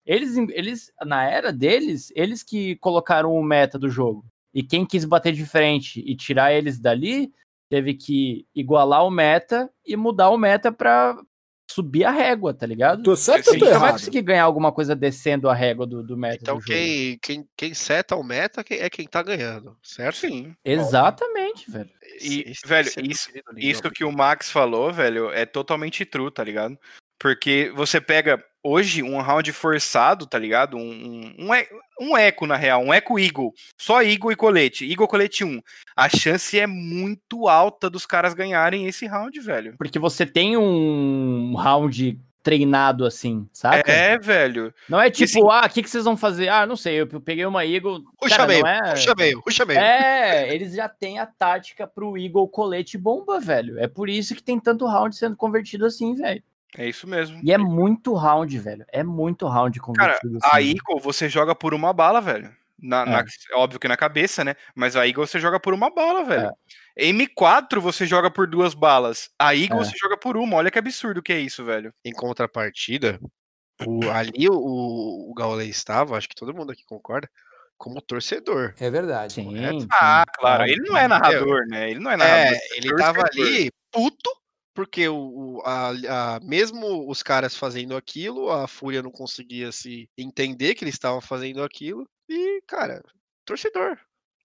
Eles, 0.07 0.37
eles, 0.37 0.93
na 1.05 1.25
era 1.25 1.53
deles, 1.53 2.13
eles 2.17 2.43
que 2.43 2.77
colocaram 2.77 3.33
o 3.33 3.43
meta 3.43 3.79
do 3.79 3.89
jogo. 3.89 4.25
E 4.55 4.63
quem 4.63 4.85
quis 4.85 5.05
bater 5.05 5.33
de 5.33 5.45
frente 5.47 6.03
e 6.05 6.17
tirar 6.17 6.53
eles 6.53 6.79
dali, 6.79 7.33
teve 7.69 7.95
que 7.95 8.47
igualar 8.55 9.05
o 9.07 9.11
meta 9.11 9.71
e 9.87 9.97
mudar 9.97 10.31
o 10.31 10.37
meta 10.39 10.73
pra 10.73 11.17
subir 11.71 12.05
a 12.05 12.11
régua, 12.11 12.53
tá 12.53 12.67
ligado? 12.67 13.05
Tô 13.05 13.15
certo 13.15 13.47
ou 13.47 13.59
tô 13.59 13.65
não 13.65 13.71
vai 13.71 13.81
errado? 13.81 13.93
conseguir 13.93 14.23
ganhar 14.23 14.43
alguma 14.43 14.73
coisa 14.73 14.97
descendo 14.97 15.49
a 15.49 15.55
régua 15.55 15.87
do, 15.87 16.03
do 16.03 16.17
meta 16.17 16.39
Então 16.43 16.59
do 16.59 16.65
quem, 16.65 17.17
quem, 17.23 17.49
quem 17.57 17.73
seta 17.75 18.17
o 18.17 18.25
meta 18.25 18.65
é 18.69 18.91
quem 18.91 19.07
tá 19.07 19.23
ganhando, 19.23 19.77
certo? 19.81 20.17
Sim. 20.17 20.53
Exatamente, 20.65 21.71
velho. 21.71 21.91
E, 22.21 22.51
Esse- 22.51 22.67
velho, 22.67 22.89
é 22.89 23.03
isso- 23.03 23.29
nível. 23.33 23.71
Isso 23.71 23.91
que 23.91 24.03
o 24.05 24.11
Max 24.11 24.51
falou, 24.51 24.93
velho, 24.93 25.31
é 25.31 25.47
totalmente 25.47 26.05
true, 26.05 26.29
tá 26.33 26.43
ligado? 26.43 26.77
Porque 27.21 27.71
você 27.77 28.01
pega 28.01 28.45
hoje 28.63 29.03
um 29.03 29.21
round 29.21 29.53
forçado, 29.53 30.27
tá 30.27 30.39
ligado? 30.39 30.77
Um, 30.77 30.91
um, 30.91 31.47
um, 31.47 32.09
um 32.13 32.17
eco, 32.17 32.47
na 32.47 32.57
real, 32.57 32.83
um 32.83 32.93
eco 32.93 33.19
Eagle. 33.19 33.53
Só 33.79 34.03
Eagle 34.03 34.33
e 34.33 34.37
colete. 34.37 34.89
Eagle 34.89 35.09
colete 35.09 35.45
1. 35.45 35.61
A 35.97 36.09
chance 36.09 36.59
é 36.59 36.67
muito 36.67 37.49
alta 37.49 37.91
dos 37.91 38.07
caras 38.07 38.35
ganharem 38.35 38.87
esse 38.87 39.07
round, 39.07 39.39
velho. 39.41 39.75
Porque 39.77 39.99
você 39.99 40.25
tem 40.27 40.57
um 40.57 41.55
round 41.55 42.19
treinado 42.43 43.05
assim, 43.05 43.47
saca? 43.53 43.91
É, 43.91 44.19
velho. 44.19 44.73
Não 44.89 45.01
é 45.01 45.11
tipo, 45.11 45.25
assim- 45.25 45.43
ah, 45.51 45.67
o 45.67 45.71
que, 45.71 45.83
que 45.83 45.91
vocês 45.91 46.05
vão 46.05 46.17
fazer? 46.17 46.49
Ah, 46.49 46.67
não 46.67 46.77
sei, 46.77 47.01
eu 47.01 47.07
peguei 47.21 47.45
uma 47.45 47.65
Eagle. 47.67 48.03
Puxa 48.19 48.37
Cara, 48.37 48.49
meio, 48.49 48.67
é... 48.67 48.91
puxa 48.93 49.15
meio, 49.17 49.43
puxa 49.43 49.65
meio. 49.65 49.79
É, 49.79 50.55
eles 50.55 50.75
já 50.75 50.89
têm 50.89 51.19
a 51.19 51.27
tática 51.27 51.87
pro 51.87 52.17
Eagle 52.17 52.49
colete 52.49 52.97
bomba, 52.97 53.39
velho. 53.39 53.79
É 53.79 53.87
por 53.87 54.09
isso 54.09 54.35
que 54.35 54.43
tem 54.43 54.59
tanto 54.59 54.87
round 54.87 55.15
sendo 55.15 55.37
convertido 55.37 55.85
assim, 55.85 56.15
velho. 56.15 56.43
É 56.79 56.89
isso 56.89 57.07
mesmo. 57.07 57.41
E 57.43 57.53
é 57.53 57.59
muito 57.59 58.15
round, 58.15 58.57
velho. 58.59 58.85
É 58.93 59.03
muito 59.03 59.47
round 59.47 59.79
Cara, 59.81 59.87
convertido 60.21 60.39
a 60.43 60.57
assim. 60.57 60.71
Eagle 60.71 61.01
você 61.01 61.29
joga 61.29 61.55
por 61.55 61.75
uma 61.75 61.93
bala, 61.93 62.21
velho. 62.21 62.55
Na, 62.83 63.05
na- 63.05 63.25
óbvio 63.55 63.79
que 63.79 63.87
na 63.89 63.97
cabeça, 63.97 64.43
né? 64.43 64.55
Mas 64.75 64.97
a 64.97 65.07
Eagle 65.07 65.27
você 65.27 65.39
joga 65.39 65.61
por 65.61 65.75
uma 65.75 65.91
bala, 65.91 66.25
velho. 66.25 66.51
M4 66.99 67.79
você 67.81 68.07
joga 68.07 68.31
por 68.31 68.47
duas 68.47 68.73
balas. 68.73 69.29
A 69.39 69.55
Eagle 69.55 69.81
É. 69.81 69.85
você 69.85 69.93
joga 70.01 70.17
por 70.17 70.37
uma. 70.37 70.57
Olha 70.57 70.71
que 70.71 70.79
absurdo 70.79 71.23
que 71.23 71.33
é 71.33 71.39
isso, 71.41 71.65
velho. 71.65 71.93
Em 72.05 72.13
contrapartida, 72.13 73.21
o, 73.87 74.09
ali 74.11 74.49
o, 74.49 75.31
o 75.31 75.35
Gaulê 75.35 75.67
estava, 75.67 76.17
acho 76.17 76.29
que 76.29 76.35
todo 76.35 76.55
mundo 76.55 76.73
aqui 76.73 76.83
concorda, 76.87 77.29
como 77.77 78.01
torcedor. 78.01 78.75
É 78.81 78.89
verdade. 78.91 79.35
Sim, 79.35 79.45
correto? 79.47 79.81
sim, 79.81 79.89
Ah, 79.93 80.25
claro. 80.35 80.65
Ele 80.65 80.81
não 80.89 80.97
é 80.97 81.07
narrador, 81.09 81.67
né? 81.69 81.91
Ele 81.91 82.01
não 82.01 82.11
é 82.11 82.17
narrador. 82.17 82.47
É, 82.47 82.55
é 82.55 82.77
ele 82.79 82.89
torcedor. 82.89 82.99
tava 83.15 83.27
ali 83.31 83.71
puto, 83.93 84.31
porque 84.75 85.09
o, 85.09 85.17
o- 85.59 85.63
a, 85.65 85.91
a- 86.37 86.41
mesmo 86.41 87.09
os 87.11 87.23
caras 87.23 87.57
fazendo 87.57 87.97
aquilo, 87.97 88.51
a 88.51 88.67
Fúria 88.69 89.03
não 89.03 89.11
conseguia 89.11 89.73
se 89.73 90.09
entender 90.17 90.75
que 90.75 90.85
eles 90.85 90.95
estavam 90.95 91.21
fazendo 91.21 91.63
aquilo. 91.63 92.07
E, 92.29 92.63
cara, 92.67 93.03
torcedor. 93.45 93.99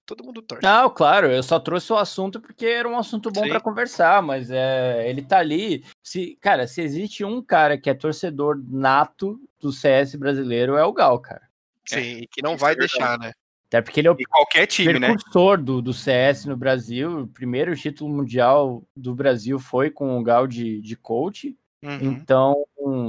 Todo 0.05 0.23
mundo 0.23 0.39
torce. 0.43 0.63
Não, 0.63 0.87
claro, 0.87 1.31
eu 1.31 1.41
só 1.41 1.59
trouxe 1.59 1.91
o 1.91 1.97
assunto 1.97 2.39
porque 2.39 2.67
era 2.67 2.87
um 2.87 2.95
assunto 2.95 3.31
bom 3.31 3.47
pra 3.47 3.59
conversar, 3.59 4.21
mas 4.21 4.51
é, 4.51 5.09
ele 5.09 5.23
tá 5.23 5.39
ali. 5.39 5.83
Se, 6.03 6.37
cara, 6.39 6.67
se 6.67 6.79
existe 6.79 7.23
um 7.25 7.41
cara 7.41 7.75
que 7.75 7.89
é 7.89 7.93
torcedor 7.95 8.55
nato 8.69 9.39
do 9.59 9.71
CS 9.71 10.15
brasileiro, 10.15 10.75
é 10.77 10.83
o 10.85 10.93
Gal, 10.93 11.19
cara. 11.19 11.41
Sim, 11.87 12.19
e 12.21 12.27
que 12.27 12.41
não 12.43 12.55
vai 12.55 12.73
é 12.73 12.75
verdade. 12.75 12.97
deixar, 12.99 13.17
né? 13.17 13.31
Até 13.75 13.81
porque 13.81 13.99
ele 13.99 14.07
é 14.07 14.11
o 14.11 14.15
E 14.17 14.25
qualquer 14.25 14.65
time, 14.67 14.97
né? 14.99 15.07
precursor 15.07 15.61
do, 15.61 15.81
do 15.81 15.93
CS 15.93 16.45
no 16.45 16.55
Brasil. 16.55 17.21
O 17.21 17.27
primeiro 17.27 17.75
título 17.75 18.09
mundial 18.09 18.83
do 18.95 19.13
Brasil 19.13 19.59
foi 19.59 19.89
com 19.89 20.17
o 20.17 20.23
Gal 20.23 20.47
de, 20.47 20.81
de 20.81 20.95
coach. 20.95 21.57
Uhum. 21.83 21.99
Então, 22.01 22.65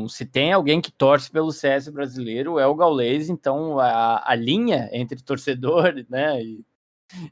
se 0.08 0.26
tem 0.26 0.52
alguém 0.52 0.80
que 0.80 0.90
torce 0.90 1.30
pelo 1.30 1.52
CS 1.52 1.88
brasileiro, 1.88 2.58
é 2.58 2.66
o 2.66 2.74
Gaulês. 2.74 3.28
Então, 3.28 3.78
a, 3.78 4.28
a 4.28 4.34
linha 4.34 4.90
entre 4.92 5.22
torcedor 5.22 5.94
né, 6.10 6.42
e, 6.42 6.64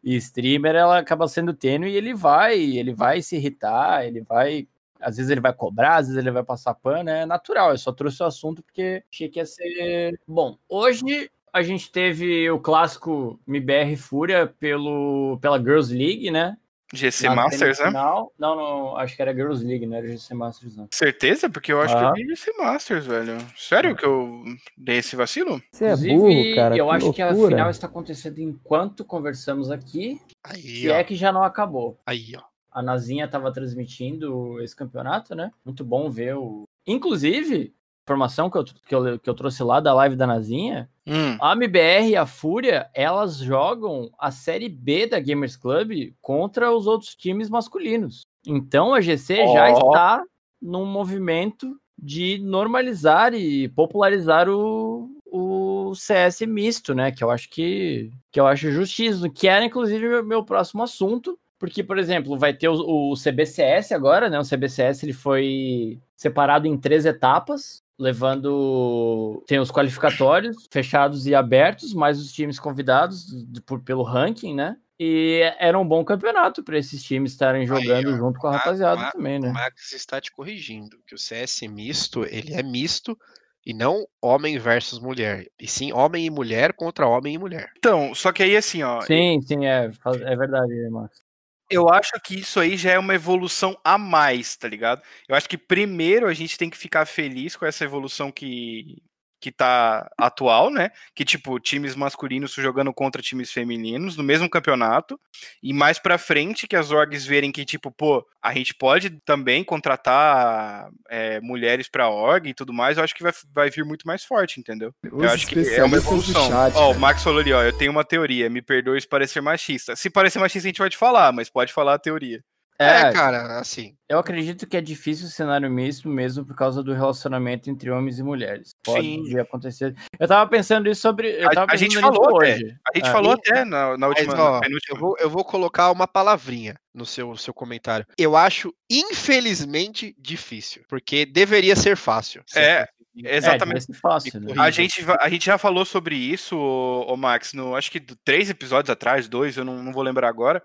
e 0.03 0.17
streamer, 0.17 0.77
ela 0.77 0.99
acaba 0.99 1.27
sendo 1.27 1.53
tênue 1.53 1.91
e 1.91 1.97
ele 1.97 2.15
vai, 2.15 2.59
ele 2.59 2.95
vai 2.95 3.21
se 3.21 3.37
irritar, 3.37 4.07
ele 4.07 4.21
vai. 4.21 4.69
Às 5.01 5.17
vezes 5.17 5.31
ele 5.31 5.41
vai 5.41 5.53
cobrar, 5.53 5.97
às 5.97 6.07
vezes 6.07 6.19
ele 6.19 6.31
vai 6.31 6.45
passar 6.45 6.73
pano, 6.73 7.11
é 7.11 7.27
natural. 7.27 7.73
Eu 7.73 7.79
só 7.79 7.93
trouxe 7.93 8.23
o 8.23 8.27
assunto 8.27 8.63
porque 8.63 9.03
achei 9.13 9.29
que 9.29 9.41
ia 9.41 9.45
ser. 9.45 10.19
Bom, 10.27 10.57
hoje 10.69 11.31
a 11.55 11.63
gente 11.63 11.91
teve 11.91 12.51
o 12.51 12.59
clássico 12.59 13.39
MBR 13.47 13.97
Fúria 13.97 14.47
pelo, 14.59 15.39
pela 15.41 15.59
Girls 15.59 15.97
League, 15.97 16.31
né? 16.31 16.57
GC 16.93 17.29
Na 17.29 17.35
Masters, 17.35 17.79
né? 17.81 17.91
Não, 17.91 18.31
não, 18.39 18.97
acho 18.97 19.17
que 19.17 19.23
era 19.23 19.33
Girls 19.35 19.65
League, 19.65 19.87
não 19.87 19.97
era 19.97 20.07
GC 20.07 20.35
Masters, 20.35 20.77
não. 20.77 20.87
Certeza? 20.93 21.49
Porque 21.49 21.73
eu 21.73 21.81
acho 21.81 21.97
que 21.97 22.05
Ah. 22.05 22.09
eu 22.09 22.13
vi 22.15 22.27
GC 22.29 22.53
Masters, 22.59 23.07
velho. 23.07 23.39
Sério 23.57 23.97
que 23.97 24.05
eu 24.05 24.45
dei 24.77 24.99
esse 24.99 25.17
vacilo? 25.17 25.61
Você 25.73 25.85
é 25.87 25.89
Inclusive, 25.93 26.15
burro, 26.15 26.55
cara. 26.57 26.77
eu 26.77 26.87
que 26.89 26.93
acho 26.95 27.13
que 27.13 27.23
a 27.23 27.27
loucura. 27.31 27.51
final 27.57 27.71
está 27.71 27.87
acontecendo 27.87 28.39
enquanto 28.41 29.05
conversamos 29.05 29.71
aqui, 29.71 30.21
Aí, 30.45 30.89
é 30.89 31.03
que 31.03 31.17
já 31.17 31.33
não 31.33 31.43
acabou. 31.43 31.99
Aí, 32.07 32.33
ó. 32.37 32.43
A 32.71 32.83
Nazinha 32.83 33.25
estava 33.25 33.53
transmitindo 33.53 34.61
esse 34.61 34.75
campeonato, 34.75 35.35
né? 35.35 35.51
Muito 35.65 35.85
bom 35.85 36.11
ver 36.11 36.37
o. 36.37 36.65
Inclusive, 36.87 37.73
informação 38.07 38.51
que 38.51 38.59
eu, 38.59 38.65
que 38.65 38.95
eu, 38.95 39.19
que 39.19 39.31
eu 39.31 39.35
trouxe 39.35 39.63
lá 39.63 39.81
da 39.81 39.95
live 39.95 40.17
da 40.17 40.27
Nazinha, 40.27 40.89
Hum. 41.07 41.37
a 41.41 41.53
MBR 41.53 42.09
e 42.09 42.17
a 42.17 42.25
Fúria, 42.25 42.89
elas 42.95 43.37
jogam 43.37 44.11
a 44.19 44.31
Série 44.31 44.69
B 44.69 45.07
da 45.07 45.21
Gamers 45.21 45.57
Club 45.57 46.15
contra 46.21 46.73
os 46.73 46.87
outros 46.87 47.15
times 47.15 47.51
masculinos. 47.51 48.23
Então 48.47 48.95
a 48.95 49.01
GC 49.01 49.37
já 49.49 49.71
Ó. 49.71 49.89
está 49.89 50.25
num 50.61 50.87
movimento 50.87 51.79
de 51.99 52.39
normalizar 52.43 53.35
e 53.35 53.69
popularizar 53.69 54.49
o, 54.49 55.11
o 55.27 55.95
CS 55.95 56.41
misto, 56.43 56.95
né? 56.95 57.13
Que 57.13 57.23
eu 57.23 57.31
acho 57.31 57.49
que, 57.51 58.11
que 58.33 58.41
eu 58.41 58.47
acho 58.47 58.71
justíssimo, 58.71 59.31
que 59.31 59.47
era 59.47 59.65
inclusive 59.65 60.09
meu, 60.09 60.25
meu 60.25 60.45
próximo 60.45 60.83
assunto, 60.83 61.39
porque, 61.59 61.83
por 61.83 61.99
exemplo, 61.99 62.37
vai 62.39 62.53
ter 62.53 62.69
o, 62.69 63.13
o 63.13 63.15
CBCS 63.15 63.93
agora, 63.93 64.29
né? 64.29 64.39
O 64.39 64.45
CBCS 64.45 65.03
ele 65.03 65.13
foi 65.13 65.99
separado 66.17 66.67
em 66.67 66.77
três 66.77 67.07
etapas, 67.07 67.83
levando. 67.99 69.43
Tem 69.47 69.59
os 69.59 69.71
qualificatórios 69.71 70.69
fechados 70.71 71.27
e 71.27 71.35
abertos, 71.35 71.95
mais 71.95 72.21
os 72.21 72.33
times 72.33 72.59
convidados 72.59 73.27
por, 73.67 73.81
pelo 73.81 74.03
ranking, 74.03 74.55
né? 74.55 74.77
E 74.99 75.41
era 75.59 75.79
um 75.79 75.87
bom 75.87 76.05
campeonato 76.05 76.63
para 76.63 76.79
esses 76.79 77.03
times 77.03 77.33
estarem 77.33 77.67
jogando 77.67 78.11
Aí, 78.11 78.17
junto 78.17 78.39
com 78.39 78.47
a 78.47 78.53
rapaziada 78.53 79.11
também, 79.11 79.41
né? 79.41 79.49
O 79.49 79.53
Max 79.53 79.93
está 79.93 80.21
te 80.21 80.31
corrigindo, 80.31 80.99
que 81.07 81.15
o 81.15 81.19
CS 81.19 81.63
misto, 81.63 82.25
ele 82.25 82.55
é 82.55 82.63
misto 82.63 83.19
e 83.67 83.75
não 83.75 84.07
homem 84.23 84.59
versus 84.59 85.01
mulher, 85.01 85.47
e 85.59 85.67
sim 85.67 85.93
homem 85.93 86.27
e 86.27 86.31
mulher 86.31 86.75
contra 86.75 87.09
homem 87.09 87.35
e 87.35 87.39
mulher. 87.39 87.73
Então, 87.77 88.15
só 88.15 88.31
que 88.31 88.43
aí 88.43 88.57
assim, 88.57 88.83
ó. 88.83 89.01
Sim, 89.01 89.41
sim, 89.43 89.67
é, 89.67 89.91
é 90.23 90.37
verdade, 90.37 90.91
Max. 90.91 91.23
Eu 91.71 91.89
acho 91.89 92.13
que 92.23 92.37
isso 92.41 92.61
aí 92.61 92.77
já 92.77 92.93
é 92.93 92.99
uma 92.99 93.15
evolução 93.15 93.79
a 93.83 93.97
mais, 93.97 94.57
tá 94.57 94.69
ligado? 94.69 95.03
Eu 95.29 95.35
acho 95.35 95.49
que 95.49 95.57
primeiro 95.57 96.27
a 96.29 96.35
gente 96.35 96.59
tem 96.59 96.69
que 96.69 96.77
ficar 96.77 97.07
feliz 97.07 97.57
com 97.57 97.65
essa 97.65 97.85
evolução 97.85 98.31
que, 98.31 99.03
que 99.45 99.53
tá 99.53 100.11
atual, 100.17 100.71
né? 100.71 100.91
Que 101.15 101.23
tipo, 101.23 101.61
times 101.61 101.95
masculinos 101.95 102.55
jogando 102.55 102.95
contra 102.95 103.21
times 103.21 103.53
femininos 103.53 104.17
no 104.17 104.23
mesmo 104.23 104.49
campeonato. 104.49 105.21
E 105.63 105.71
mais 105.75 105.99
pra 105.99 106.17
frente 106.17 106.67
que 106.67 106.75
as 106.75 106.91
orgs 106.91 107.27
verem 107.27 107.53
que, 107.53 107.63
tipo, 107.63 107.91
pô, 107.91 108.27
a 108.43 108.55
gente 108.55 108.75
pode 108.75 109.11
também 109.23 109.63
contratar 109.63 110.89
é, 111.11 111.43
mulheres 111.43 111.91
pra 111.91 112.09
org 112.09 112.49
e 112.49 112.55
tudo 112.55 112.73
mais, 112.73 112.97
eu 112.97 113.05
acho 113.05 113.15
que 113.15 113.23
vai, 113.23 113.33
vai 113.55 113.69
vir 113.69 113.85
muito 113.85 114.07
mais 114.07 114.25
forte, 114.25 114.59
entendeu? 114.59 114.95
Os 115.13 115.23
eu 115.23 115.31
acho 115.31 115.47
que 115.47 115.59
é 115.75 115.85
uma 115.85 115.99
evolução. 115.99 116.49
Ó, 116.75 116.93
o 116.93 116.99
Max 116.99 117.23
falou 117.23 117.41
ali, 117.41 117.53
ó, 117.53 117.63
eu 117.63 117.77
tenho 117.77 117.91
uma 117.91 118.05
teoria, 118.05 118.49
me 118.49 118.63
perdoe 118.63 118.99
se 118.99 119.07
parecer 119.07 119.43
machista. 119.43 119.95
Se 119.95 120.09
parecer 120.09 120.39
machista, 120.39 120.67
a 120.67 120.71
gente 120.71 120.79
vai 120.79 120.89
te 120.89 120.97
falar, 120.97 121.33
mas 121.33 121.51
pode 121.51 121.71
falar 121.71 121.93
a 121.93 121.99
teoria. 121.99 122.43
É, 122.79 123.09
é, 123.09 123.13
cara, 123.13 123.59
assim. 123.59 123.97
Eu 124.09 124.19
acredito 124.19 124.67
que 124.67 124.77
é 124.77 124.81
difícil 124.81 125.27
o 125.27 125.31
cenário 125.31 125.71
misto 125.71 126.09
mesmo 126.09 126.45
por 126.45 126.57
causa 126.57 126.83
do 126.83 126.93
relacionamento 126.93 127.71
entre 127.71 127.91
homens 127.91 128.19
e 128.19 128.23
mulheres. 128.23 128.75
Pode 128.83 129.07
Sim. 129.07 129.39
acontecer. 129.39 129.95
Eu 130.19 130.29
tava 130.29 130.49
pensando 130.51 130.89
isso 130.89 131.01
sobre. 131.01 131.43
Eu 131.43 131.49
a, 131.49 131.67
a 131.71 131.77
gente 131.77 131.99
falou 131.99 132.37
até. 132.37 132.55
Hoje. 132.55 132.77
A 132.93 132.99
gente 132.99 133.09
é. 133.09 133.13
falou 133.13 133.33
até 133.33 133.65
na, 133.65 133.97
na 133.97 134.09
última. 134.09 134.35
Mas, 134.35 134.41
ó, 134.41 134.61
eu, 134.91 134.97
vou, 134.97 135.17
eu 135.19 135.31
vou 135.31 135.45
colocar 135.45 135.91
uma 135.91 136.07
palavrinha 136.07 136.75
no 136.93 137.07
seu, 137.07 137.37
seu 137.37 137.55
comentário. 137.55 138.07
Eu 138.19 138.37
acho, 138.37 138.75
infelizmente, 138.91 140.15
difícil. 140.19 140.83
Porque 140.89 141.25
deveria 141.25 141.75
ser 141.75 141.97
fácil. 141.97 142.43
É. 142.55 142.89
Exatamente. 143.17 143.91
É, 143.91 143.95
fácil, 143.95 144.41
né? 144.41 144.55
a, 144.59 144.71
gente, 144.71 145.05
a 145.21 145.29
gente 145.29 145.47
já 145.47 145.57
falou 145.57 145.85
sobre 145.85 146.17
isso, 146.17 146.57
o 146.57 147.17
Max, 147.17 147.53
no, 147.53 147.77
acho 147.77 147.91
que 147.91 148.01
três 148.01 148.51
episódios 148.51 148.91
atrás, 148.91 149.29
dois, 149.29 149.57
eu 149.57 149.65
não, 149.65 149.83
não 149.83 149.93
vou 149.93 150.03
lembrar 150.03 150.29
agora. 150.29 150.63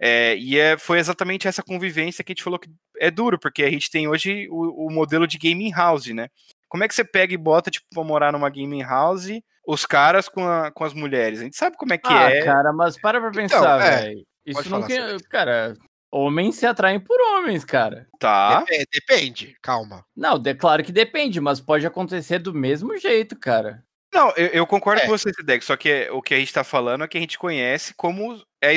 É, 0.00 0.34
e 0.36 0.58
é, 0.58 0.78
foi 0.78 0.98
exatamente 0.98 1.46
essa 1.46 1.62
convivência 1.62 2.24
que 2.24 2.32
a 2.32 2.34
gente 2.34 2.42
falou 2.42 2.58
que 2.58 2.70
é 2.98 3.10
duro, 3.10 3.38
porque 3.38 3.62
a 3.62 3.70
gente 3.70 3.90
tem 3.90 4.08
hoje 4.08 4.48
o, 4.50 4.86
o 4.86 4.90
modelo 4.90 5.26
de 5.26 5.38
gaming 5.38 5.70
house, 5.70 6.06
né? 6.06 6.28
Como 6.68 6.82
é 6.82 6.88
que 6.88 6.94
você 6.94 7.04
pega 7.04 7.34
e 7.34 7.36
bota, 7.36 7.70
tipo, 7.70 7.86
pra 7.92 8.02
morar 8.02 8.32
numa 8.32 8.48
gaming 8.48 8.82
house, 8.82 9.28
os 9.66 9.84
caras 9.84 10.28
com, 10.28 10.46
a, 10.48 10.70
com 10.70 10.84
as 10.84 10.94
mulheres? 10.94 11.40
A 11.40 11.44
gente 11.44 11.56
sabe 11.56 11.76
como 11.76 11.92
é 11.92 11.98
que 11.98 12.12
ah, 12.12 12.30
é. 12.30 12.42
cara, 12.42 12.72
mas 12.72 12.98
para 12.98 13.20
pra 13.20 13.28
então, 13.28 13.42
pensar, 13.42 13.58
então, 13.58 13.80
é, 13.80 14.00
velho. 14.00 14.26
Isso 14.46 14.70
não 14.70 14.82
que. 14.82 14.96
Cara, 15.28 15.76
homens 16.12 16.56
se 16.56 16.66
atraem 16.66 17.00
por 17.00 17.18
homens, 17.20 17.64
cara. 17.64 18.06
Tá. 18.18 18.60
Depende, 18.60 18.86
depende, 18.92 19.56
calma. 19.62 20.04
Não, 20.14 20.40
é 20.44 20.54
claro 20.54 20.84
que 20.84 20.92
depende, 20.92 21.40
mas 21.40 21.60
pode 21.60 21.86
acontecer 21.86 22.38
do 22.38 22.52
mesmo 22.52 22.96
jeito, 22.98 23.34
cara. 23.36 23.82
Não, 24.12 24.30
eu, 24.36 24.48
eu 24.48 24.66
concordo 24.66 25.00
é. 25.00 25.06
com 25.06 25.10
você, 25.10 25.32
Deck, 25.42 25.64
só 25.64 25.74
que 25.74 26.08
o 26.10 26.20
que 26.20 26.34
a 26.34 26.38
gente 26.38 26.52
tá 26.52 26.62
falando 26.62 27.02
é 27.02 27.08
que 27.08 27.16
a 27.16 27.20
gente 27.20 27.38
conhece 27.38 27.94
como 27.94 28.38
é 28.60 28.76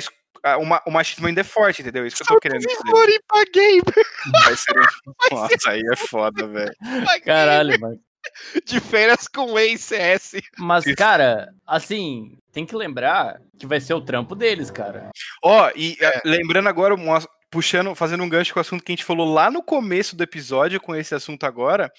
uma, 0.58 0.82
o 0.86 0.92
machismo 0.92 1.28
ainda 1.28 1.42
é 1.42 1.44
forte, 1.44 1.82
entendeu? 1.82 2.06
Isso 2.06 2.18
que 2.18 2.24
eu 2.24 2.28
tô 2.28 2.40
querendo 2.40 2.62
dizer. 2.62 2.78
Vai 2.86 3.20
pra 3.28 3.44
game. 3.52 3.82
Vai 4.44 4.56
ser. 4.56 4.74
Nossa, 5.32 5.72
aí 5.72 5.82
é 5.92 5.96
foda, 5.96 6.48
velho. 6.48 6.72
Caralho, 7.26 7.80
mano. 7.80 8.00
De 8.66 8.80
férias 8.80 9.28
com 9.28 9.58
ex-CS. 9.58 10.36
Mas, 10.58 10.86
cara, 10.96 11.54
assim, 11.66 12.38
tem 12.52 12.66
que 12.66 12.76
lembrar 12.76 13.42
que 13.58 13.66
vai 13.66 13.80
ser 13.80 13.94
o 13.94 14.02
trampo 14.02 14.36
deles, 14.36 14.72
cara. 14.72 15.10
Ó, 15.44 15.68
oh, 15.68 15.72
e 15.76 15.98
é. 16.02 16.22
lembrando 16.26 16.70
agora, 16.70 16.96
puxando, 17.50 17.96
fazendo 17.96 18.24
um 18.24 18.30
gancho 18.30 18.54
com 18.54 18.60
o 18.60 18.62
assunto 18.62 18.84
que 18.84 18.92
a 18.92 18.96
gente 18.96 19.06
falou 19.06 19.32
lá 19.32 19.50
no 19.50 19.64
começo 19.64 20.16
do 20.16 20.24
episódio 20.24 20.82
com 20.82 20.96
esse 20.96 21.16
assunto 21.16 21.46
agora. 21.46 21.92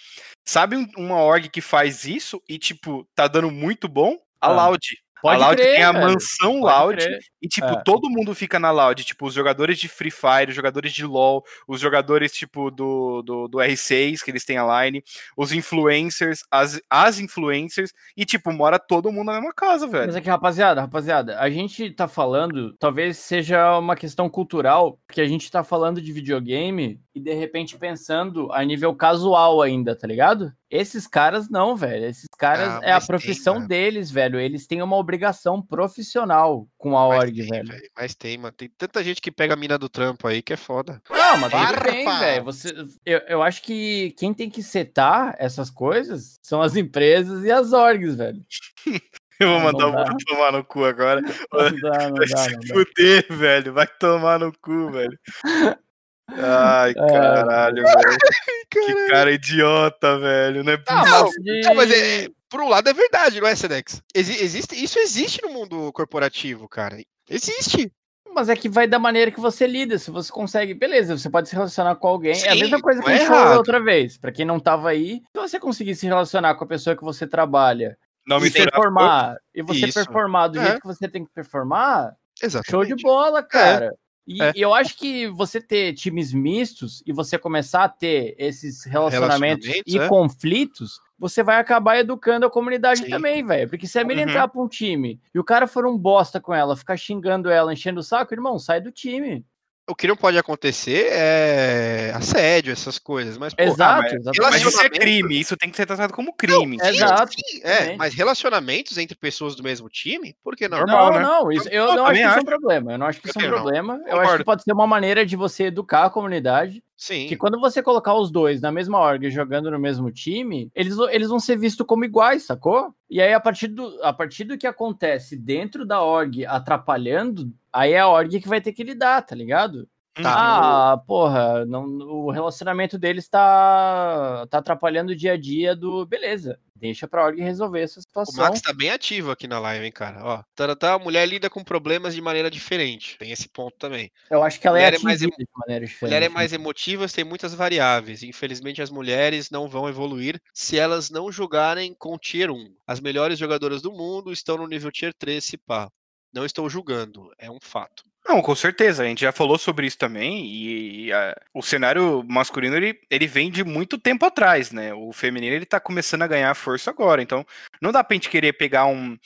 Sabe 0.45 0.77
uma 0.97 1.23
org 1.23 1.49
que 1.49 1.61
faz 1.61 2.05
isso 2.05 2.43
e, 2.49 2.59
tipo, 2.59 3.09
tá 3.15 3.27
dando 3.27 3.51
muito 3.51 3.89
bom? 3.89 4.19
A 4.41 4.49
ah. 4.49 4.53
Loud. 4.53 4.97
Pode 5.27 5.43
a 5.43 5.47
Loud 5.47 5.63
crer, 5.63 5.75
tem 5.75 5.83
a 5.83 5.93
velho. 5.93 6.05
mansão 6.05 6.61
Pode 6.61 6.65
Loud 6.65 7.05
crer. 7.05 7.19
e, 7.43 7.49
tipo, 7.49 7.67
é. 7.67 7.83
todo 7.83 8.11
mundo 8.11 8.35
fica 8.35 8.59
na 8.59 8.71
Loud. 8.71 9.05
Tipo, 9.05 9.27
os 9.27 9.35
jogadores 9.35 9.79
de 9.79 9.89
Free 9.89 10.11
Fire, 10.11 10.49
os 10.49 10.55
jogadores 10.55 10.93
de 10.93 11.05
LoL, 11.05 11.45
os 11.67 11.81
jogadores, 11.81 12.33
tipo, 12.33 12.71
do, 12.71 13.23
do, 13.23 13.49
do 13.49 13.59
R6, 13.59 14.23
que 14.23 14.31
eles 14.31 14.45
têm 14.45 14.59
a 14.59 14.85
line, 14.85 15.03
os 15.37 15.53
influencers, 15.53 16.41
as, 16.51 16.81
as 16.91 17.19
influencers, 17.19 17.93
e, 18.17 18.25
tipo, 18.25 18.53
mora 18.53 18.79
todo 18.79 19.13
mundo 19.13 19.27
na 19.27 19.35
mesma 19.35 19.53
casa, 19.53 19.87
velho. 19.87 20.07
Mas 20.07 20.17
é 20.17 20.21
que, 20.21 20.29
rapaziada, 20.29 20.81
rapaziada, 20.81 21.39
a 21.39 21.51
gente 21.51 21.91
tá 21.91 22.09
falando, 22.09 22.75
talvez 22.79 23.19
seja 23.19 23.79
uma 23.79 23.97
questão 23.97 24.29
cultural, 24.29 24.99
porque 25.07 25.21
a 25.21 25.29
gente 25.29 25.51
tá 25.51 25.63
falando 25.63 26.01
de 26.01 26.13
videogame 26.13 27.01
e, 27.15 27.21
de 27.21 27.35
repente, 27.35 27.79
pensando 27.79 28.53
a 28.53 28.65
nível 28.65 28.95
casual 28.95 29.63
ainda, 29.63 29.97
tá 29.97 30.07
ligado? 30.07 30.53
Esses 30.71 31.07
caras 31.07 31.49
não, 31.49 31.77
velho. 31.77 32.07
Esses 32.07 32.29
caras 32.37 32.69
ah, 32.69 32.81
é 32.83 32.93
a 32.93 33.01
profissão 33.01 33.59
tem, 33.59 33.69
deles, 33.69 34.11
velho. 34.11 34.41
Eles 34.41 34.67
têm 34.67 34.83
uma 34.83 34.97
obrigação 34.97 35.63
profissional 35.63 36.67
com 36.77 36.99
a 36.99 37.09
mas 37.09 37.19
org, 37.19 37.37
tem, 37.37 37.49
velho. 37.49 37.69
velho. 37.69 37.91
Mas 37.97 38.15
tem, 38.15 38.37
mano. 38.37 38.55
Tem 38.57 38.69
tanta 38.77 39.03
gente 39.05 39.21
que 39.21 39.31
pega 39.31 39.55
a 39.55 39.57
mina 39.57 39.79
do 39.79 39.89
trampo 39.89 40.27
aí 40.27 40.43
que 40.43 40.53
é 40.53 40.57
foda. 40.57 41.01
Não, 41.09 41.39
mas 41.39 41.53
tudo 41.53 41.85
bem, 41.85 42.05
velho. 42.05 42.45
Você, 42.45 42.75
eu, 43.05 43.19
eu 43.29 43.43
acho 43.43 43.63
que 43.63 44.15
quem 44.19 44.35
tem 44.35 44.51
que 44.51 44.63
setar 44.63 45.37
essas 45.39 45.71
coisas 45.71 46.39
são 46.43 46.61
as 46.61 46.75
empresas 46.75 47.45
e 47.45 47.51
as 47.51 47.73
orgs, 47.73 48.17
velho. 48.17 48.45
Eu 49.39 49.51
vou 49.51 49.61
mandar 49.61 49.89
o 49.89 49.93
mundo 49.93 50.17
tomar 50.27 50.53
no 50.53 50.65
cu 50.65 50.85
agora. 50.85 51.21
Não 51.21 51.81
dá, 51.81 52.09
não 52.09 52.17
Vai 52.17 52.27
dá, 52.27 52.39
se 52.39 52.69
fuder, 52.69 53.27
velho. 53.29 53.73
Vai 53.75 53.87
tomar 53.87 54.39
no 54.39 54.51
cu, 54.63 54.91
velho. 54.91 55.19
Ai, 56.29 56.91
é. 56.93 56.95
caralho, 56.95 57.83
velho. 57.83 58.19
Que 58.69 59.09
cara 59.09 59.31
idiota, 59.33 60.19
velho. 60.19 60.65
Não 60.65 60.73
é 60.73 60.83
Não, 60.91 61.31
não, 61.65 61.75
mas 61.75 61.91
é, 61.91 62.29
por 62.49 62.61
um 62.61 62.69
lado 62.69 62.89
é 62.89 62.93
verdade, 62.93 63.41
não 63.41 63.49
é, 63.49 63.55
Sedex? 63.55 64.03
Ex 64.15 64.29
existe, 64.29 64.75
isso 64.83 64.99
existe 64.99 65.41
no 65.43 65.51
mundo 65.51 65.93
corporativo, 65.93 66.69
cara. 66.69 66.97
Existe. 67.31 67.91
Mas 68.35 68.49
é 68.49 68.57
que 68.57 68.69
vai 68.69 68.87
da 68.87 68.99
maneira 68.99 69.31
que 69.31 69.41
você 69.41 69.67
lida. 69.67 69.99
Se 69.99 70.11
você 70.11 70.31
consegue, 70.31 70.75
beleza, 70.75 71.17
você 71.17 71.31
pode 71.31 71.49
se 71.49 71.55
relacionar 71.55 71.97
com 71.97 72.09
alguém. 72.09 72.35
Sim, 72.35 72.49
é 72.49 72.53
a 72.53 72.57
mesma 72.57 72.81
coisa 72.81 73.01
que 73.01 73.09
a 73.09 73.13
gente 73.13 73.23
é 73.23 73.29
falou 73.29 73.57
outra 73.57 73.81
vez. 73.81 74.19
Pra 74.19 74.33
quem 74.33 74.45
não 74.45 74.61
tava 74.61 74.91
aí, 74.91 75.23
se 75.35 75.41
você 75.41 75.59
conseguir 75.59 75.95
se 75.95 76.07
relacionar 76.07 76.55
com 76.55 76.65
a 76.65 76.69
pessoa 76.69 76.97
que 76.97 77.05
você 77.05 77.27
trabalha 77.27 77.97
não 78.27 78.45
e 78.45 78.51
performar, 78.51 79.37
e 79.55 79.63
você 79.63 79.87
Isso. 79.87 79.95
performar 79.95 80.51
do 80.51 80.59
é. 80.59 80.65
jeito 80.65 80.81
que 80.81 80.87
você 80.87 81.09
tem 81.09 81.25
que 81.25 81.31
performar, 81.33 82.15
Exatamente. 82.43 82.71
show 82.71 82.97
de 82.97 83.03
bola, 83.03 83.43
cara. 83.43 83.87
É. 83.87 84.06
E 84.27 84.43
é. 84.43 84.53
eu 84.57 84.75
acho 84.75 84.97
que 84.97 85.29
você 85.29 85.61
ter 85.61 85.93
times 85.95 86.33
mistos 86.33 87.03
e 87.07 87.13
você 87.13 87.39
começar 87.39 87.85
a 87.85 87.89
ter 87.89 88.35
esses 88.39 88.85
relacionamentos, 88.85 89.67
relacionamentos 89.67 89.95
e 89.95 89.99
é. 89.99 90.09
conflitos, 90.09 91.01
você 91.19 91.43
vai 91.43 91.61
acabar 91.61 91.99
educando 91.99 92.45
a 92.45 92.51
comunidade 92.51 93.05
Sim. 93.05 93.11
também, 93.11 93.45
velho. 93.45 93.69
Porque 93.69 93.87
se 93.87 93.99
a 93.99 94.05
menina 94.05 94.27
uhum. 94.27 94.31
entrar 94.31 94.49
pra 94.49 94.61
um 94.61 94.69
time 94.69 95.21
e 95.33 95.39
o 95.39 95.45
cara 95.45 95.67
for 95.67 95.87
um 95.87 95.97
bosta 95.97 96.41
com 96.41 96.53
ela, 96.53 96.77
ficar 96.77 96.97
xingando 96.97 97.49
ela, 97.49 97.73
enchendo 97.73 98.01
o 98.01 98.03
saco, 98.03 98.35
irmão, 98.35 98.59
sai 98.59 98.81
do 98.81 98.91
time 98.91 99.45
o 99.89 99.95
que 99.95 100.09
não 100.09 100.17
pode 100.17 100.37
acontecer 100.37 101.09
é 101.13 102.13
assédio, 102.15 102.73
essas 102.73 102.99
coisas. 102.99 103.39
Mas, 103.39 103.55
pô, 103.55 103.63
exato, 103.63 104.17
ah, 104.17 104.21
mas, 104.25 104.39
mas 104.39 104.63
isso 104.63 104.81
é 104.81 104.89
crime, 104.89 105.39
isso 105.39 105.57
tem 105.57 105.71
que 105.71 105.77
ser 105.77 105.87
tratado 105.87 106.13
como 106.13 106.33
crime. 106.33 106.77
Não, 106.77 106.87
exato. 106.87 107.33
Sim, 107.33 107.61
é, 107.63 107.97
mas 107.97 108.13
relacionamentos 108.13 108.99
entre 108.99 109.17
pessoas 109.17 109.55
do 109.55 109.63
mesmo 109.63 109.89
time, 109.89 110.37
por 110.43 110.57
que 110.57 110.69
não? 110.69 110.79
Normal, 110.79 111.13
não, 111.13 111.13
né? 111.13 111.23
não, 111.23 111.53
isso, 111.53 111.69
eu, 111.69 111.87
eu 111.87 111.95
não 111.95 112.07
acho 112.07 112.21
que 112.21 112.27
isso 112.27 112.39
é 112.39 112.41
um 112.41 112.45
problema. 112.45 112.93
Eu 112.93 112.99
não 112.99 113.07
acho 113.07 113.21
que 113.21 113.29
isso 113.29 113.39
é 113.39 113.47
um 113.47 113.49
problema. 113.49 114.03
Eu 114.07 114.21
acho 114.21 114.37
que 114.39 114.45
pode 114.45 114.63
ser 114.65 114.73
uma 114.73 114.87
maneira 114.87 115.25
de 115.25 115.37
você 115.37 115.65
educar 115.65 116.07
a 116.07 116.11
comunidade 116.11 116.83
Sim. 116.97 117.27
Que 117.27 117.37
quando 117.37 117.61
você 117.61 117.83
colocar 117.83 118.15
os 118.15 118.31
dois 118.31 118.61
na 118.61 118.73
mesma 118.73 118.99
org 118.99 119.31
jogando 119.31 119.71
no 119.71 119.79
mesmo 119.79 120.11
time, 120.11 120.71
eles, 120.75 120.97
eles 121.11 121.29
vão 121.29 121.39
ser 121.39 121.59
vistos 121.59 121.87
como 121.87 122.05
iguais, 122.05 122.45
sacou? 122.45 122.95
E 123.11 123.21
aí, 123.21 123.35
a 123.35 123.41
partir, 123.41 123.69
do, 123.69 124.03
a 124.03 124.13
partir 124.13 124.45
do 124.45 124.57
que 124.57 124.67
acontece 124.67 125.37
dentro 125.37 125.85
da 125.85 126.03
org 126.03 126.47
atrapalhando, 126.47 127.53
aí 127.71 127.93
é 127.93 128.01
a 128.01 128.09
org 128.09 128.41
que 128.41 128.49
vai 128.49 128.61
ter 128.61 128.73
que 128.73 128.83
lidar, 128.83 129.21
tá 129.23 129.35
ligado? 129.35 129.87
Tá. 130.23 130.93
Ah, 130.93 130.97
porra, 130.97 131.67
não, 131.67 131.85
o 131.85 132.31
relacionamento 132.31 132.99
deles 132.99 133.29
tá, 133.29 134.47
tá 134.49 134.59
atrapalhando 134.59 135.13
o 135.13 135.17
dia 135.17 135.35
a 135.35 135.37
dia 135.37 135.77
do. 135.77 136.07
Beleza, 136.07 136.59
deixa 136.75 137.07
pra 137.07 137.23
org 137.23 137.39
resolver 137.39 137.83
essa 137.83 138.01
situação. 138.01 138.43
O 138.43 138.49
Max 138.49 138.63
tá 138.63 138.73
bem 138.73 138.89
ativo 138.89 139.31
aqui 139.31 139.47
na 139.47 139.59
live, 139.59 139.85
hein, 139.85 139.93
cara. 139.93 140.25
Ó, 140.25 140.43
tá, 140.55 140.75
tá, 140.75 140.95
a 140.95 140.99
mulher 140.99 141.29
lida 141.29 141.51
com 141.51 141.63
problemas 141.63 142.15
de 142.15 142.23
maneira 142.23 142.51
diferente. 142.51 143.19
Tem 143.19 143.31
esse 143.31 143.47
ponto 143.47 143.77
também. 143.79 144.11
Eu 144.31 144.43
acho 144.43 144.59
que 144.59 144.67
ela 144.67 144.81
é 144.81 144.85
é, 144.85 144.95
é 144.95 144.99
mais 145.01 145.21
de 145.21 145.29
maneira 145.55 145.85
diferente. 145.85 146.15
Mulher 146.15 146.23
é 146.23 146.29
mais 146.31 146.53
emotiva, 146.55 147.07
tem 147.09 147.25
muitas 147.25 147.53
variáveis. 147.53 148.23
Infelizmente, 148.23 148.81
as 148.81 148.91
mulheres 148.91 149.51
não 149.51 149.69
vão 149.69 149.87
evoluir 149.87 150.41
se 150.55 150.79
elas 150.79 151.11
não 151.11 151.31
jogarem 151.31 151.95
com 151.95 152.17
Tier 152.17 152.51
1. 152.51 152.75
As 152.87 153.01
melhores 153.01 153.39
jogadoras 153.39 153.83
do 153.83 153.93
mundo 153.93 154.33
estão 154.33 154.57
no 154.57 154.67
nível 154.67 154.91
Tier 154.91 155.13
3, 155.13 155.45
se 155.45 155.59
pá. 155.59 155.91
Não 156.33 156.45
estou 156.45 156.69
julgando, 156.71 157.31
é 157.39 157.51
um 157.51 157.59
fato. 157.61 158.03
Não, 158.29 158.43
com 158.43 158.57
certeza, 158.57 159.05
a 159.05 159.07
gente 159.07 159.21
já 159.21 159.31
falou 159.31 159.57
sobre 159.57 159.87
isso 159.87 159.97
também, 159.97 160.45
e, 160.45 161.07
e 161.07 161.13
a, 161.13 161.37
o 161.55 161.63
cenário 161.63 162.25
masculino, 162.29 162.77
ele, 162.77 162.99
ele 163.09 163.27
vem 163.27 163.51
de 163.53 163.63
muito 163.63 163.97
tempo 163.99 164.27
atrás, 164.27 164.73
né, 164.73 164.93
o 164.93 165.13
feminino, 165.13 165.55
ele 165.55 165.65
tá 165.65 165.79
começando 165.79 166.23
a 166.23 166.27
ganhar 166.27 166.53
força 166.57 166.91
agora, 166.91 167.23
então 167.23 167.47
não 167.81 167.93
dá 167.93 168.03
pra 168.03 168.15
gente 168.15 168.29
querer 168.29 168.53
pegar 168.55 168.87
um, 168.87 169.17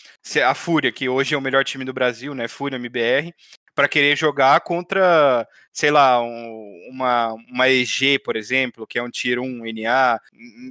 a 0.45 0.55
Fúria, 0.55 0.93
que 0.93 1.09
hoje 1.09 1.35
é 1.35 1.39
o 1.39 1.41
melhor 1.41 1.65
time 1.65 1.83
do 1.83 1.95
Brasil, 1.95 2.35
né, 2.35 2.47
Fúria, 2.47 2.77
MBR, 2.77 3.35
para 3.75 3.89
querer 3.89 4.17
jogar 4.17 4.61
contra, 4.61 5.49
sei 5.81 5.91
lá, 5.91 6.23
um, 6.23 6.89
uma, 6.91 7.35
uma 7.51 7.69
EG, 7.71 8.19
por 8.19 8.37
exemplo, 8.37 8.87
que 8.87 8.99
é 8.99 9.03
um 9.03 9.09
Tier 9.09 9.41
1 9.41 9.63
NA. 9.73 10.21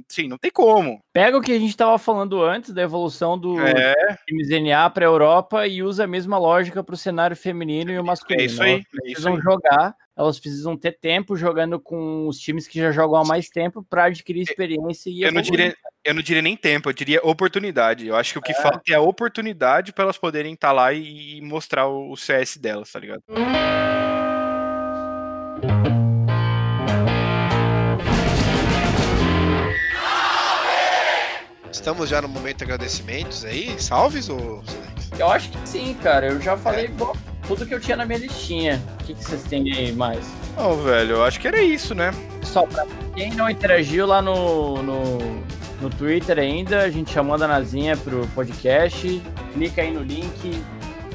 Sim, 0.06 0.28
não 0.28 0.38
tem 0.38 0.52
como. 0.52 1.02
Pega 1.12 1.36
o 1.36 1.40
que 1.40 1.50
a 1.50 1.58
gente 1.58 1.70
estava 1.70 1.98
falando 1.98 2.40
antes 2.40 2.72
da 2.72 2.80
evolução 2.80 3.36
do 3.36 3.60
é. 3.60 4.16
times 4.24 4.48
NA 4.48 4.88
para 4.88 5.04
a 5.04 5.08
Europa 5.08 5.66
e 5.66 5.82
usa 5.82 6.04
a 6.04 6.06
mesma 6.06 6.38
lógica 6.38 6.84
para 6.84 6.94
o 6.94 6.98
cenário 6.98 7.36
feminino 7.36 7.90
e 7.90 7.98
o 7.98 8.04
masculino. 8.04 8.40
É 8.40 8.46
isso 8.46 8.62
aí. 8.62 8.72
Elas 8.74 8.86
precisam 8.92 9.36
é 9.36 9.40
jogar, 9.40 9.96
elas 10.16 10.38
precisam 10.38 10.76
ter 10.76 10.92
tempo 10.92 11.36
jogando 11.36 11.80
com 11.80 12.28
os 12.28 12.38
times 12.38 12.68
que 12.68 12.78
já 12.78 12.92
jogam 12.92 13.20
há 13.20 13.24
mais 13.24 13.48
tempo 13.48 13.82
para 13.82 14.04
adquirir 14.04 14.42
experiência 14.42 15.10
e 15.10 15.22
eu 15.22 15.32
não 15.32 15.42
diria 15.42 15.74
eu 16.04 16.14
não 16.14 16.22
diria 16.22 16.40
nem 16.40 16.56
tempo, 16.56 16.88
eu 16.88 16.94
diria 16.94 17.20
oportunidade. 17.22 18.06
Eu 18.06 18.16
acho 18.16 18.32
que 18.32 18.38
o 18.38 18.42
que 18.42 18.52
é. 18.52 18.54
falta 18.54 18.80
é 18.88 18.94
a 18.94 19.00
oportunidade 19.00 19.92
para 19.92 20.04
elas 20.04 20.16
poderem 20.16 20.54
estar 20.54 20.68
tá 20.68 20.72
lá 20.72 20.92
e, 20.92 21.38
e, 21.38 21.40
mostrar 21.42 21.88
o, 21.88 22.16
CS 22.16 22.56
delas, 22.56 22.90
tá 22.90 22.98
ligado? 22.98 23.22
Estamos 31.80 32.10
já 32.10 32.20
no 32.20 32.28
momento 32.28 32.58
de 32.58 32.64
agradecimentos 32.64 33.42
aí? 33.42 33.74
Salves 33.80 34.28
ou 34.28 34.62
Eu 35.18 35.30
acho 35.30 35.48
que 35.48 35.66
sim, 35.66 35.96
cara. 36.02 36.26
Eu 36.26 36.38
já 36.38 36.54
falei 36.54 36.84
é. 36.84 36.88
bom, 36.88 37.14
tudo 37.48 37.64
que 37.64 37.74
eu 37.74 37.80
tinha 37.80 37.96
na 37.96 38.04
minha 38.04 38.18
listinha. 38.18 38.82
O 39.00 39.04
que, 39.04 39.14
que 39.14 39.24
vocês 39.24 39.42
têm 39.44 39.72
aí 39.72 39.90
mais? 39.90 40.22
Não, 40.58 40.72
oh, 40.72 40.76
velho, 40.76 41.12
eu 41.12 41.24
acho 41.24 41.40
que 41.40 41.48
era 41.48 41.62
isso, 41.62 41.94
né? 41.94 42.10
Só 42.42 42.66
pra 42.66 42.86
quem 43.14 43.32
não 43.32 43.48
interagiu 43.48 44.06
lá 44.06 44.20
no, 44.20 44.82
no 44.82 45.18
no 45.80 45.88
Twitter 45.88 46.38
ainda, 46.38 46.82
a 46.82 46.90
gente 46.90 47.10
chamando 47.10 47.44
a 47.44 47.48
Nazinha 47.48 47.96
pro 47.96 48.26
podcast. 48.34 49.22
Clica 49.54 49.80
aí 49.80 49.90
no 49.90 50.02
link, 50.02 50.62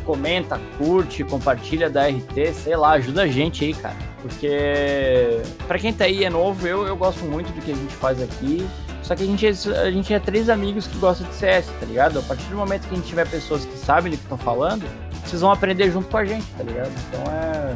comenta, 0.03 0.59
curte, 0.79 1.23
compartilha 1.23 1.91
da 1.91 2.07
RT, 2.07 2.53
sei 2.55 2.75
lá, 2.75 2.93
ajuda 2.93 3.21
a 3.21 3.27
gente 3.27 3.63
aí, 3.63 3.73
cara. 3.75 3.95
Porque 4.19 5.43
para 5.67 5.77
quem 5.77 5.93
tá 5.93 6.05
aí 6.05 6.23
é 6.23 6.29
novo, 6.31 6.67
eu, 6.67 6.87
eu 6.87 6.97
gosto 6.97 7.23
muito 7.23 7.53
do 7.53 7.61
que 7.61 7.71
a 7.71 7.75
gente 7.75 7.93
faz 7.93 8.19
aqui. 8.19 8.67
Só 9.05 9.15
que 9.15 9.23
a 9.23 9.25
gente, 9.25 9.45
é, 9.45 9.49
a 9.79 9.91
gente 9.91 10.13
é 10.13 10.19
três 10.19 10.49
amigos 10.49 10.87
que 10.87 10.97
gostam 10.97 11.27
de 11.27 11.35
CS, 11.35 11.67
tá 11.79 11.85
ligado? 11.85 12.19
A 12.19 12.21
partir 12.23 12.45
do 12.45 12.55
momento 12.55 12.87
que 12.87 12.93
a 12.93 12.97
gente 12.97 13.07
tiver 13.07 13.27
pessoas 13.27 13.63
que 13.65 13.77
sabem 13.77 14.11
do 14.11 14.17
que 14.17 14.23
estão 14.23 14.37
falando, 14.37 14.85
vocês 15.23 15.41
vão 15.41 15.51
aprender 15.51 15.91
junto 15.91 16.09
com 16.09 16.17
a 16.17 16.25
gente, 16.25 16.45
tá 16.57 16.63
ligado? 16.63 16.91
Então 17.09 17.23
é. 17.31 17.75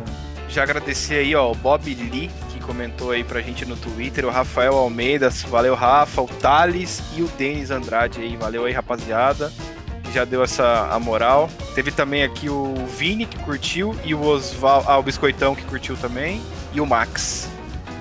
Já 0.50 0.64
agradecer 0.64 1.16
aí, 1.16 1.36
ó, 1.36 1.52
o 1.52 1.56
Bob 1.56 1.94
Lee, 1.94 2.32
comentou 2.70 3.10
aí 3.10 3.24
pra 3.24 3.42
gente 3.42 3.66
no 3.66 3.76
Twitter, 3.76 4.24
o 4.26 4.30
Rafael 4.30 4.76
Almeida, 4.76 5.32
valeu 5.48 5.74
Rafa, 5.74 6.22
o 6.22 6.28
Thales 6.28 7.02
e 7.18 7.24
o 7.24 7.28
Denis 7.30 7.72
Andrade 7.72 8.22
aí, 8.22 8.38
valeu 8.38 8.66
aí 8.66 8.72
rapaziada, 8.72 9.52
já 10.14 10.24
deu 10.24 10.44
essa 10.44 10.88
a 10.92 11.00
moral. 11.00 11.50
Teve 11.74 11.92
também 11.92 12.22
aqui 12.22 12.48
o 12.48 12.76
Vini 12.96 13.26
que 13.26 13.40
curtiu 13.40 13.98
e 14.06 14.14
o 14.14 14.22
Osval, 14.24 14.84
ah, 14.86 15.00
o 15.00 15.04
Biscoitão 15.04 15.56
que 15.56 15.64
curtiu 15.64 15.98
também 15.98 16.40
e 16.72 16.80
o 16.80 16.86
Max. 16.86 17.50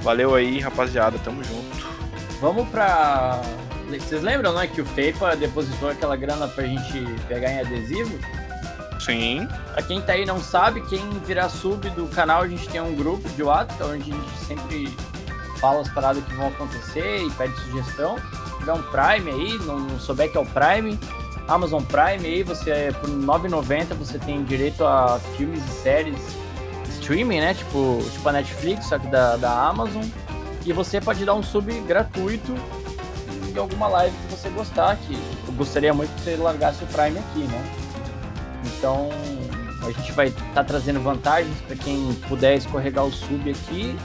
Valeu 0.03 0.35
aí 0.35 0.61
rapaziada, 0.61 1.19
tamo 1.25 1.43
junto. 1.43 1.98
Vamos 2.41 2.69
pra... 2.69 3.41
Vocês 3.89 4.23
lembram, 4.23 4.53
né, 4.53 4.67
que 4.67 4.81
o 4.81 4.87
Feipa 4.87 5.35
depositou 5.35 5.89
aquela 5.91 6.15
grana 6.15 6.47
pra 6.47 6.65
gente 6.65 7.05
pegar 7.27 7.51
em 7.51 7.61
adesivo? 7.61 8.19
Sim. 9.01 9.49
Pra 9.73 9.83
quem 9.83 10.01
tá 10.03 10.13
aí 10.13 10.27
não 10.27 10.41
sabe, 10.41 10.83
quem 10.89 11.09
virar 11.25 11.49
sub 11.49 11.89
do 11.91 12.07
canal, 12.09 12.43
a 12.43 12.49
gente 12.49 12.69
tem 12.69 12.81
um 12.81 12.95
grupo 12.95 13.27
de 13.31 13.43
WhatsApp, 13.43 13.83
onde 13.85 14.13
a 14.13 14.15
gente 14.15 14.39
sempre 14.47 14.95
fala 15.59 15.81
as 15.81 15.89
paradas 15.89 16.23
que 16.25 16.35
vão 16.35 16.49
acontecer 16.49 17.23
e 17.23 17.31
pede 17.31 17.55
sugestão. 17.61 18.17
Se 18.19 18.59
tiver 18.59 18.73
um 18.73 18.83
Prime 18.83 19.31
aí, 19.31 19.59
não 19.65 19.99
souber 19.99 20.31
que 20.31 20.37
é 20.37 20.41
o 20.41 20.47
Prime, 20.47 20.99
Amazon 21.49 21.83
Prime 21.83 22.27
aí, 22.27 22.43
você 22.43 22.95
por 23.01 23.09
R$ 23.09 23.17
9,90 23.17 23.95
você 23.95 24.19
tem 24.19 24.45
direito 24.45 24.85
a 24.85 25.19
filmes 25.37 25.65
e 25.65 25.83
séries 25.83 26.37
streaming, 27.01 27.41
né? 27.41 27.55
Tipo, 27.55 28.05
tipo 28.13 28.29
a 28.29 28.33
Netflix, 28.33 28.87
só 28.87 28.99
que 28.99 29.07
da, 29.07 29.37
da 29.37 29.69
Amazon. 29.69 30.05
E 30.65 30.73
você 30.73 31.01
pode 31.01 31.25
dar 31.25 31.35
um 31.35 31.43
sub 31.43 31.73
gratuito 31.81 32.55
em 33.55 33.59
alguma 33.59 33.89
live 33.89 34.15
que 34.17 34.37
você 34.37 34.49
gostar, 34.51 34.97
que 34.97 35.15
eu 35.15 35.53
gostaria 35.55 35.93
muito 35.95 36.15
que 36.15 36.23
você 36.23 36.37
largasse 36.37 36.85
o 36.85 36.87
Prime 36.87 37.19
aqui, 37.19 37.41
né? 37.41 37.75
Então 38.65 39.09
a 39.83 39.91
gente 39.91 40.13
vai 40.13 40.29
estar 40.29 40.45
tá 40.55 40.65
trazendo 40.65 41.01
vantagens 41.01 41.57
para 41.67 41.77
quem 41.77 42.13
puder 42.29 42.57
escorregar 42.57 43.05
o 43.05 43.13
sub 43.13 43.51
aqui. 43.51 43.97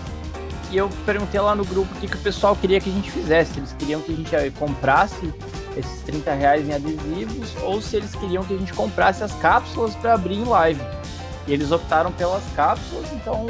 E 0.72 0.78
eu 0.78 0.90
perguntei 1.06 1.40
lá 1.40 1.56
no 1.56 1.66
grupo 1.66 1.94
o 1.94 2.00
que, 2.00 2.08
que 2.08 2.16
o 2.16 2.20
pessoal 2.20 2.56
queria 2.56 2.80
que 2.80 2.90
a 2.90 2.94
gente 2.94 3.12
fizesse. 3.12 3.54
Se 3.54 3.60
eles 3.60 3.74
queriam 3.74 4.02
que 4.02 4.12
a 4.12 4.16
gente 4.16 4.36
eh, 4.36 4.52
comprasse 4.58 5.32
esses 5.78 6.02
30 6.02 6.34
reais 6.34 6.68
em 6.68 6.74
adesivos 6.74 7.56
ou 7.62 7.82
se 7.82 7.98
eles 7.98 8.16
queriam 8.16 8.44
que 8.44 8.54
a 8.54 8.58
gente 8.58 8.74
comprasse 8.74 9.24
as 9.24 9.34
cápsulas 9.36 9.96
para 9.96 10.14
abrir 10.14 10.36
em 10.36 10.46
live. 10.46 10.82
E 11.48 11.54
eles 11.54 11.72
optaram 11.72 12.12
pelas 12.12 12.44
cápsulas, 12.56 13.12
então 13.14 13.48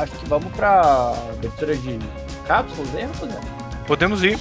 acho 0.00 0.12
que 0.18 0.28
vamos 0.28 0.52
para 0.52 1.10
abertura 1.10 1.74
de 1.74 1.98
cápsulas, 2.46 2.94
hein, 2.94 3.08
rapaziada? 3.08 3.40
Podemos 3.86 4.22
ir. 4.22 4.38